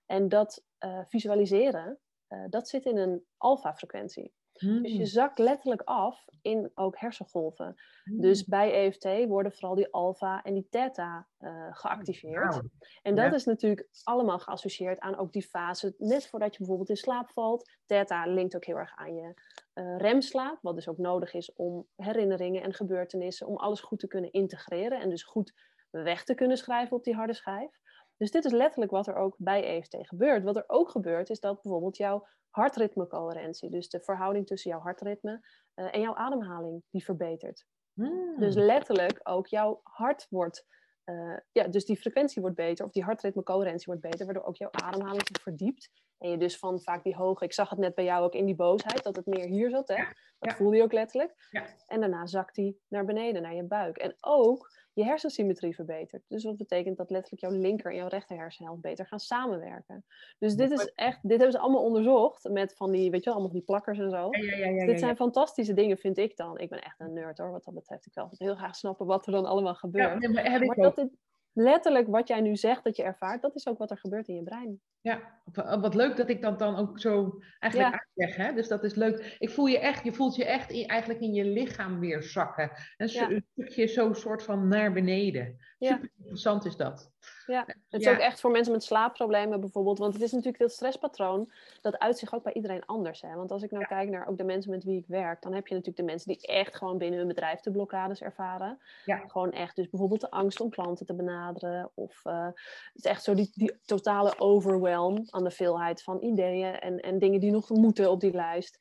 En 0.05 0.29
dat 0.29 0.63
uh, 0.79 0.99
visualiseren, 1.07 1.99
uh, 2.29 2.43
dat 2.49 2.67
zit 2.67 2.85
in 2.85 2.97
een 2.97 3.25
alfa-frequentie. 3.37 4.33
Hmm. 4.61 4.81
Dus 4.81 4.91
je 4.93 5.05
zakt 5.05 5.39
letterlijk 5.39 5.81
af 5.85 6.25
in 6.41 6.71
ook 6.75 6.97
hersengolven. 6.99 7.75
Hmm. 8.03 8.21
Dus 8.21 8.45
bij 8.45 8.85
EFT 8.87 9.27
worden 9.27 9.51
vooral 9.51 9.75
die 9.75 9.93
alfa 9.93 10.41
en 10.43 10.53
die 10.53 10.67
theta 10.69 11.27
uh, 11.39 11.67
geactiveerd. 11.71 12.53
Wow. 12.53 12.65
En 13.01 13.15
dat 13.15 13.25
Ja. 13.25 13.33
is 13.33 13.45
natuurlijk 13.45 13.87
allemaal 14.03 14.39
geassocieerd 14.39 14.99
aan 14.99 15.17
ook 15.17 15.31
die 15.33 15.47
fase 15.47 15.95
net 15.97 16.27
voordat 16.27 16.51
je 16.51 16.57
bijvoorbeeld 16.57 16.89
in 16.89 16.97
slaap 16.97 17.29
valt. 17.29 17.69
Theta 17.85 18.25
linkt 18.25 18.55
ook 18.55 18.65
heel 18.65 18.77
erg 18.77 18.95
aan 18.95 19.15
je 19.15 19.33
eh, 19.73 19.97
remslaap, 19.97 20.57
wat 20.61 20.75
dus 20.75 20.87
ook 20.87 20.97
nodig 20.97 21.33
is 21.33 21.53
om 21.55 21.87
herinneringen 21.95 22.63
en 22.63 22.73
gebeurtenissen, 22.73 23.47
om 23.47 23.57
alles 23.57 23.79
goed 23.81 23.99
te 23.99 24.07
kunnen 24.07 24.31
integreren 24.31 24.99
en 24.99 25.09
dus 25.09 25.23
goed 25.23 25.53
weg 25.89 26.23
te 26.23 26.33
kunnen 26.33 26.57
schrijven 26.57 26.97
op 26.97 27.03
die 27.03 27.15
harde 27.15 27.33
schijf. 27.33 27.79
Dus 28.21 28.31
dit 28.31 28.45
is 28.45 28.51
letterlijk 28.51 28.91
wat 28.91 29.07
er 29.07 29.15
ook 29.15 29.35
bij 29.37 29.63
EFT 29.63 29.97
gebeurt. 30.01 30.43
Wat 30.43 30.55
er 30.55 30.63
ook 30.67 30.89
gebeurt 30.89 31.29
is 31.29 31.39
dat 31.39 31.61
bijvoorbeeld 31.61 31.97
jouw 31.97 32.27
hartritmecoherentie, 32.49 33.69
dus 33.69 33.89
de 33.89 33.99
verhouding 33.99 34.47
tussen 34.47 34.71
jouw 34.71 34.79
hartritme 34.79 35.47
eh, 35.73 35.95
en 35.95 36.01
jouw 36.01 36.15
ademhaling, 36.15 36.83
die 36.89 37.03
verbetert. 37.03 37.65
Hmm. 37.93 38.39
Dus 38.39 38.55
letterlijk 38.55 39.19
ook 39.23 39.47
jouw 39.47 39.79
hart 39.83 40.27
wordt, 40.29 40.65
eh, 41.03 41.37
ja, 41.51 41.67
dus 41.67 41.85
die 41.85 41.97
frequentie 41.97 42.41
wordt 42.41 42.55
beter, 42.55 42.85
of 42.85 42.91
die 42.91 43.03
hartritmecoherentie 43.03 43.85
wordt 43.85 44.01
beter, 44.01 44.25
waardoor 44.25 44.43
ook 44.43 44.57
jouw 44.57 44.71
ademhaling 44.71 45.27
zich 45.27 45.41
verdiept. 45.41 45.89
En 46.17 46.29
je 46.29 46.37
dus 46.37 46.57
van 46.57 46.81
vaak 46.81 47.03
die 47.03 47.15
hoge, 47.15 47.45
ik 47.45 47.53
zag 47.53 47.69
het 47.69 47.79
net 47.79 47.95
bij 47.95 48.05
jou 48.05 48.23
ook 48.23 48.33
in 48.33 48.45
die 48.45 48.55
boosheid, 48.55 49.03
dat 49.03 49.15
het 49.15 49.25
meer 49.25 49.47
hier 49.47 49.69
zat, 49.69 49.87
hè? 49.87 49.95
Dat 50.39 50.51
ja. 50.51 50.55
voelde 50.55 50.75
je 50.75 50.83
ook 50.83 50.93
letterlijk. 50.93 51.47
Ja. 51.49 51.65
En 51.87 51.99
daarna 51.99 52.25
zakt 52.25 52.55
die 52.55 52.81
naar 52.87 53.05
beneden, 53.05 53.41
naar 53.41 53.55
je 53.55 53.63
buik. 53.63 53.97
En 53.97 54.15
ook 54.19 54.69
je 55.01 55.07
hersensymmetrie 55.07 55.75
verbetert. 55.75 56.23
Dus 56.27 56.43
wat 56.43 56.57
betekent 56.57 56.97
dat 56.97 57.09
letterlijk 57.09 57.41
jouw 57.41 57.61
linker 57.61 57.91
en 57.91 57.97
jouw 57.97 58.07
rechter 58.07 58.37
hersenhelft 58.37 58.81
beter 58.81 59.05
gaan 59.05 59.19
samenwerken. 59.19 60.05
Dus 60.39 60.55
dit 60.55 60.71
is 60.71 60.91
echt, 60.95 61.19
dit 61.21 61.37
hebben 61.37 61.51
ze 61.51 61.59
allemaal 61.59 61.83
onderzocht 61.83 62.49
met 62.49 62.75
van 62.75 62.91
die, 62.91 63.11
weet 63.11 63.19
je 63.19 63.25
wel, 63.25 63.33
allemaal 63.33 63.53
die 63.53 63.63
plakkers 63.63 63.99
en 63.99 64.09
zo. 64.09 64.27
Ja, 64.31 64.39
ja, 64.41 64.55
ja, 64.55 64.67
ja, 64.67 64.85
dit 64.85 64.99
zijn 64.99 65.15
fantastische 65.15 65.73
dingen, 65.73 65.97
vind 65.97 66.17
ik 66.17 66.37
dan. 66.37 66.59
Ik 66.59 66.69
ben 66.69 66.81
echt 66.81 66.99
een 66.99 67.13
nerd 67.13 67.37
hoor, 67.37 67.51
wat 67.51 67.63
dat 67.63 67.73
betreft. 67.73 68.05
Ik 68.05 68.13
wil 68.13 68.29
heel 68.31 68.55
graag 68.55 68.75
snappen 68.75 69.05
wat 69.05 69.25
er 69.25 69.31
dan 69.31 69.45
allemaal 69.45 69.75
gebeurt. 69.75 70.11
Ja, 70.11 70.17
nee, 70.17 70.29
maar 70.29 70.51
heb 70.51 70.61
ik 70.61 70.67
maar 70.67 70.75
dat 70.75 70.95
dit, 70.95 71.09
letterlijk 71.53 72.07
wat 72.07 72.27
jij 72.27 72.41
nu 72.41 72.55
zegt 72.55 72.83
dat 72.83 72.95
je 72.95 73.03
ervaart, 73.03 73.41
dat 73.41 73.55
is 73.55 73.67
ook 73.67 73.77
wat 73.77 73.91
er 73.91 73.97
gebeurt 73.97 74.27
in 74.27 74.35
je 74.35 74.43
brein. 74.43 74.81
Ja, 75.01 75.41
wat 75.79 75.95
leuk 75.95 76.15
dat 76.17 76.29
ik 76.29 76.41
dat 76.41 76.59
dan 76.59 76.75
ook 76.75 76.99
zo 76.99 77.39
eigenlijk 77.59 77.93
Ja. 77.93 78.03
uitleg. 78.17 78.47
Hè? 78.47 78.53
Dus 78.53 78.67
dat 78.67 78.83
is 78.83 78.95
leuk. 78.95 79.35
Ik 79.39 79.49
voel 79.49 79.65
je 79.65 79.79
echt, 79.79 80.03
je 80.03 80.13
voelt 80.13 80.35
je 80.35 80.45
echt 80.45 80.71
in, 80.71 80.87
eigenlijk 80.87 81.19
in 81.21 81.33
je 81.33 81.45
lichaam 81.45 81.99
weer 81.99 82.23
zakken. 82.23 82.71
Een, 82.97 83.09
su- 83.09 83.19
Ja. 83.19 83.29
een 83.29 83.45
stukje 83.51 83.85
zo 83.87 84.13
soort 84.13 84.43
van 84.43 84.67
naar 84.67 84.93
beneden. 84.93 85.57
Ja. 85.77 85.89
Super 85.89 86.09
interessant 86.17 86.65
is 86.65 86.75
dat. 86.75 87.11
Ja, 87.51 87.65
het 87.65 88.01
is 88.01 88.03
Ja. 88.03 88.11
ook 88.13 88.19
echt 88.19 88.39
voor 88.39 88.51
mensen 88.51 88.73
met 88.73 88.83
slaapproblemen 88.83 89.59
bijvoorbeeld. 89.59 89.97
Want 89.97 90.13
het 90.13 90.21
is 90.21 90.31
natuurlijk 90.31 90.59
dat 90.59 90.71
stresspatroon, 90.71 91.51
dat 91.81 91.99
uit 91.99 92.17
zich 92.17 92.33
ook 92.33 92.43
bij 92.43 92.53
iedereen 92.53 92.85
anders. 92.85 93.21
Hè? 93.21 93.35
Want 93.35 93.51
als 93.51 93.63
ik 93.63 93.71
nou 93.71 93.85
kijk 93.85 94.09
naar 94.09 94.27
ook 94.27 94.37
de 94.37 94.43
mensen 94.43 94.71
met 94.71 94.83
wie 94.83 94.97
ik 94.97 95.07
werk, 95.07 95.41
dan 95.41 95.53
heb 95.53 95.67
je 95.67 95.73
natuurlijk 95.73 95.99
de 96.05 96.11
mensen 96.11 96.33
die 96.33 96.47
echt 96.47 96.75
gewoon 96.75 96.97
binnen 96.97 97.19
hun 97.19 97.27
bedrijf 97.27 97.59
de 97.59 97.71
blokkades 97.71 98.21
ervaren. 98.21 98.79
Ja. 99.05 99.17
Gewoon 99.27 99.51
echt, 99.51 99.75
dus 99.75 99.89
bijvoorbeeld 99.89 100.21
de 100.21 100.31
angst 100.31 100.59
om 100.61 100.69
klanten 100.69 101.05
te 101.05 101.13
benaderen. 101.13 101.91
Of 101.93 102.19
eh, 102.23 102.45
het 102.45 102.93
is 102.93 103.03
echt 103.05 103.23
zo 103.23 103.33
die, 103.33 103.51
die 103.53 103.79
totale 103.85 104.33
overwhelm 104.39 105.23
aan 105.29 105.43
de 105.43 105.51
veelheid 105.51 106.03
van 106.03 106.23
ideeën 106.23 106.79
en, 106.79 106.99
en 106.99 107.19
dingen 107.19 107.39
die 107.39 107.51
nog 107.51 107.69
moeten 107.69 108.11
op 108.11 108.19
die 108.19 108.33
lijst. 108.33 108.79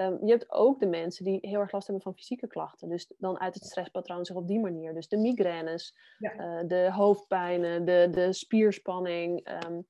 Ehm, 0.00 0.24
je 0.26 0.30
hebt 0.30 0.50
ook 0.52 0.80
de 0.80 0.86
mensen 0.86 1.24
die 1.24 1.38
heel 1.40 1.60
erg 1.60 1.72
last 1.72 1.86
hebben 1.86 2.04
van 2.04 2.14
fysieke 2.14 2.46
klachten. 2.46 2.88
Dus 2.88 3.12
dan 3.18 3.40
uit 3.40 3.54
het 3.54 3.64
stresspatroon 3.64 4.24
zich 4.24 4.36
op 4.36 4.46
die 4.46 4.60
manier. 4.60 4.94
Dus 4.94 5.08
de 5.08 5.16
migraines, 5.16 5.96
Ja. 6.18 6.30
eh, 6.32 6.68
de 6.68 6.90
hoofdpijnen, 6.92 7.84
de, 7.84 8.08
de 8.10 8.32
spierspanning. 8.32 9.44
ehm, 9.44 9.80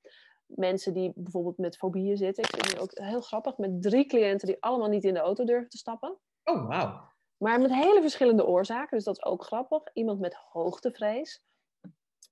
mensen 0.45 0.93
die 0.93 1.11
bijvoorbeeld 1.15 1.57
met 1.57 1.77
fobieën 1.77 2.17
zitten. 2.17 2.43
Ik 2.43 2.55
zit 2.55 2.75
nu 2.75 2.81
ook 2.81 2.91
heel 2.93 3.21
grappig 3.21 3.57
met 3.57 3.81
drie 3.81 4.05
cliënten 4.05 4.47
die 4.47 4.57
allemaal 4.63 4.87
niet 4.89 5.03
in 5.03 5.13
de 5.13 5.19
auto 5.19 5.43
durven 5.43 5.69
te 5.69 5.77
stappen. 5.77 6.17
Oh, 6.43 6.67
wauw. 6.67 7.09
Maar 7.37 7.61
met 7.61 7.73
hele 7.73 8.01
verschillende 8.01 8.45
oorzaken. 8.45 8.97
Dus 8.97 9.05
dat 9.05 9.17
is 9.17 9.23
ook 9.25 9.43
grappig. 9.43 9.83
Iemand 9.93 10.19
met 10.19 10.33
hoogtevrees. 10.33 11.43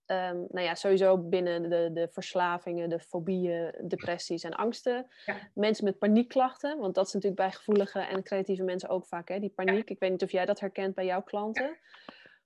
Ehm, 0.10 0.38
nou 0.50 0.66
ja, 0.66 0.76
sowieso 0.76 1.18
binnen 1.18 1.70
de, 1.70 1.90
de 1.94 2.08
verslavingen, 2.12 2.90
de 2.90 3.00
fobieën, 3.00 3.74
depressies 3.82 4.44
en 4.44 4.54
angsten. 4.54 5.08
Ja. 5.26 5.36
Mensen 5.54 5.86
met 5.86 5.98
paniekklachten, 5.98 6.78
want 6.80 6.96
dat 6.96 7.08
is 7.08 7.14
natuurlijk 7.14 7.42
bij 7.42 7.52
gevoelige 7.52 8.00
en 8.00 8.24
creatieve 8.24 8.64
mensen 8.64 8.90
ook 8.90 9.06
vaak, 9.06 9.28
hè, 9.28 9.40
die 9.40 9.54
paniek. 9.56 9.90
Ik 9.90 10.00
weet 10.00 10.12
niet 10.12 10.24
of 10.24 10.32
jij 10.32 10.46
dat 10.46 10.60
herkent 10.60 10.96
bij 10.96 11.06
jouw 11.06 11.22
klanten. 11.22 11.78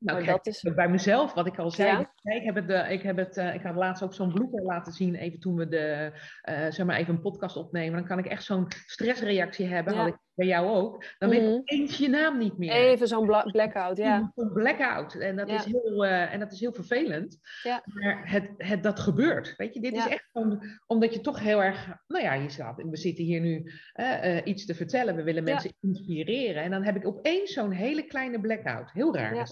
Nou, 0.03 0.17
Maar 0.23 0.27
dat 0.33 0.47
is- 0.47 0.61
bij 0.75 0.89
mezelf, 0.89 1.33
wat 1.33 1.47
ik 1.47 1.57
al 1.59 1.71
zei. 1.71 2.07
Ja. 2.21 2.33
Ik, 2.35 2.43
heb 2.43 2.55
het, 2.55 2.69
eh, 2.69 2.91
ik, 2.91 3.01
heb 3.01 3.17
het, 3.17 3.37
eh, 3.37 3.53
ik 3.53 3.61
had 3.61 3.75
laatst 3.75 4.03
ook 4.03 4.13
zo'n 4.13 4.33
blooper 4.33 4.61
laten 4.63 4.93
zien, 4.93 5.15
even 5.15 5.39
toen 5.39 5.55
we 5.55 5.67
de, 5.67 6.11
eh, 6.41 6.55
zeg 6.71 6.85
maar 6.85 6.95
even 6.97 7.13
een 7.13 7.21
podcast 7.21 7.55
opnemen. 7.57 7.93
Dan 7.99 8.07
kan 8.07 8.19
ik 8.19 8.25
echt 8.25 8.43
zo'n 8.43 8.67
stressreactie 8.85 9.65
hebben, 9.65 9.93
Ja. 9.93 9.99
had 9.99 10.07
ik 10.07 10.17
bij 10.35 10.47
jou 10.47 10.67
ook. 10.67 11.05
Dan 11.17 11.29
weet 11.29 11.41
Mhm. 11.41 11.49
ik 11.51 11.57
opeens 11.59 11.97
je 11.97 12.09
naam 12.09 12.37
niet 12.37 12.57
meer. 12.57 12.71
Even 12.71 13.07
zo'n 13.07 13.25
bla- 13.25 13.43
blackout, 13.51 13.97
ja. 13.97 14.31
Een 14.35 14.51
blackout. 14.53 15.13
En 15.15 15.35
dat, 15.35 15.49
Ja. 15.49 15.55
is 15.55 15.65
heel, 15.65 16.05
eh, 16.05 16.33
en 16.33 16.39
dat 16.39 16.51
is 16.51 16.59
heel 16.59 16.73
vervelend. 16.73 17.37
Ja. 17.63 17.83
Maar 17.85 18.21
het, 18.31 18.49
het, 18.57 18.83
dat 18.83 18.99
gebeurt. 18.99 19.53
Weet 19.57 19.73
je, 19.73 19.79
dit 19.79 19.93
is 19.95 20.07
echt 20.07 20.29
gewoon 20.31 20.63
omdat 20.87 21.13
je 21.13 21.19
toch 21.21 21.39
heel 21.39 21.63
erg. 21.63 21.87
Nou 22.07 22.23
ja, 22.23 22.33
je 22.33 22.49
staat, 22.49 22.81
we 22.89 22.97
zitten 22.97 23.23
hier 23.23 23.41
nu 23.41 23.71
eh, 23.93 24.37
eh, 24.37 24.41
iets 24.45 24.65
te 24.65 24.75
vertellen. 24.75 25.15
We 25.15 25.23
willen 25.23 25.43
mensen 25.43 25.73
inspireren. 25.79 26.63
En 26.63 26.71
dan 26.71 26.83
heb 26.83 26.95
ik 26.95 27.07
opeens 27.07 27.53
zo'n 27.53 27.71
hele 27.71 28.03
kleine 28.03 28.39
blackout. 28.39 28.91
Heel 28.91 29.15
raar. 29.15 29.47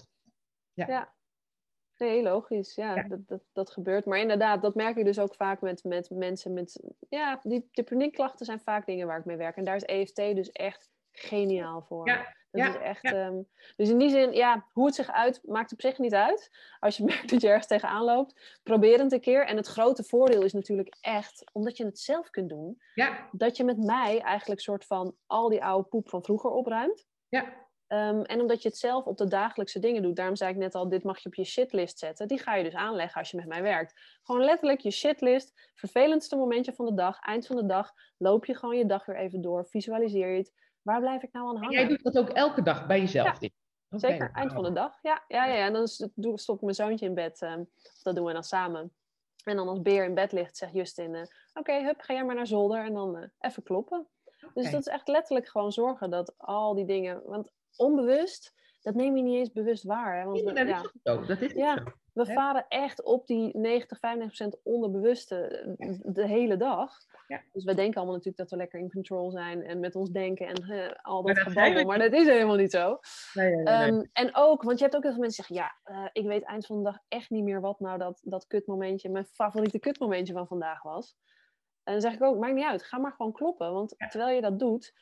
Ja. 0.74 1.12
Nee, 1.96 2.22
logisch. 2.22 2.74
Ja, 2.74 2.94
Ja. 2.96 3.02
Dat, 3.02 3.28
dat, 3.28 3.42
dat 3.52 3.70
gebeurt. 3.70 4.04
Maar 4.04 4.18
inderdaad, 4.18 4.62
dat 4.62 4.74
merk 4.74 4.96
ik 4.96 5.04
dus 5.04 5.18
ook 5.18 5.34
vaak 5.34 5.60
met, 5.60 5.84
met 5.84 6.10
mensen 6.10 6.52
met... 6.52 6.82
Ja, 7.08 7.40
die, 7.42 7.68
de 7.72 7.82
paniekklachten 7.82 8.46
zijn 8.46 8.60
vaak 8.60 8.86
dingen 8.86 9.06
waar 9.06 9.18
ik 9.18 9.24
mee 9.24 9.36
werk. 9.36 9.56
En 9.56 9.64
daar 9.64 9.76
is 9.76 9.84
EFT 9.84 10.16
dus 10.16 10.52
echt 10.52 10.90
geniaal 11.12 11.82
voor. 11.82 12.08
Ja, 12.08 12.16
Dat 12.50 12.62
ja, 12.62 12.68
is 12.68 12.76
echt... 12.76 13.02
ja. 13.02 13.12
ehm, 13.12 13.42
dus 13.76 13.88
in 13.88 13.98
die 13.98 14.10
zin, 14.10 14.32
ja, 14.32 14.66
hoe 14.72 14.86
het 14.86 14.94
zich 14.94 15.10
uit, 15.10 15.40
maakt 15.44 15.72
op 15.72 15.80
zich 15.80 15.98
niet 15.98 16.14
uit. 16.14 16.50
Als 16.78 16.96
je 16.96 17.04
merkt 17.12 17.30
dat 17.30 17.40
je 17.40 17.48
ergens 17.48 17.66
tegenaan 17.66 18.04
loopt, 18.04 18.60
probeer 18.62 18.98
het 18.98 19.12
een 19.12 19.20
keer. 19.20 19.46
En 19.46 19.56
het 19.56 19.66
grote 19.66 20.04
voordeel 20.04 20.42
is 20.42 20.52
natuurlijk 20.52 20.96
echt, 21.00 21.44
omdat 21.52 21.76
je 21.76 21.84
het 21.84 21.98
zelf 21.98 22.30
kunt 22.30 22.48
doen, 22.48 22.82
Ja, 22.94 23.28
dat 23.32 23.56
je 23.56 23.64
met 23.64 23.78
mij 23.78 24.20
eigenlijk 24.20 24.60
soort 24.60 24.84
van 24.84 25.16
al 25.26 25.48
die 25.48 25.64
oude 25.64 25.88
poep 25.88 26.08
van 26.08 26.24
vroeger 26.24 26.50
opruimt. 26.50 27.06
ja. 27.28 27.60
Ehm, 27.92 28.20
en 28.20 28.40
omdat 28.40 28.62
je 28.62 28.68
het 28.68 28.78
zelf 28.78 29.04
op 29.04 29.16
de 29.16 29.28
dagelijkse 29.28 29.78
dingen 29.78 30.02
doet, 30.02 30.16
daarom 30.16 30.36
zei 30.36 30.50
ik 30.50 30.56
net 30.56 30.74
al, 30.74 30.88
dit 30.88 31.04
mag 31.04 31.18
je 31.18 31.28
op 31.28 31.34
je 31.34 31.44
shitlist 31.44 31.98
zetten. 31.98 32.28
Die 32.28 32.38
ga 32.38 32.54
je 32.54 32.64
dus 32.64 32.74
aanleggen 32.74 33.20
als 33.20 33.30
je 33.30 33.36
met 33.36 33.46
mij 33.46 33.62
werkt. 33.62 34.18
Gewoon 34.22 34.44
letterlijk 34.44 34.80
je 34.80 34.90
shitlist, 34.90 35.70
vervelendste 35.74 36.36
momentje 36.36 36.72
van 36.72 36.86
de 36.86 36.94
dag, 36.94 37.20
eind 37.20 37.46
van 37.46 37.56
de 37.56 37.66
dag, 37.66 37.92
loop 38.16 38.44
je 38.44 38.54
gewoon 38.54 38.76
je 38.76 38.86
dag 38.86 39.06
weer 39.06 39.16
even 39.16 39.40
door, 39.40 39.66
visualiseer 39.66 40.30
je 40.30 40.38
het. 40.38 40.52
Waar 40.82 41.00
blijf 41.00 41.22
ik 41.22 41.32
nou 41.32 41.48
aan 41.48 41.56
hangen? 41.56 41.78
En 41.78 41.86
jij 41.86 41.88
doet 41.88 42.02
dat 42.02 42.18
ook 42.18 42.28
elke 42.28 42.62
dag 42.62 42.86
bij 42.86 43.00
jezelf? 43.00 43.40
Ja. 43.40 43.48
Zeker, 43.90 44.30
eind 44.34 44.52
van 44.52 44.62
de 44.62 44.72
dag. 44.72 44.98
Ja, 45.02 45.24
ja, 45.28 45.46
ja. 45.46 45.66
En 45.66 45.72
dan 45.72 45.88
stop 46.38 46.56
ik 46.56 46.62
mijn 46.62 46.74
zoontje 46.74 47.06
in 47.06 47.14
bed. 47.14 47.42
Um, 47.42 47.70
dat 48.02 48.14
doen 48.14 48.24
we 48.24 48.32
dan 48.32 48.44
samen. 48.44 48.92
En 49.44 49.56
dan 49.56 49.68
als 49.68 49.82
Beer 49.82 50.04
in 50.04 50.14
bed 50.14 50.32
ligt, 50.32 50.56
zegt 50.56 50.72
Justin... 50.72 51.14
Uh, 51.14 51.22
Oké, 51.54 51.72
hup, 51.72 52.00
ga 52.00 52.14
jij 52.14 52.24
maar 52.24 52.34
naar 52.34 52.46
zolder 52.46 52.84
en 52.84 52.94
dan 52.94 53.16
uh, 53.16 53.24
even 53.38 53.62
kloppen. 53.62 54.08
Dus 54.54 54.70
dat 54.70 54.80
is 54.80 54.86
echt 54.86 55.08
letterlijk 55.08 55.48
gewoon 55.48 55.72
zorgen 55.72 56.10
dat 56.10 56.34
al 56.38 56.74
die 56.74 56.84
dingen... 56.84 57.22
Want 57.24 57.50
onbewust, 57.76 58.54
dat 58.80 58.94
neem 58.94 59.16
je 59.16 59.22
niet 59.22 59.38
eens 59.38 59.52
bewust 59.52 59.84
waar. 59.84 60.18
Hè? 60.18 60.24
Want 60.24 60.44
dat, 60.44 60.56
ja, 60.56 60.82
is 61.20 61.26
dat 61.26 61.40
is 61.40 61.52
ja, 61.52 61.76
zo. 61.76 61.82
We 62.12 62.26
varen 62.26 62.64
echt 62.68 63.02
op 63.02 63.26
die 63.26 63.56
90, 63.56 63.98
95% 63.98 64.62
onderbewuste 64.62 65.36
eh, 65.78 65.94
de 66.02 66.26
hele 66.26 66.56
dag. 66.56 66.96
Ja. 67.26 67.42
Dus 67.52 67.64
we 67.64 67.74
denken 67.74 67.96
allemaal 67.96 68.14
natuurlijk 68.14 68.36
dat 68.36 68.50
we 68.50 68.56
lekker 68.56 68.78
in 68.78 68.90
control 68.90 69.30
zijn 69.30 69.64
en 69.64 69.80
met 69.80 69.96
ons 69.96 70.10
denken 70.10 70.46
en 70.46 70.96
al 71.02 71.22
dat 71.22 71.38
gebabbel, 71.38 71.84
maar 71.84 71.98
dat 71.98 72.12
is 72.12 72.26
helemaal 72.26 72.56
niet 72.56 72.70
zo. 72.70 72.98
Nee, 73.34 73.54
nee, 73.54 73.62
nee, 73.62 73.90
um, 73.90 74.08
en 74.12 74.30
ook, 74.34 74.62
want 74.62 74.78
je 74.78 74.84
hebt 74.84 74.96
ook 74.96 75.02
heel 75.02 75.12
veel 75.12 75.20
mensen 75.20 75.44
die 75.44 75.54
zeggen, 75.56 75.84
ja, 75.86 76.02
uh, 76.02 76.08
ik 76.12 76.26
weet 76.26 76.42
eind 76.42 76.66
van 76.66 76.76
de 76.76 76.82
dag 76.82 76.98
echt 77.08 77.30
niet 77.30 77.44
meer 77.44 77.60
wat 77.60 77.80
nou 77.80 77.98
dat, 77.98 78.20
dat 78.22 78.46
kutmomentje, 78.46 79.10
mijn 79.10 79.26
favoriete 79.26 79.78
kutmomentje 79.78 80.32
van 80.32 80.46
vandaag 80.46 80.82
was. 80.82 81.16
En 81.82 81.92
dan 81.92 82.00
zeg 82.02 82.12
ik 82.12 82.22
ook, 82.22 82.38
maakt 82.38 82.54
niet 82.54 82.64
uit, 82.64 82.82
ga 82.82 82.98
maar 82.98 83.12
gewoon 83.12 83.32
kloppen, 83.32 83.72
want 83.72 83.94
ja. 83.96 84.08
terwijl 84.08 84.34
je 84.34 84.40
dat 84.40 84.58
doet, 84.58 84.92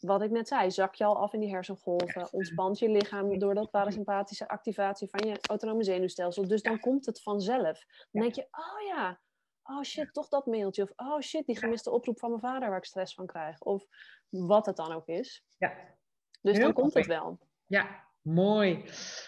wat 0.00 0.22
ik 0.22 0.30
net 0.30 0.48
zei, 0.48 0.70
zak 0.70 0.94
je 0.94 1.04
al 1.04 1.16
af 1.16 1.32
in 1.32 1.40
die 1.40 1.50
hersengolven, 1.50 2.32
ontspant 2.32 2.78
je 2.78 2.90
lichaam 2.90 3.38
door 3.38 3.54
dat 3.54 3.70
parasympathische 3.70 4.48
activatie 4.48 5.08
van 5.08 5.28
je 5.28 5.38
autonome 5.48 5.84
zenuwstelsel. 5.84 6.48
Dus 6.48 6.62
dan 6.62 6.80
komt 6.80 7.06
het 7.06 7.22
vanzelf. 7.22 7.84
Dan 8.10 8.22
denk 8.22 8.34
je, 8.34 8.48
oh 8.50 8.86
ja, 8.86 9.20
oh 9.62 9.82
shit, 9.82 10.12
toch 10.12 10.28
dat 10.28 10.46
mailtje. 10.46 10.82
Of 10.82 10.92
oh 10.96 11.20
shit, 11.20 11.46
die 11.46 11.58
gemiste 11.58 11.90
oproep 11.90 12.18
van 12.18 12.28
mijn 12.28 12.42
vader 12.42 12.68
waar 12.68 12.78
ik 12.78 12.84
stress 12.84 13.14
van 13.14 13.26
krijg. 13.26 13.60
Of 13.60 13.84
wat 14.28 14.66
het 14.66 14.76
dan 14.76 14.92
ook 14.92 15.06
is. 15.06 15.44
Ja. 15.58 15.74
Dus 16.40 16.58
dan 16.58 16.72
komt 16.72 16.94
het 16.94 17.06
wel. 17.06 17.38
Ja, 17.66 18.07
mooi. 18.22 18.84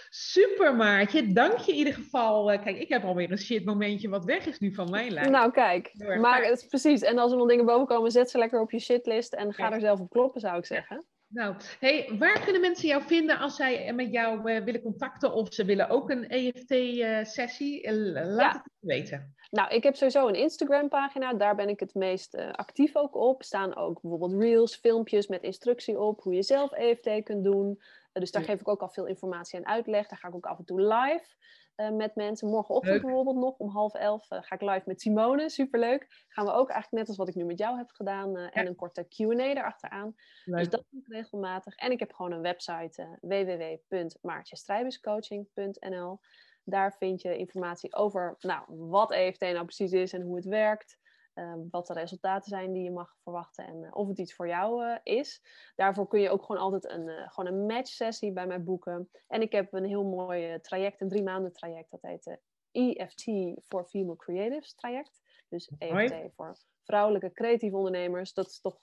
Super 0.08 0.76
Maartje, 0.76 1.32
dank 1.32 1.58
je 1.58 1.72
in 1.72 1.78
ieder 1.78 1.94
geval. 1.94 2.52
Uh, 2.52 2.62
kijk, 2.62 2.78
ik 2.78 2.88
heb 2.88 3.04
alweer 3.04 3.30
een 3.30 3.38
shit 3.38 3.64
momentje 3.64 4.08
wat 4.08 4.24
weg 4.24 4.46
is 4.46 4.58
nu 4.58 4.74
van 4.74 4.90
mijn 4.90 5.12
lijst. 5.12 5.30
Nou 5.30 5.50
kijk, 5.50 5.92
maar 6.20 6.44
het 6.44 6.58
is 6.58 6.66
precies. 6.66 7.02
En 7.02 7.18
als 7.18 7.32
er 7.32 7.38
nog 7.38 7.48
dingen 7.48 7.64
boven 7.64 7.86
komen, 7.86 8.10
zet 8.10 8.30
ze 8.30 8.38
lekker 8.38 8.60
op 8.60 8.70
je 8.70 8.78
shitlist 8.78 9.32
en 9.32 9.52
ga 9.52 9.72
er 9.72 9.80
zelf 9.80 10.00
op 10.00 10.10
kloppen, 10.10 10.40
zou 10.40 10.58
ik 10.58 10.66
zeggen. 10.66 11.04
Nou, 11.32 11.54
hey, 11.78 12.14
waar 12.18 12.44
kunnen 12.44 12.60
mensen 12.60 12.88
jou 12.88 13.02
vinden 13.02 13.38
als 13.38 13.56
zij 13.56 13.92
met 13.92 14.12
jou 14.12 14.52
uh, 14.52 14.64
willen 14.64 14.82
contacten 14.82 15.32
of 15.32 15.54
ze 15.54 15.64
willen 15.64 15.88
ook 15.88 16.10
een 16.10 16.28
EFT-sessie? 16.28 17.82
Uh, 17.82 17.92
laat 18.12 18.52
ja. 18.52 18.62
het 18.62 18.72
weten. 18.78 19.34
Nou, 19.50 19.74
ik 19.74 19.82
heb 19.82 19.96
sowieso 19.96 20.28
een 20.28 20.34
Instagram-pagina. 20.34 21.34
Daar 21.34 21.56
ben 21.56 21.68
ik 21.68 21.80
het 21.80 21.94
meest 21.94 22.34
uh, 22.34 22.50
actief 22.50 22.96
ook 22.96 23.16
op. 23.16 23.42
Staan 23.42 23.76
ook 23.76 24.00
bijvoorbeeld 24.00 24.42
reels, 24.42 24.76
filmpjes 24.76 25.26
met 25.26 25.42
instructie 25.42 25.98
op 25.98 26.22
hoe 26.22 26.34
je 26.34 26.42
zelf 26.42 26.72
EFT 26.72 27.22
kunt 27.22 27.44
doen. 27.44 27.80
Dus 28.12 28.30
daar 28.30 28.42
geef 28.42 28.60
ik 28.60 28.68
ook 28.68 28.80
al 28.80 28.88
veel 28.88 29.06
informatie 29.06 29.58
en 29.58 29.66
uitleg. 29.66 30.08
Daar 30.08 30.18
ga 30.18 30.28
ik 30.28 30.34
ook 30.34 30.46
af 30.46 30.58
en 30.58 30.64
toe 30.64 30.80
live. 30.80 31.36
Uh, 31.76 31.90
met 31.90 32.14
mensen. 32.14 32.48
Morgenochtend 32.48 32.92
Leuk. 32.92 33.02
bijvoorbeeld 33.02 33.36
nog 33.36 33.56
om 33.56 33.68
half 33.68 33.94
elf 33.94 34.30
uh, 34.30 34.38
ga 34.42 34.54
ik 34.54 34.60
live 34.60 34.82
met 34.84 35.00
Simone. 35.00 35.50
Superleuk. 35.50 36.24
Gaan 36.28 36.44
we 36.44 36.50
ook 36.50 36.70
eigenlijk 36.70 37.02
net 37.02 37.08
als 37.08 37.16
wat 37.16 37.28
ik 37.28 37.34
nu 37.34 37.44
met 37.44 37.58
jou 37.58 37.76
heb 37.76 37.90
gedaan. 37.90 38.36
Uh, 38.36 38.42
ja. 38.42 38.50
En 38.50 38.66
een 38.66 38.76
korte 38.76 39.06
Q&A 39.08 39.44
erachteraan. 39.44 40.14
Leuk. 40.44 40.58
Dus 40.58 40.68
dat 40.68 40.84
doe 40.90 41.00
ik 41.00 41.12
regelmatig. 41.12 41.74
En 41.74 41.90
ik 41.90 41.98
heb 41.98 42.12
gewoon 42.12 42.32
een 42.32 42.40
website 42.40 43.18
www.maartjestrijberscoaching.nl 43.20 46.20
Daar 46.64 46.92
vind 46.92 47.22
je 47.22 47.36
informatie 47.36 47.94
over 47.94 48.34
nou, 48.38 48.64
wat 48.68 49.12
EFT 49.12 49.40
nou 49.40 49.64
precies 49.64 49.92
is 49.92 50.12
en 50.12 50.22
hoe 50.22 50.36
het 50.36 50.46
werkt. 50.46 50.98
Uh, 51.40 51.54
wat 51.70 51.86
de 51.86 51.92
resultaten 51.92 52.48
zijn 52.48 52.72
die 52.72 52.82
je 52.82 52.90
mag 52.90 53.16
verwachten 53.22 53.66
en 53.66 53.82
uh, 53.82 53.96
of 53.96 54.08
het 54.08 54.18
iets 54.18 54.34
voor 54.34 54.48
jou 54.48 54.84
uh, 54.84 54.96
is. 55.02 55.42
Daarvoor 55.76 56.08
kun 56.08 56.20
je 56.20 56.30
ook 56.30 56.44
gewoon 56.44 56.62
altijd 56.62 56.88
een, 56.92 57.30
gewoon 57.30 57.52
een 57.52 57.66
match 57.66 57.90
sessie 57.90 58.32
bij 58.32 58.46
mij 58.46 58.62
boeken. 58.62 59.10
En 59.26 59.42
ik 59.42 59.52
heb 59.52 59.72
een 59.72 59.84
heel 59.84 60.04
mooi 60.04 60.60
traject, 60.60 61.00
een 61.00 61.08
drie 61.08 61.22
maanden 61.22 61.52
traject. 61.52 61.90
Dat 61.90 62.02
heet 62.02 62.38
EFT 62.70 63.24
for 63.66 63.84
Female 63.84 64.16
Creatives 64.16 64.74
traject. 64.74 65.20
Dus 65.48 65.72
EFT 65.78 66.34
voor 66.34 66.56
vrouwelijke 66.82 67.32
creatieve 67.32 67.76
ondernemers. 67.76 68.32
Dat 68.32 68.46
is 68.46 68.60
toch 68.60 68.78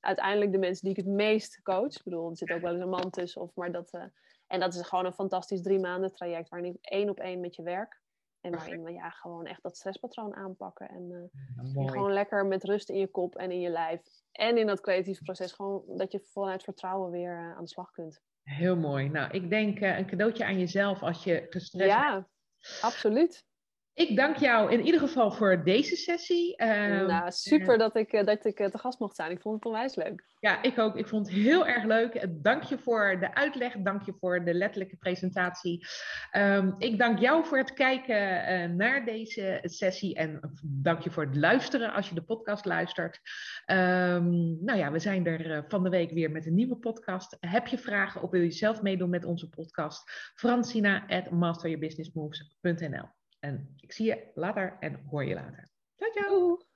uiteindelijk 0.00 0.52
de 0.52 0.58
mensen 0.58 0.82
die 0.82 0.96
ik 0.96 1.04
het 1.04 1.14
meest 1.14 1.62
coach. 1.62 1.96
Ik 1.96 2.04
bedoel, 2.04 2.30
er 2.30 2.36
zit 2.36 2.52
ook 2.52 2.60
wel 2.60 2.72
eens 2.72 2.82
een 2.82 2.88
man 2.88 3.10
tussen. 3.10 3.42
Of, 3.42 3.54
maar 3.54 3.72
dat, 3.72 3.90
en 4.46 4.60
dat 4.60 4.74
is 4.74 4.82
gewoon 4.82 5.04
een 5.04 5.12
fantastisch 5.12 5.62
drie 5.62 5.80
maanden 5.80 6.12
traject 6.12 6.48
waarin 6.48 6.70
ik 6.74 6.78
één 6.80 7.08
op 7.08 7.20
één 7.20 7.40
met 7.40 7.54
je 7.54 7.62
werk. 7.62 8.02
En 8.44 8.50
waarin 8.50 8.84
we 8.84 8.92
ja, 8.92 9.10
gewoon 9.10 9.46
echt 9.46 9.62
dat 9.62 9.76
stresspatroon 9.76 10.34
aanpakken. 10.34 10.88
En 10.88 11.30
uh, 11.72 11.90
gewoon 11.90 12.12
lekker 12.12 12.46
met 12.46 12.64
rust 12.64 12.88
in 12.88 12.98
je 12.98 13.06
kop 13.06 13.36
en 13.36 13.50
in 13.50 13.60
je 13.60 13.70
lijf. 13.70 14.00
En 14.32 14.58
in 14.58 14.66
dat 14.66 14.80
creatieve 14.80 15.22
proces 15.22 15.52
gewoon 15.52 15.82
dat 15.86 16.12
je 16.12 16.20
vanuit 16.20 16.62
vertrouwen 16.62 17.10
weer 17.10 17.32
uh, 17.32 17.56
aan 17.56 17.62
de 17.62 17.68
slag 17.68 17.90
kunt. 17.90 18.20
Heel 18.42 18.76
mooi. 18.76 19.08
Nou, 19.08 19.30
ik 19.30 19.50
denk 19.50 19.80
uh, 19.80 19.98
een 19.98 20.06
cadeautje 20.06 20.44
aan 20.44 20.58
jezelf 20.58 21.02
als 21.02 21.24
je 21.24 21.46
gestrest 21.50 21.90
ja, 21.90 22.12
bent. 22.12 22.26
Ja, 22.56 22.86
absoluut. 22.86 23.46
Ik 23.94 24.16
dank 24.16 24.36
jou 24.36 24.72
in 24.72 24.84
ieder 24.84 25.00
geval 25.00 25.32
voor 25.32 25.64
deze 25.64 25.96
sessie. 25.96 26.62
Uh, 26.62 26.68
nou, 27.06 27.30
super 27.30 27.78
dat 27.78 27.96
ik, 27.96 28.26
dat 28.26 28.44
ik 28.44 28.56
te 28.56 28.78
gast 28.78 28.98
mocht 28.98 29.16
zijn. 29.16 29.30
Ik 29.30 29.40
vond 29.40 29.54
het 29.54 29.64
onwijs 29.64 29.94
leuk. 29.94 30.24
Ja, 30.40 30.62
ik 30.62 30.78
ook. 30.78 30.96
Ik 30.96 31.08
vond 31.08 31.26
het 31.26 31.36
heel 31.36 31.66
erg 31.66 31.84
leuk. 31.84 32.26
Dank 32.30 32.62
je 32.62 32.78
voor 32.78 33.16
de 33.20 33.34
uitleg. 33.34 33.76
Dank 33.76 34.02
je 34.02 34.12
voor 34.20 34.44
de 34.44 34.54
letterlijke 34.54 34.96
presentatie. 34.96 35.86
Um, 36.32 36.74
ik 36.78 36.98
dank 36.98 37.18
jou 37.18 37.46
voor 37.46 37.58
het 37.58 37.72
kijken 37.72 38.52
uh, 38.52 38.76
naar 38.76 39.04
deze 39.04 39.58
sessie. 39.62 40.14
En 40.14 40.40
dank 40.62 41.02
je 41.02 41.10
voor 41.10 41.24
het 41.24 41.36
luisteren 41.36 41.92
als 41.92 42.08
je 42.08 42.14
de 42.14 42.22
podcast 42.22 42.64
luistert. 42.64 43.20
Um, 43.66 44.64
nou 44.64 44.78
ja, 44.78 44.90
we 44.90 44.98
zijn 44.98 45.26
er 45.26 45.50
uh, 45.50 45.58
van 45.68 45.82
de 45.82 45.90
week 45.90 46.10
weer 46.10 46.30
met 46.30 46.46
een 46.46 46.54
nieuwe 46.54 46.76
podcast. 46.76 47.36
Heb 47.40 47.66
je 47.66 47.78
vragen 47.78 48.22
of 48.22 48.30
wil 48.30 48.42
je 48.42 48.50
zelf 48.50 48.82
meedoen 48.82 49.10
met 49.10 49.24
onze 49.24 49.48
podcast? 49.48 50.32
Francina 50.34 51.06
at 51.06 51.30
masteryourbusinessmoves.nl 51.30 53.23
En 53.44 53.74
ik 53.76 53.92
zie 53.92 54.06
je 54.06 54.30
later 54.34 54.76
en 54.80 55.04
hoor 55.10 55.24
je 55.24 55.34
later. 55.34 55.68
Ciao, 55.96 56.10
ciao! 56.10 56.66